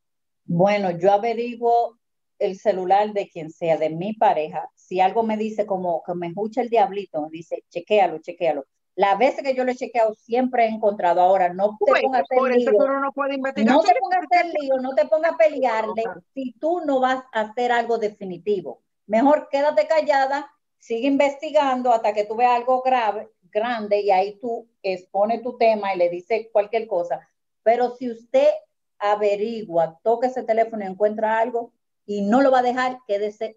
Bueno, 0.44 0.90
yo 0.92 1.12
averiguo 1.12 1.98
el 2.38 2.58
celular 2.58 3.12
de 3.12 3.28
quien 3.28 3.50
sea, 3.50 3.76
de 3.76 3.90
mi 3.90 4.12
pareja. 4.14 4.68
Si 4.74 5.00
algo 5.00 5.22
me 5.22 5.36
dice 5.36 5.66
como 5.66 6.02
que 6.04 6.14
me 6.14 6.28
escucha 6.28 6.60
el 6.60 6.68
diablito, 6.68 7.22
me 7.22 7.30
dice, 7.30 7.64
chequéalo, 7.70 8.18
chequéalo. 8.18 8.64
Las 8.94 9.18
veces 9.18 9.42
que 9.42 9.54
yo 9.54 9.64
lo 9.64 9.72
he 9.72 9.76
chequeado, 9.76 10.14
siempre 10.14 10.64
he 10.64 10.68
encontrado. 10.68 11.20
Ahora, 11.20 11.52
no 11.52 11.76
te 11.84 12.00
pongas 12.00 12.22
a 12.22 12.34
por 12.34 12.50
eso 12.50 12.70
lío. 12.70 13.00
no 13.00 13.12
puede 13.12 13.34
investigar. 13.34 13.74
No 13.74 13.82
te 13.82 13.94
pongas 14.00 14.20
a 14.20 14.24
hacer 14.24 14.54
lío, 14.58 14.78
no 14.78 14.94
te 14.94 15.06
pongas 15.06 15.32
a 15.32 15.36
pelearle 15.36 16.04
si 16.32 16.52
tú 16.58 16.80
no 16.80 17.00
vas 17.00 17.22
a 17.32 17.42
hacer 17.42 17.72
algo 17.72 17.98
definitivo. 17.98 18.82
Mejor 19.06 19.48
quédate 19.50 19.86
callada, 19.86 20.50
sigue 20.78 21.08
investigando 21.08 21.92
hasta 21.92 22.14
que 22.14 22.24
tú 22.24 22.36
veas 22.36 22.56
algo 22.56 22.82
grave, 22.82 23.28
grande, 23.42 24.00
y 24.00 24.10
ahí 24.10 24.38
tú 24.40 24.66
expone 24.82 25.40
tu 25.40 25.58
tema 25.58 25.94
y 25.94 25.98
le 25.98 26.08
dices 26.08 26.48
cualquier 26.50 26.86
cosa. 26.86 27.20
Pero 27.62 27.94
si 27.96 28.10
usted 28.10 28.48
averigua, 28.98 29.98
toca 30.02 30.28
ese 30.28 30.42
teléfono 30.42 30.82
y 30.82 30.86
encuentra 30.86 31.38
algo 31.38 31.72
y 32.06 32.22
no 32.22 32.40
lo 32.40 32.50
va 32.50 32.60
a 32.60 32.62
dejar, 32.62 32.98
quédese 33.06 33.56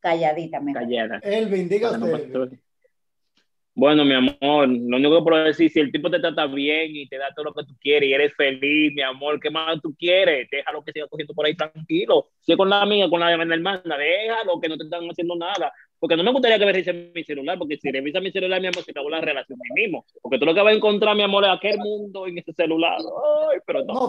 calladita. 0.00 0.60
mejor. 0.60 0.82
Callada. 0.82 1.20
Elvin, 1.22 1.68
diga 1.68 1.90
Para 1.90 1.98
no 1.98 2.06
usted. 2.06 2.58
Bueno, 3.76 4.04
mi 4.04 4.14
amor, 4.14 4.68
lo 4.68 4.96
único 4.98 5.18
que 5.18 5.24
puedo 5.24 5.44
decir, 5.44 5.68
si 5.68 5.80
el 5.80 5.90
tipo 5.90 6.08
te 6.08 6.20
trata 6.20 6.46
bien 6.46 6.94
y 6.94 7.08
te 7.08 7.18
da 7.18 7.34
todo 7.34 7.46
lo 7.46 7.54
que 7.54 7.64
tú 7.64 7.74
quieres 7.80 8.08
y 8.08 8.12
eres 8.12 8.32
feliz, 8.34 8.92
mi 8.94 9.02
amor, 9.02 9.40
¿qué 9.40 9.50
más 9.50 9.82
tú 9.82 9.92
quieres? 9.98 10.48
Déjalo 10.48 10.84
que 10.84 10.92
siga 10.92 11.08
cogiendo 11.08 11.34
por 11.34 11.44
ahí 11.44 11.56
tranquilo. 11.56 12.28
Si 12.40 12.52
es 12.52 12.58
con 12.58 12.70
la 12.70 12.82
amiga, 12.82 13.10
con 13.10 13.18
la 13.18 13.32
hermana, 13.32 13.98
déjalo 13.98 14.60
que 14.60 14.68
no 14.68 14.76
te 14.76 14.84
están 14.84 15.08
haciendo 15.10 15.34
nada. 15.34 15.72
Porque 15.98 16.16
no 16.16 16.22
me 16.24 16.32
gustaría 16.32 16.58
que 16.58 16.66
me 16.66 16.72
revisen 16.72 17.12
mi 17.14 17.24
celular, 17.24 17.56
porque 17.58 17.76
si 17.78 17.90
revisa 17.90 18.20
mi 18.20 18.30
celular, 18.30 18.60
mi 18.60 18.66
amor, 18.66 18.82
se 18.84 18.90
acabó 18.90 19.08
la 19.08 19.20
relación 19.20 19.58
ahí 19.62 19.84
mismo. 19.84 20.04
Porque 20.20 20.38
tú 20.38 20.44
lo 20.44 20.54
que 20.54 20.60
vas 20.60 20.72
a 20.72 20.76
encontrar, 20.76 21.16
mi 21.16 21.22
amor, 21.22 21.44
es 21.44 21.50
aquel 21.50 21.78
mundo 21.78 22.26
en 22.26 22.38
ese 22.38 22.52
celular. 22.52 22.98
Ay, 23.50 23.58
pero 23.66 23.84
no. 23.84 23.94
No, 23.94 24.08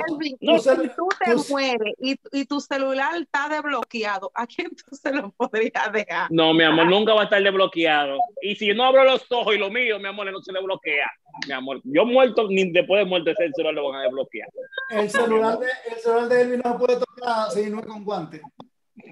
no 0.53 0.59
si 0.59 0.69
tú 0.89 1.07
te 1.23 1.31
tú- 1.33 1.45
mueres 1.49 1.93
y, 2.01 2.15
y 2.33 2.45
tu 2.45 2.59
celular 2.59 3.15
está 3.21 3.47
desbloqueado, 3.49 4.31
¿a 4.33 4.45
quién 4.45 4.69
tú 4.75 4.95
se 4.95 5.13
lo 5.13 5.31
podrías 5.31 5.91
dejar? 5.93 6.27
No, 6.31 6.53
mi 6.53 6.63
amor, 6.63 6.87
nunca 6.87 7.13
va 7.13 7.21
a 7.21 7.23
estar 7.25 7.41
desbloqueado. 7.41 8.17
Y 8.41 8.55
si 8.55 8.67
yo 8.67 8.75
no 8.75 8.83
abro 8.85 9.03
los 9.03 9.25
ojos 9.31 9.55
y 9.55 9.57
lo 9.57 9.69
mío, 9.69 9.97
mi 9.99 10.07
amor, 10.07 10.29
no 10.31 10.41
se 10.41 10.51
le 10.51 10.61
bloquea. 10.61 11.09
Mi 11.47 11.53
amor, 11.53 11.81
yo 11.83 12.05
muerto, 12.05 12.47
ni 12.49 12.71
después 12.71 13.03
de 13.03 13.09
muerte 13.09 13.31
ese 13.31 13.49
celular 13.53 13.73
lo 13.73 13.89
van 13.89 14.01
a 14.01 14.03
desbloquear. 14.03 14.49
El 14.89 15.09
celular 15.09 15.59
de, 15.59 15.67
el 15.91 15.99
celular 15.99 16.29
de 16.29 16.41
Elvin 16.41 16.61
no 16.63 16.71
se 16.73 16.77
puede 16.79 16.99
tocar 16.99 17.51
si 17.51 17.69
no 17.69 17.79
es 17.79 17.85
con 17.85 18.03
guante. 18.05 18.41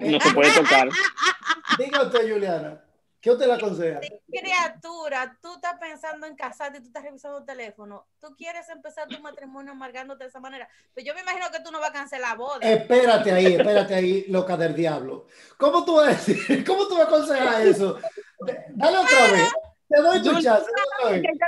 No 0.00 0.20
se 0.20 0.34
puede 0.34 0.52
tocar. 0.52 0.88
Diga 1.78 2.02
usted, 2.02 2.32
Juliana, 2.32 2.84
¿qué 3.20 3.30
usted 3.30 3.46
le 3.46 3.54
aconseja? 3.54 4.00
Criatura, 4.30 5.36
tú 5.40 5.54
estás 5.54 5.78
pensando 5.78 6.26
en 6.26 6.36
casarte 6.36 6.78
y 6.78 6.80
tú 6.80 6.88
estás 6.88 7.02
revisando 7.02 7.38
el 7.38 7.44
teléfono. 7.44 8.06
Tú 8.20 8.34
quieres 8.36 8.68
empezar 8.68 9.08
tu 9.08 9.18
matrimonio 9.20 9.72
amargándote 9.72 10.24
de 10.24 10.30
esa 10.30 10.40
manera. 10.40 10.68
Pero 10.94 11.06
yo 11.06 11.14
me 11.14 11.22
imagino 11.22 11.46
que 11.50 11.60
tú 11.60 11.70
no 11.70 11.80
vas 11.80 11.90
a 11.90 11.92
cancelar 11.92 12.30
la 12.30 12.36
boda. 12.36 12.58
Espérate 12.60 13.32
ahí, 13.32 13.54
espérate 13.54 13.94
ahí, 13.94 14.24
loca 14.28 14.56
del 14.56 14.74
diablo. 14.74 15.26
¿Cómo 15.56 15.84
tú 15.84 15.96
vas 15.96 16.06
a 16.06 16.10
decir? 16.10 16.64
¿Cómo 16.66 16.86
tú 16.86 16.94
vas 16.94 17.06
a 17.06 17.08
aconsejar 17.08 17.66
eso? 17.66 17.98
Dale 18.74 18.98
otra 18.98 19.32
vez. 19.32 19.52
Te 19.88 20.00
doy 20.00 20.22
tu 20.22 20.40
chance. 20.40 20.66
Empieza 21.04 21.46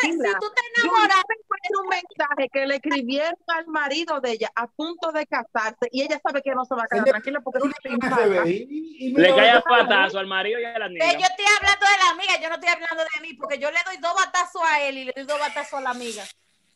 si 0.00 0.10
tú 0.12 0.24
te 0.54 0.62
Yo 0.76 0.84
enamoras, 0.84 1.16
encuentro 1.18 1.49
un 1.82 1.88
mensaje 1.88 2.48
que 2.52 2.66
le 2.66 2.76
escribieron 2.76 3.34
al 3.48 3.66
marido 3.66 4.20
de 4.20 4.32
ella 4.32 4.50
a 4.54 4.66
punto 4.66 5.12
de 5.12 5.26
casarse 5.26 5.88
y 5.90 6.02
ella 6.02 6.20
sabe 6.22 6.42
que 6.42 6.50
no 6.54 6.64
se 6.64 6.74
va 6.74 6.84
a 6.84 6.86
quedar 6.86 7.04
tranquila 7.04 7.40
porque 7.40 7.60
Le 8.44 9.34
cae 9.34 9.50
a 9.50 9.60
patazo 9.60 10.18
al 10.18 10.26
marido 10.26 10.60
y 10.60 10.64
a 10.64 10.78
la 10.78 10.88
que 10.88 10.94
niña. 10.94 11.12
yo 11.12 11.26
estoy 11.26 11.44
hablando 11.58 11.86
de 11.86 11.98
la 12.04 12.10
amiga, 12.10 12.40
yo 12.42 12.48
no 12.48 12.54
estoy 12.54 12.68
hablando 12.68 13.02
de 13.14 13.20
mí, 13.22 13.34
porque 13.34 13.58
yo 13.58 13.70
le 13.70 13.78
doy 13.84 13.96
dos 13.98 14.14
batazos 14.14 14.62
a 14.64 14.82
él 14.82 14.98
y 14.98 15.04
le 15.04 15.12
doy 15.14 15.24
dos 15.24 15.38
batazos 15.38 15.74
a 15.74 15.80
la 15.82 15.90
amiga. 15.90 16.24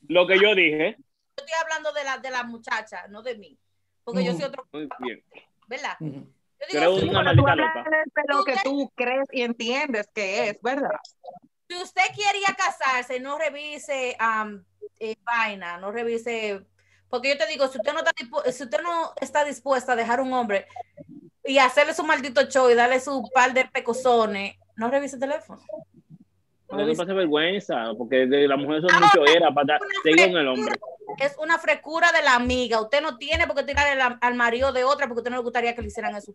Lo 0.09 0.27
que 0.27 0.39
yo 0.39 0.55
dije. 0.55 0.97
Yo 0.99 1.45
estoy 1.45 1.55
hablando 1.63 1.93
de 1.93 2.05
la, 2.05 2.19
de 2.19 2.31
la 2.31 2.45
muchacha, 2.45 3.07
no 3.09 3.23
de 3.23 3.37
mí. 3.37 3.59
Porque 4.05 4.25
yo 4.25 4.33
soy 4.33 4.45
otro, 4.45 4.67
Muy 4.73 4.89
bien. 4.99 5.25
¿verdad? 5.67 5.97
Yo 6.01 6.99
digo, 7.01 7.19
una 7.21 7.33
tú 7.35 7.39
loca. 7.39 7.85
lo 8.29 8.45
que 8.45 8.55
tú 8.63 8.93
crees 8.95 9.27
y 9.33 9.43
entiendes 9.43 10.09
que 10.15 10.51
es, 10.51 10.63
¿verdad? 10.63 10.91
si 11.69 11.83
usted 11.83 12.03
quiere 12.15 12.39
ir 12.39 12.45
a 12.49 12.55
casarse, 12.55 13.21
no 13.21 13.39
revise 13.39 14.17
am, 14.19 14.65
eh, 15.13 15.17
vaina, 15.25 15.79
no 15.79 15.91
revise, 15.93 16.61
porque 17.09 17.29
yo 17.31 17.39
te 17.39 17.47
digo, 17.47 17.69
si 17.69 17.79
usted 17.79 17.93
no 17.93 18.01
está 18.01 18.13
si 18.53 18.63
usted 18.65 18.81
no 18.83 19.13
está 19.21 19.45
dispuesta 19.45 19.93
a 19.93 19.97
dejar 19.97 20.21
un 20.21 20.33
hombre 20.33 20.67
y 21.45 21.59
hacerle 21.59 21.95
su 21.95 22.05
maldito 22.05 22.43
show 22.49 22.71
y 22.71 22.75
darle 22.75 23.01
su 23.01 23.23
par 23.35 23.53
de 23.53 23.65
pecosones, 23.67 24.57
no 24.77 24.91
revise 24.91 25.17
el 25.17 25.21
teléfono. 25.21 25.61
No 26.71 26.85
No 26.87 26.95
pasa 26.95 27.13
vergüenza, 27.13 27.85
porque 27.97 28.27
de 28.27 28.49
la 28.49 28.57
mujer 28.57 28.81
son 28.81 29.01
mucho 29.01 29.25
era 29.27 29.53
para 29.53 29.79
seguir 30.03 30.33
con 30.33 30.41
el 30.41 30.49
hombre. 30.49 30.75
Es 31.19 31.37
una 31.39 31.59
frescura 31.59 32.11
de 32.11 32.23
la 32.23 32.35
amiga. 32.35 32.81
Usted 32.81 33.01
no 33.03 33.17
tiene 33.19 33.47
por 33.47 33.55
qué 33.55 33.63
tirarle 33.63 33.95
la- 33.97 34.19
al 34.21 34.35
marido 34.35 34.73
de 34.73 34.83
otra 34.83 35.07
porque 35.07 35.21
usted 35.21 35.31
no 35.31 35.37
le 35.37 35.43
gustaría 35.43 35.75
que 35.75 35.83
le 35.83 35.89
hicieran 35.89 36.17
eso. 36.17 36.35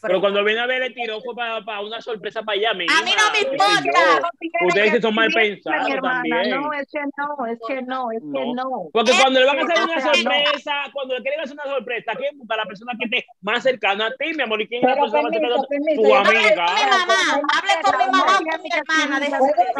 Pero 0.00 0.20
cuando 0.20 0.42
viene 0.44 0.60
a 0.60 0.66
ver, 0.66 0.80
le 0.80 0.90
tiró 0.90 1.20
fue 1.20 1.34
para, 1.34 1.80
una 1.80 2.00
sorpresa 2.00 2.42
para 2.42 2.58
allá. 2.58 2.70
A 2.70 2.74
mí 2.74 2.86
no 2.86 3.32
me 3.32 3.38
sé 3.38 3.48
importa. 3.50 4.30
Ustedes 4.66 4.92
que 4.92 5.02
son 5.02 5.14
mal 5.14 5.28
pensados 5.32 5.88
también. 6.02 6.50
No, 6.50 6.72
es 6.72 6.86
que 6.90 7.00
no, 7.16 7.46
es 7.46 7.58
que 7.66 7.82
no, 7.82 8.10
es 8.12 8.20
que 8.20 8.52
No. 8.54 8.88
Porque 8.92 9.12
cuando 9.20 9.40
le 9.40 9.46
van 9.46 9.58
a 9.58 9.62
hacer 9.62 9.84
una 9.84 9.94
no. 9.96 10.00
sorpresa, 10.00 10.72
cuando 10.92 11.14
le 11.14 11.22
quieren 11.22 11.40
hacer 11.40 11.52
una 11.54 11.74
sorpresa, 11.74 12.12
¿quién 12.16 12.38
busca 12.38 12.56
la 12.56 12.64
persona 12.64 12.92
que 12.98 13.04
esté 13.04 13.26
más 13.42 13.62
cercana 13.62 14.06
a 14.06 14.10
ti, 14.16 14.32
mi 14.34 14.42
amor? 14.42 14.60
¿Y 14.62 14.68
quién 14.68 14.82
es 14.82 14.88
la 14.88 15.00
persona 15.00 15.22
más 15.22 15.32
cercana 15.32 15.54
a. 15.54 15.58
Tu 15.58 16.02
yo- 16.02 16.16
amiga. 16.16 16.66
Hable 16.66 16.88
con 16.88 16.88
mi 16.88 16.88
mamá, 16.90 17.42
hable 17.58 17.72
con 17.82 17.98
mi 17.98 18.06
mamá 18.06 18.38
con 18.38 18.62
mi 18.62 18.70
hermana. 18.72 19.28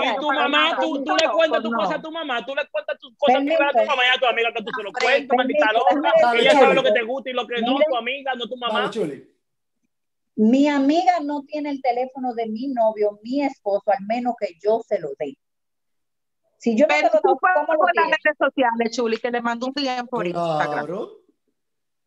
Y 0.05 0.16
tu 0.20 0.33
mamá, 0.33 0.77
tú, 0.81 1.05
tú 1.05 1.16
le 1.16 1.29
cuentas 1.31 1.62
tu 1.62 1.70
cosa 1.72 1.94
a 1.94 2.03
tu 2.03 2.11
mamá, 2.11 2.44
tú 2.44 2.55
le 2.55 2.66
cuentas 2.68 2.98
tus 3.01 3.14
cosas 3.16 3.42
privadas 3.42 3.74
a 3.77 3.81
tu 3.81 3.87
mamá 3.87 4.03
y 4.05 4.16
a 4.16 4.20
tu 4.20 4.27
amiga 4.27 4.53
que 4.53 4.62
tú 4.62 4.70
se 4.77 4.83
lo 4.83 4.92
cuentas, 4.92 5.37
maldita 5.37 5.72
loca. 5.72 6.35
Ella 6.35 6.53
sabe 6.53 6.74
lo 6.74 6.83
que 6.83 6.92
te 6.92 7.03
gusta 7.03 7.31
y 7.31 7.33
lo 7.33 7.46
que 7.46 7.62
no, 7.62 7.79
tu 7.88 7.96
amiga, 7.96 8.35
no 8.35 8.46
tu 8.46 8.57
mamá. 8.57 8.90
Mi 10.38 10.68
amiga 10.68 11.14
no 11.24 11.43
tiene 11.43 11.70
el 11.70 11.82
teléfono 11.82 12.32
de 12.32 12.47
mi 12.47 12.68
novio, 12.68 13.18
mi 13.24 13.43
esposo, 13.43 13.91
al 13.91 14.05
menos 14.07 14.34
que 14.39 14.55
yo 14.62 14.80
se 14.86 15.01
lo 15.01 15.09
dé. 15.18 15.36
Si 16.59 16.76
yo 16.76 16.86
no 16.86 16.95
Pero 16.95 17.09
se 17.09 17.16
lo 17.16 17.20
tú 17.22 17.28
doy, 17.30 17.36
puedes 17.41 17.57
¿cómo 17.57 17.72
lo 17.72 17.78
por 17.80 17.97
las 17.97 18.18
redes 18.22 18.39
sociales, 18.39 18.97
Chuli, 18.97 19.16
que 19.16 19.32
le 19.32 19.43
mando 19.43 19.66
un 19.66 19.72
DM 19.72 20.07
por 20.07 20.28
Instagram. 20.28 20.86
Claro. 20.86 21.09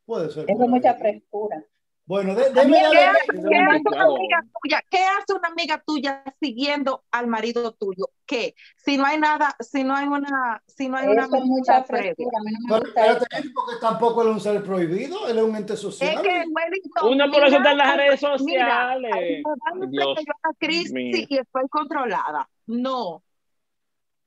Puede 0.06 0.30
ser. 0.30 0.46
Eso 0.50 0.64
es 0.64 0.70
mucha 0.70 0.94
frescura. 0.94 1.66
Bueno, 2.12 2.36
de, 2.36 2.53
la- 2.53 2.62
¿Qué 2.64 2.68
de- 2.68 2.78
hace, 2.78 3.26
qué 3.26 3.55
es 3.55 3.70
hace 3.70 3.88
una 3.88 4.03
amiga 4.03 4.43
tuya? 4.62 4.84
¿Qué 4.89 4.97
hace 4.97 5.34
una 5.34 5.47
amiga 5.47 5.84
tuya 5.88 6.24
siguiendo 6.41 7.05
al 7.09 7.28
marido 7.28 7.72
tuyo? 7.72 8.09
¿Qué? 8.26 8.53
Si 8.76 8.97
no 8.97 9.05
hay 9.05 9.18
nada, 9.18 9.55
si 9.62 9.86
no 9.86 9.95
hay 9.95 10.07
una, 10.09 10.62
si 10.68 10.89
no 10.89 10.97
hay 10.97 11.07
una 11.07 11.24
Eso 11.24 11.38
es 11.38 11.43
mucha 11.45 11.84
frescura. 11.86 12.38
A 12.38 12.68
no 12.68 12.78
espérate, 12.86 13.28
porque 13.55 13.76
tampoco 13.80 14.24
él 14.24 14.28
es 14.28 14.34
un 14.34 14.41
ser 14.41 14.62
prohibido, 14.62 15.26
él 15.30 15.38
es 15.38 15.43
un 15.45 15.55
ente 15.55 15.76
Es 15.76 15.80
social. 15.80 16.22
que 16.22 16.30
Wellington, 16.30 17.14
Uno 17.14 17.32
por 17.32 17.45
eso 17.45 17.55
está 17.55 17.72
en 17.72 17.78
las 17.78 17.88
mira, 17.88 17.95
redes 18.03 18.22
Mira, 18.22 18.38
sociales. 18.38 19.43
dan 19.45 19.89
Dios 19.91 20.18
que 20.18 20.26
yo 20.26 20.34
una 20.43 20.53
crisis 20.59 21.28
y 21.30 21.38
estoy 21.38 21.70
controlada. 21.70 22.49
No. 22.68 23.24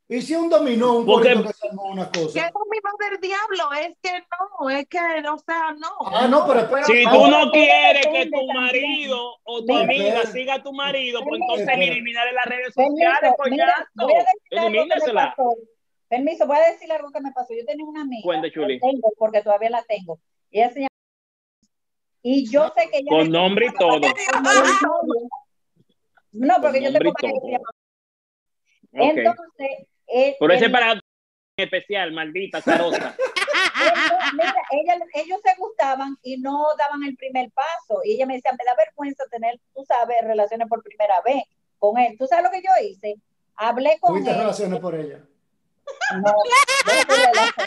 Y 0.07 0.21
si 0.21 0.35
un 0.35 0.51
dominó, 0.51 0.99
un 0.99 1.07
Porque- 1.07 1.31
que 1.31 1.53
se 1.55 1.67
armó 1.69 1.85
una 1.85 2.11
¿Qué 2.11 2.23
cosa. 2.25 2.51
dominó 2.53 2.91
del 3.11 3.21
diablo? 3.23 3.73
Es 3.81 3.97
que 4.03 4.23
no, 4.61 4.69
es 4.69 4.87
que, 4.87 4.99
o 4.99 5.39
sea, 5.39 5.73
no. 5.73 5.89
Ah, 6.13 6.29
no, 6.29 6.47
pero 6.47 6.61
espera. 6.61 6.85
Si 6.85 7.05
tú 7.05 7.27
no 7.27 7.51
quieres 7.51 8.07
que 8.07 8.27
tu 8.27 8.47
marido 8.53 9.37
o 9.45 9.61
tu 9.61 9.73
Mira, 9.73 9.81
amiga 9.85 10.09
espera. 10.09 10.31
siga 10.31 10.55
a 10.57 10.63
tu 10.63 10.75
marido, 10.75 11.23
pues 11.25 11.41
entonces 11.41 11.69
eliminar 11.69 12.29
en 12.29 12.35
las 12.35 12.45
redes 12.45 12.75
sociales, 12.75 13.33
coñazo. 13.39 14.09
Permiso, 16.07 16.47
voy 16.47 16.59
a 16.59 16.71
decir 16.71 16.93
algo 16.93 17.11
que 17.11 17.21
me 17.21 17.33
pasó. 17.33 17.55
Yo 17.55 17.65
tenía 17.65 17.87
una 17.87 18.03
amiga. 18.03 18.23
Cuente, 18.25 18.53
Chuli. 18.53 18.79
tengo 18.79 19.11
porque 19.17 19.41
todavía 19.41 19.71
la 19.71 19.83
tengo. 19.85 20.19
Ella 20.51 20.69
se 20.71 20.81
llama. 20.81 20.89
Y 22.23 22.49
yo 22.51 22.69
sé 22.77 22.91
que 22.91 22.99
ella. 22.99 23.09
Con 23.09 23.31
nombre 23.31 23.67
y 23.67 23.75
todo. 23.75 24.01
No, 26.33 26.55
porque 26.61 26.83
yo 26.83 26.93
tengo 26.93 27.09
y 27.09 27.13
pareja 27.13 27.33
que 27.35 27.41
se 27.41 27.51
llama. 27.53 27.71
Entonces. 28.93 29.87
Eh, 30.15 30.37
Por 30.39 30.53
ese 30.53 30.67
el- 30.67 30.73
para 30.73 31.01
especial, 31.57 32.13
maldita 32.13 32.61
zarosa. 32.61 33.17
Ellos 35.15 35.41
se 35.43 35.55
gustaban 35.59 36.17
y 36.23 36.37
no 36.39 36.67
daban 36.79 37.03
el 37.05 37.17
primer 37.17 37.51
paso. 37.53 38.01
Y 38.05 38.15
ella 38.15 38.27
me 38.27 38.35
decía, 38.35 38.53
me 38.53 38.65
da 38.65 38.75
vergüenza 38.77 39.25
tener, 39.31 39.61
tú 39.75 39.85
sabes, 39.87 40.17
relaciones 40.23 40.69
por 40.69 40.83
primera 40.83 41.21
vez 41.23 41.45
con 41.79 41.99
él. 41.99 42.17
¿Tú 42.19 42.27
sabes 42.27 42.45
lo 42.45 42.51
que 42.51 42.63
yo 42.63 42.71
hice? 42.85 43.17
Hablé 43.57 43.99
con 44.01 44.13
Tuviste 44.15 44.31
él. 44.33 44.39
relaciones 44.39 44.81
por 44.81 44.95
ella. 44.95 45.21
No, 46.23 46.35
relajar. 46.87 47.67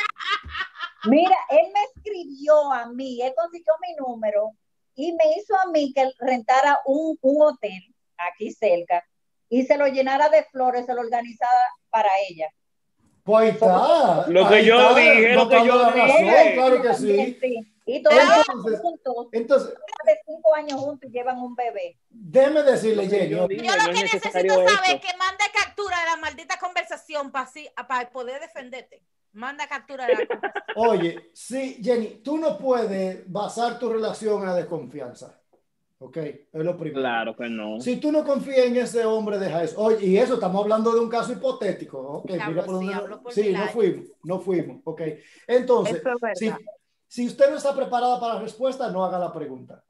Mira, 1.06 1.38
él 1.50 1.68
me 1.74 1.84
escribió 1.84 2.72
a 2.74 2.88
mí, 2.88 3.22
él 3.22 3.34
consiguió 3.38 3.74
mi 3.82 3.96
número 3.96 4.52
y 4.96 5.14
me 5.14 5.24
hizo 5.38 5.56
a 5.58 5.68
mí 5.68 5.94
que 5.94 6.10
rentara 6.20 6.80
un, 6.86 7.18
un 7.22 7.42
hotel 7.42 7.94
aquí 8.18 8.52
cerca 8.52 9.06
y 9.48 9.64
se 9.64 9.78
lo 9.78 9.88
llenara 9.88 10.28
de 10.30 10.44
flores, 10.46 10.86
se 10.88 10.94
lo 10.94 11.02
organizara 11.02 11.52
para 11.98 12.10
ella. 12.30 12.48
Pues 13.24 13.44
ahí 13.44 13.50
está. 13.50 14.26
Lo 14.30 14.48
que 14.48 14.64
yo 14.66 14.80
está, 14.80 15.00
dije, 15.00 15.34
lo 15.34 15.50
que 15.50 15.66
yo 15.66 15.92
dije. 15.92 16.54
Claro 16.54 16.82
que 16.82 16.90
También, 16.90 17.38
sí. 17.42 17.74
Y 17.90 18.04
todos 18.04 18.18
Entonces- 18.20 18.80
juntos, 18.82 19.28
Entonces, 19.32 19.70
de 20.06 20.20
cinco 20.26 20.56
años 20.56 20.80
juntos 20.80 21.10
y 21.10 21.14
llevan 21.14 21.38
un 21.40 21.56
bebé. 21.56 21.98
déjeme 22.10 22.64
decirle, 22.64 23.08
Jenny. 23.08 23.30
yo 23.30 23.48
dije. 23.48 23.66
Yo 23.66 23.76
no 23.76 23.88
lo 23.88 23.94
que 23.94 24.02
necesito 24.04 24.32
saber 24.32 24.96
es 24.96 25.02
que 25.02 25.18
mande 25.18 25.44
captura 25.54 26.00
de 26.02 26.06
la 26.06 26.18
maldita 26.18 26.58
conversación 26.60 27.32
para 27.32 28.10
poder 28.12 28.40
defenderte. 28.42 29.04
Manda 29.34 29.68
captura 29.68 30.06
de 30.08 30.16
la 30.16 30.26
conversación. 30.28 30.76
Oye, 30.76 31.30
sí, 31.34 31.80
Jenny, 31.84 32.22
tú 32.24 32.38
no 32.38 32.58
puedes 32.58 33.30
basar 33.32 33.80
tu 33.80 33.90
relación 33.92 34.42
en 34.42 34.48
la 34.48 34.56
desconfianza. 34.56 35.40
¿Ok? 36.00 36.18
Es 36.18 36.46
lo 36.54 36.78
primero. 36.78 37.02
Claro 37.02 37.36
que 37.36 37.50
no. 37.50 37.80
Si 37.82 37.98
tú 37.98 38.12
no 38.12 38.24
confías 38.24 38.60
en 38.68 38.78
ese 38.78 39.04
hombre, 39.04 39.40
deja 39.40 39.64
eso. 39.64 39.82
Oye, 39.82 40.06
y 40.06 40.18
eso 40.18 40.36
estamos 40.36 40.62
hablando 40.62 40.92
de 40.94 41.00
un 41.00 41.10
caso 41.10 41.32
hipotético. 41.32 42.00
Ok, 42.00 42.32
Diablo, 42.34 42.52
mira 42.52 42.66
por 42.66 42.70
sí, 42.80 42.86
dónde- 42.86 42.94
hablo 42.94 43.22
por 43.24 43.34
sí, 43.34 43.42
mil 43.44 43.54
no 43.54 43.68
fuimos, 43.68 44.06
no 44.24 44.40
fuimos. 44.40 44.82
Ok. 44.84 45.02
Entonces, 45.48 45.96
es 46.32 46.40
si, 46.40 46.52
si 47.08 47.26
usted 47.28 47.50
no 47.50 47.58
está 47.58 47.76
preparada 47.76 48.20
para 48.20 48.36
la 48.36 48.42
respuesta, 48.42 48.92
no 48.92 49.04
haga 49.04 49.18
la 49.18 49.34
pregunta. 49.34 49.84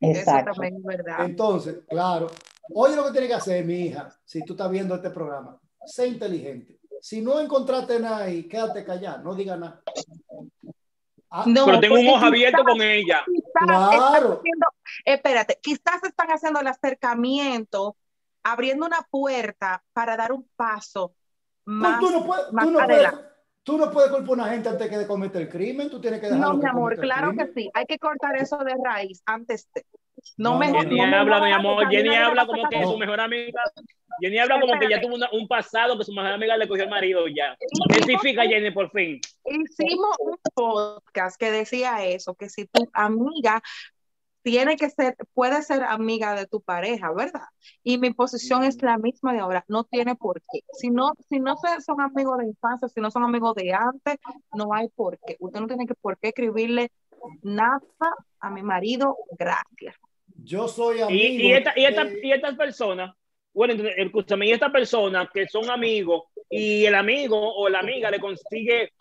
Eso 0.00 0.30
también 0.44 0.76
es 0.76 0.82
verdad. 0.82 1.24
Entonces, 1.24 1.78
claro, 1.88 2.26
oye 2.74 2.96
lo 2.96 3.04
que 3.06 3.12
tiene 3.12 3.28
que 3.28 3.34
hacer 3.34 3.64
mi 3.64 3.86
hija, 3.86 4.12
si 4.24 4.44
tú 4.44 4.54
estás 4.54 4.70
viendo 4.70 4.96
este 4.96 5.10
programa, 5.10 5.58
sé 5.86 6.08
inteligente. 6.08 6.78
Si 7.00 7.20
no 7.22 7.38
encontraste 7.38 8.00
nada 8.00 8.24
ahí, 8.24 8.44
quédate 8.48 8.84
callado, 8.84 9.22
no 9.22 9.34
diga 9.34 9.56
nada. 9.56 9.80
Ah, 11.30 11.44
No, 11.46 11.66
Pero 11.66 11.80
tengo 11.80 11.94
un 12.00 12.08
ojo 12.08 12.24
abierto 12.26 12.62
con 12.64 12.80
ella. 12.82 13.22
Claro. 13.64 14.40
haciendo- 14.40 14.66
espérate, 15.04 15.58
quizás 15.62 16.02
están 16.02 16.28
haciendo 16.28 16.60
el 16.60 16.66
acercamiento, 16.66 17.96
abriendo 18.42 18.86
una 18.86 19.02
puerta 19.10 19.82
para 19.92 20.16
dar 20.16 20.32
un 20.32 20.48
paso 20.56 21.14
más, 21.64 21.98
tú 22.00 22.10
no 22.10 22.24
puedes, 22.24 22.52
más 22.52 22.64
tú 22.64 22.70
no 22.70 22.78
puedes, 22.78 23.06
adelante. 23.06 23.28
tú 23.64 23.76
no 23.78 23.90
puedes 23.90 24.10
culpar 24.10 24.28
a 24.30 24.32
una 24.34 24.48
gente 24.48 24.68
antes 24.68 24.88
que 24.88 24.98
de 24.98 25.06
cometer 25.06 25.42
el 25.42 25.48
crimen, 25.48 25.90
tú 25.90 26.00
tienes 26.00 26.20
que 26.20 26.26
dejarlo 26.26 26.52
No, 26.52 26.58
mi 26.58 26.68
amor, 26.68 26.96
claro 27.00 27.32
que 27.36 27.52
sí. 27.54 27.68
Hay 27.74 27.86
que 27.86 27.98
cortar 27.98 28.36
eso 28.36 28.58
de 28.58 28.74
raíz 28.84 29.20
antes 29.26 29.68
de. 29.74 29.84
No, 30.38 30.52
No, 30.52 30.58
mejor. 30.58 30.82
Jenny 30.84 30.96
no 31.10 31.16
habla, 31.16 31.40
mi 31.40 31.52
amor. 31.52 31.88
Jenny 31.90 32.14
habla 32.14 32.46
como 32.46 32.68
que 32.68 32.82
su 32.84 32.96
mejor 32.96 33.20
amiga. 33.20 33.60
Jenny 34.20 34.38
habla 34.38 34.60
como 34.60 34.78
que 34.78 34.88
ya 34.88 35.00
tuvo 35.00 35.14
una- 35.16 35.28
un 35.32 35.46
pasado 35.46 35.98
que 35.98 36.04
su 36.04 36.12
mejor 36.12 36.32
amiga 36.32 36.56
le 36.56 36.66
cogió 36.68 36.84
el 36.84 36.90
marido 36.90 37.26
ya. 37.28 37.54
Testifica, 37.88 38.42
Jenny, 38.44 38.70
por 38.70 38.90
fin. 38.92 39.20
Hicimos 39.44 40.16
un 40.20 40.36
podcast 40.54 41.38
que 41.38 41.50
decía 41.50 42.04
eso, 42.06 42.34
que 42.34 42.48
si 42.48 42.66
tu 42.66 42.88
amiga 42.94 43.60
tiene 44.46 44.76
que 44.76 44.88
ser, 44.90 45.16
puede 45.34 45.60
ser 45.62 45.82
amiga 45.82 46.36
de 46.36 46.46
tu 46.46 46.60
pareja, 46.60 47.10
¿verdad? 47.12 47.42
Y 47.82 47.98
mi 47.98 48.12
posición 48.12 48.62
es 48.62 48.80
la 48.80 48.96
misma 48.96 49.32
de 49.32 49.40
ahora, 49.40 49.64
no 49.66 49.82
tiene 49.82 50.14
por 50.14 50.40
qué. 50.52 50.60
Si 50.72 50.88
no, 50.88 51.14
si 51.28 51.40
no 51.40 51.56
son 51.84 52.00
amigos 52.00 52.38
de 52.38 52.46
infancia, 52.46 52.86
si 52.88 53.00
no 53.00 53.10
son 53.10 53.24
amigos 53.24 53.56
de 53.56 53.72
antes, 53.74 54.18
no 54.52 54.72
hay 54.72 54.86
por 54.94 55.18
qué. 55.26 55.34
Usted 55.40 55.58
no 55.58 55.66
tiene 55.66 55.84
que 55.84 55.96
por 55.96 56.16
qué 56.18 56.28
escribirle 56.28 56.92
nada 57.42 57.80
a 58.38 58.50
mi 58.50 58.62
marido, 58.62 59.16
gracias. 59.36 59.96
Yo 60.44 60.68
soy 60.68 61.00
amigo. 61.00 61.24
Y, 61.24 61.48
y, 61.48 61.52
esta- 61.52 61.72
y, 61.74 61.84
esta- 61.84 62.04
de- 62.04 62.20
y 62.22 62.30
estas 62.30 62.54
personas, 62.54 63.16
bueno, 63.52 63.74
escúchame, 63.96 64.46
y 64.46 64.52
estas 64.52 64.70
personas 64.70 65.28
que 65.34 65.48
son 65.48 65.68
amigos 65.70 66.22
y 66.48 66.84
el 66.84 66.94
amigo 66.94 67.54
o 67.54 67.68
la 67.68 67.80
amiga 67.80 68.10
le 68.10 68.20
consigue 68.20 68.92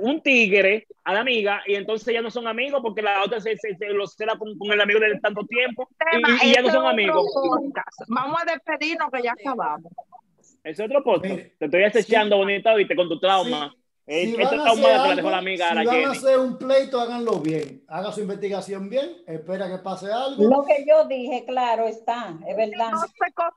un 0.00 0.20
tigre 0.20 0.86
a 1.04 1.14
la 1.14 1.20
amiga 1.20 1.62
y 1.66 1.74
entonces 1.74 2.12
ya 2.12 2.20
no 2.20 2.30
son 2.30 2.46
amigos 2.46 2.80
porque 2.82 3.02
la 3.02 3.22
otra 3.22 3.40
se, 3.40 3.56
se, 3.56 3.76
se 3.76 3.88
lo 3.88 4.06
cela 4.06 4.36
con, 4.36 4.56
con 4.58 4.70
el 4.72 4.80
amigo 4.80 5.00
de 5.00 5.18
tanto 5.20 5.44
tiempo 5.46 5.88
y, 6.42 6.48
y 6.48 6.54
ya 6.54 6.62
no 6.62 6.70
son 6.70 6.86
amigos. 6.86 7.26
Vamos 8.08 8.36
a 8.42 8.52
despedirnos 8.52 9.10
que 9.10 9.22
ya 9.22 9.32
acabamos. 9.32 9.92
Es 10.64 10.78
otro. 10.80 11.02
Mire, 11.22 11.54
Te 11.58 11.64
estoy 11.64 11.84
acechando 11.84 12.36
sí. 12.36 12.40
bonita, 12.40 12.74
viste, 12.74 12.94
con 12.94 13.08
tu 13.08 13.18
trauma. 13.18 13.74
Si 14.06 14.36
van 14.36 14.46
a 14.46 14.50
trauma 14.50 14.72
hacer 14.72 14.82
que 14.82 14.88
la 14.96 15.02
algo, 15.04 15.16
dejó 15.16 15.30
la 15.30 15.38
amiga 15.38 15.66
a 15.66 15.68
si 15.68 15.74
la 15.76 15.84
van 15.84 15.88
a 15.88 15.92
Jenny. 16.00 16.16
hacer 16.16 16.38
un 16.38 16.58
pleito, 16.58 17.00
háganlo 17.00 17.38
bien. 17.40 17.84
Haga 17.88 18.12
su 18.12 18.20
investigación 18.20 18.88
bien, 18.88 19.22
espera 19.26 19.68
que 19.68 19.78
pase 19.78 20.12
algo. 20.12 20.42
Lo 20.42 20.64
que 20.64 20.84
yo 20.88 21.04
dije, 21.06 21.44
claro, 21.46 21.86
está, 21.86 22.34
es 22.46 22.56
verdad. 22.56 22.90
No 22.90 22.98
se 23.00 23.06
hagas 23.24 23.54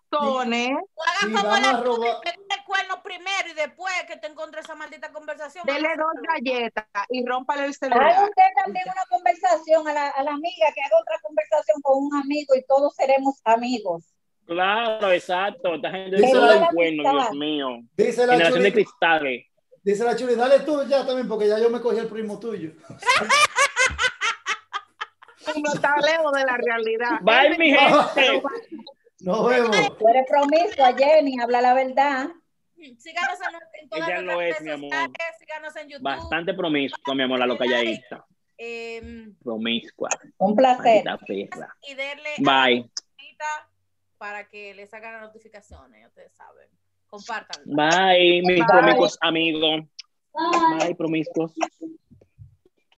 Si 1.19 1.31
como 1.31 1.43
van 1.49 1.61
la 1.63 1.69
a 1.69 1.81
robar- 1.83 2.21
el 2.25 2.63
cuerno 2.65 3.01
primero 3.03 3.49
y 3.51 3.53
después 3.53 3.93
que 4.07 4.17
te 4.17 4.27
encontré 4.27 4.61
esa 4.61 4.75
maldita 4.75 5.11
conversación. 5.11 5.65
Dele 5.65 5.89
dos 5.97 6.13
galletas 6.27 6.85
y 7.09 7.25
rómpale 7.25 7.65
el 7.65 7.69
Haga 7.69 7.73
celular. 7.79 8.23
usted 8.23 8.43
también 8.63 8.85
una 8.85 9.05
conversación 9.09 9.87
a 9.87 9.93
la, 9.93 10.09
a 10.09 10.23
la 10.23 10.31
amiga, 10.31 10.67
que 10.73 10.81
haga 10.81 10.97
otra 11.01 11.17
conversación 11.23 11.81
con 11.81 12.03
un 12.05 12.15
amigo 12.15 12.55
y 12.55 12.63
todos 12.67 12.93
seremos 12.95 13.39
amigos. 13.43 14.03
Claro, 14.45 15.11
exacto. 15.11 15.73
Esta 15.75 15.89
gente 15.89 16.17
Dice 16.17 16.29
se 16.29 16.35
la- 16.35 16.45
da 16.55 16.59
un 16.69 16.75
cuerno, 16.75 17.11
Dios 17.11 17.31
mío. 17.33 17.67
Dice 17.97 18.25
la, 18.27 18.33
Generación 18.33 18.63
de 18.63 18.73
cristales. 18.73 19.45
Dice 19.85 20.03
la 20.03 20.15
chuli, 20.15 20.35
dale 20.35 20.59
tú 20.61 20.83
ya 20.87 21.05
también, 21.05 21.27
porque 21.27 21.47
ya 21.47 21.59
yo 21.59 21.69
me 21.69 21.79
cogí 21.79 21.97
el 21.99 22.07
primo 22.07 22.39
tuyo. 22.39 22.71
No 25.63 25.73
está 25.73 25.95
lejos 26.01 26.31
de 26.33 26.43
la 26.43 26.57
realidad. 26.57 27.19
Bye, 27.21 27.57
mi 27.57 27.69
gente. 27.77 28.41
Nos 29.21 29.47
vemos. 29.47 29.97
Tú 29.97 30.07
eres 30.09 30.25
promiscua, 30.27 30.93
Jenny, 30.93 31.39
habla 31.39 31.61
la 31.61 31.73
verdad. 31.73 32.27
Síganos 32.97 33.39
en, 33.41 33.81
en 33.83 33.89
todas 33.89 34.09
Ella 34.09 34.21
lo 34.21 34.41
es, 34.41 34.61
mi 34.61 34.71
amor. 34.71 34.89
sociales, 34.91 35.35
síganos 35.39 35.75
en 35.77 35.89
YouTube. 35.89 36.03
Bastante 36.03 36.53
promiscua, 36.53 37.15
mi 37.15 37.23
amor, 37.23 37.39
la 37.39 37.45
loca 37.47 37.63
calladita. 37.65 38.25
eh, 38.57 39.29
Promiscua. 39.43 40.09
Un 40.37 40.55
placer. 40.55 41.03
Y 41.83 41.93
denle 41.95 42.29
a 42.37 42.41
la 42.41 42.65
Bye. 42.65 42.91
para 44.17 44.47
que 44.49 44.73
les 44.75 44.93
hagan 44.93 45.13
las 45.13 45.21
notificaciones, 45.21 46.05
ustedes 46.07 46.33
saben. 46.33 46.67
Compártanlo. 47.09 47.75
Bye, 47.75 48.41
mis 48.41 48.59
Bye. 48.59 48.65
promiscuos 48.67 49.17
amigos. 49.21 49.83
Bye, 50.33 50.95
promiscuos. 50.95 51.51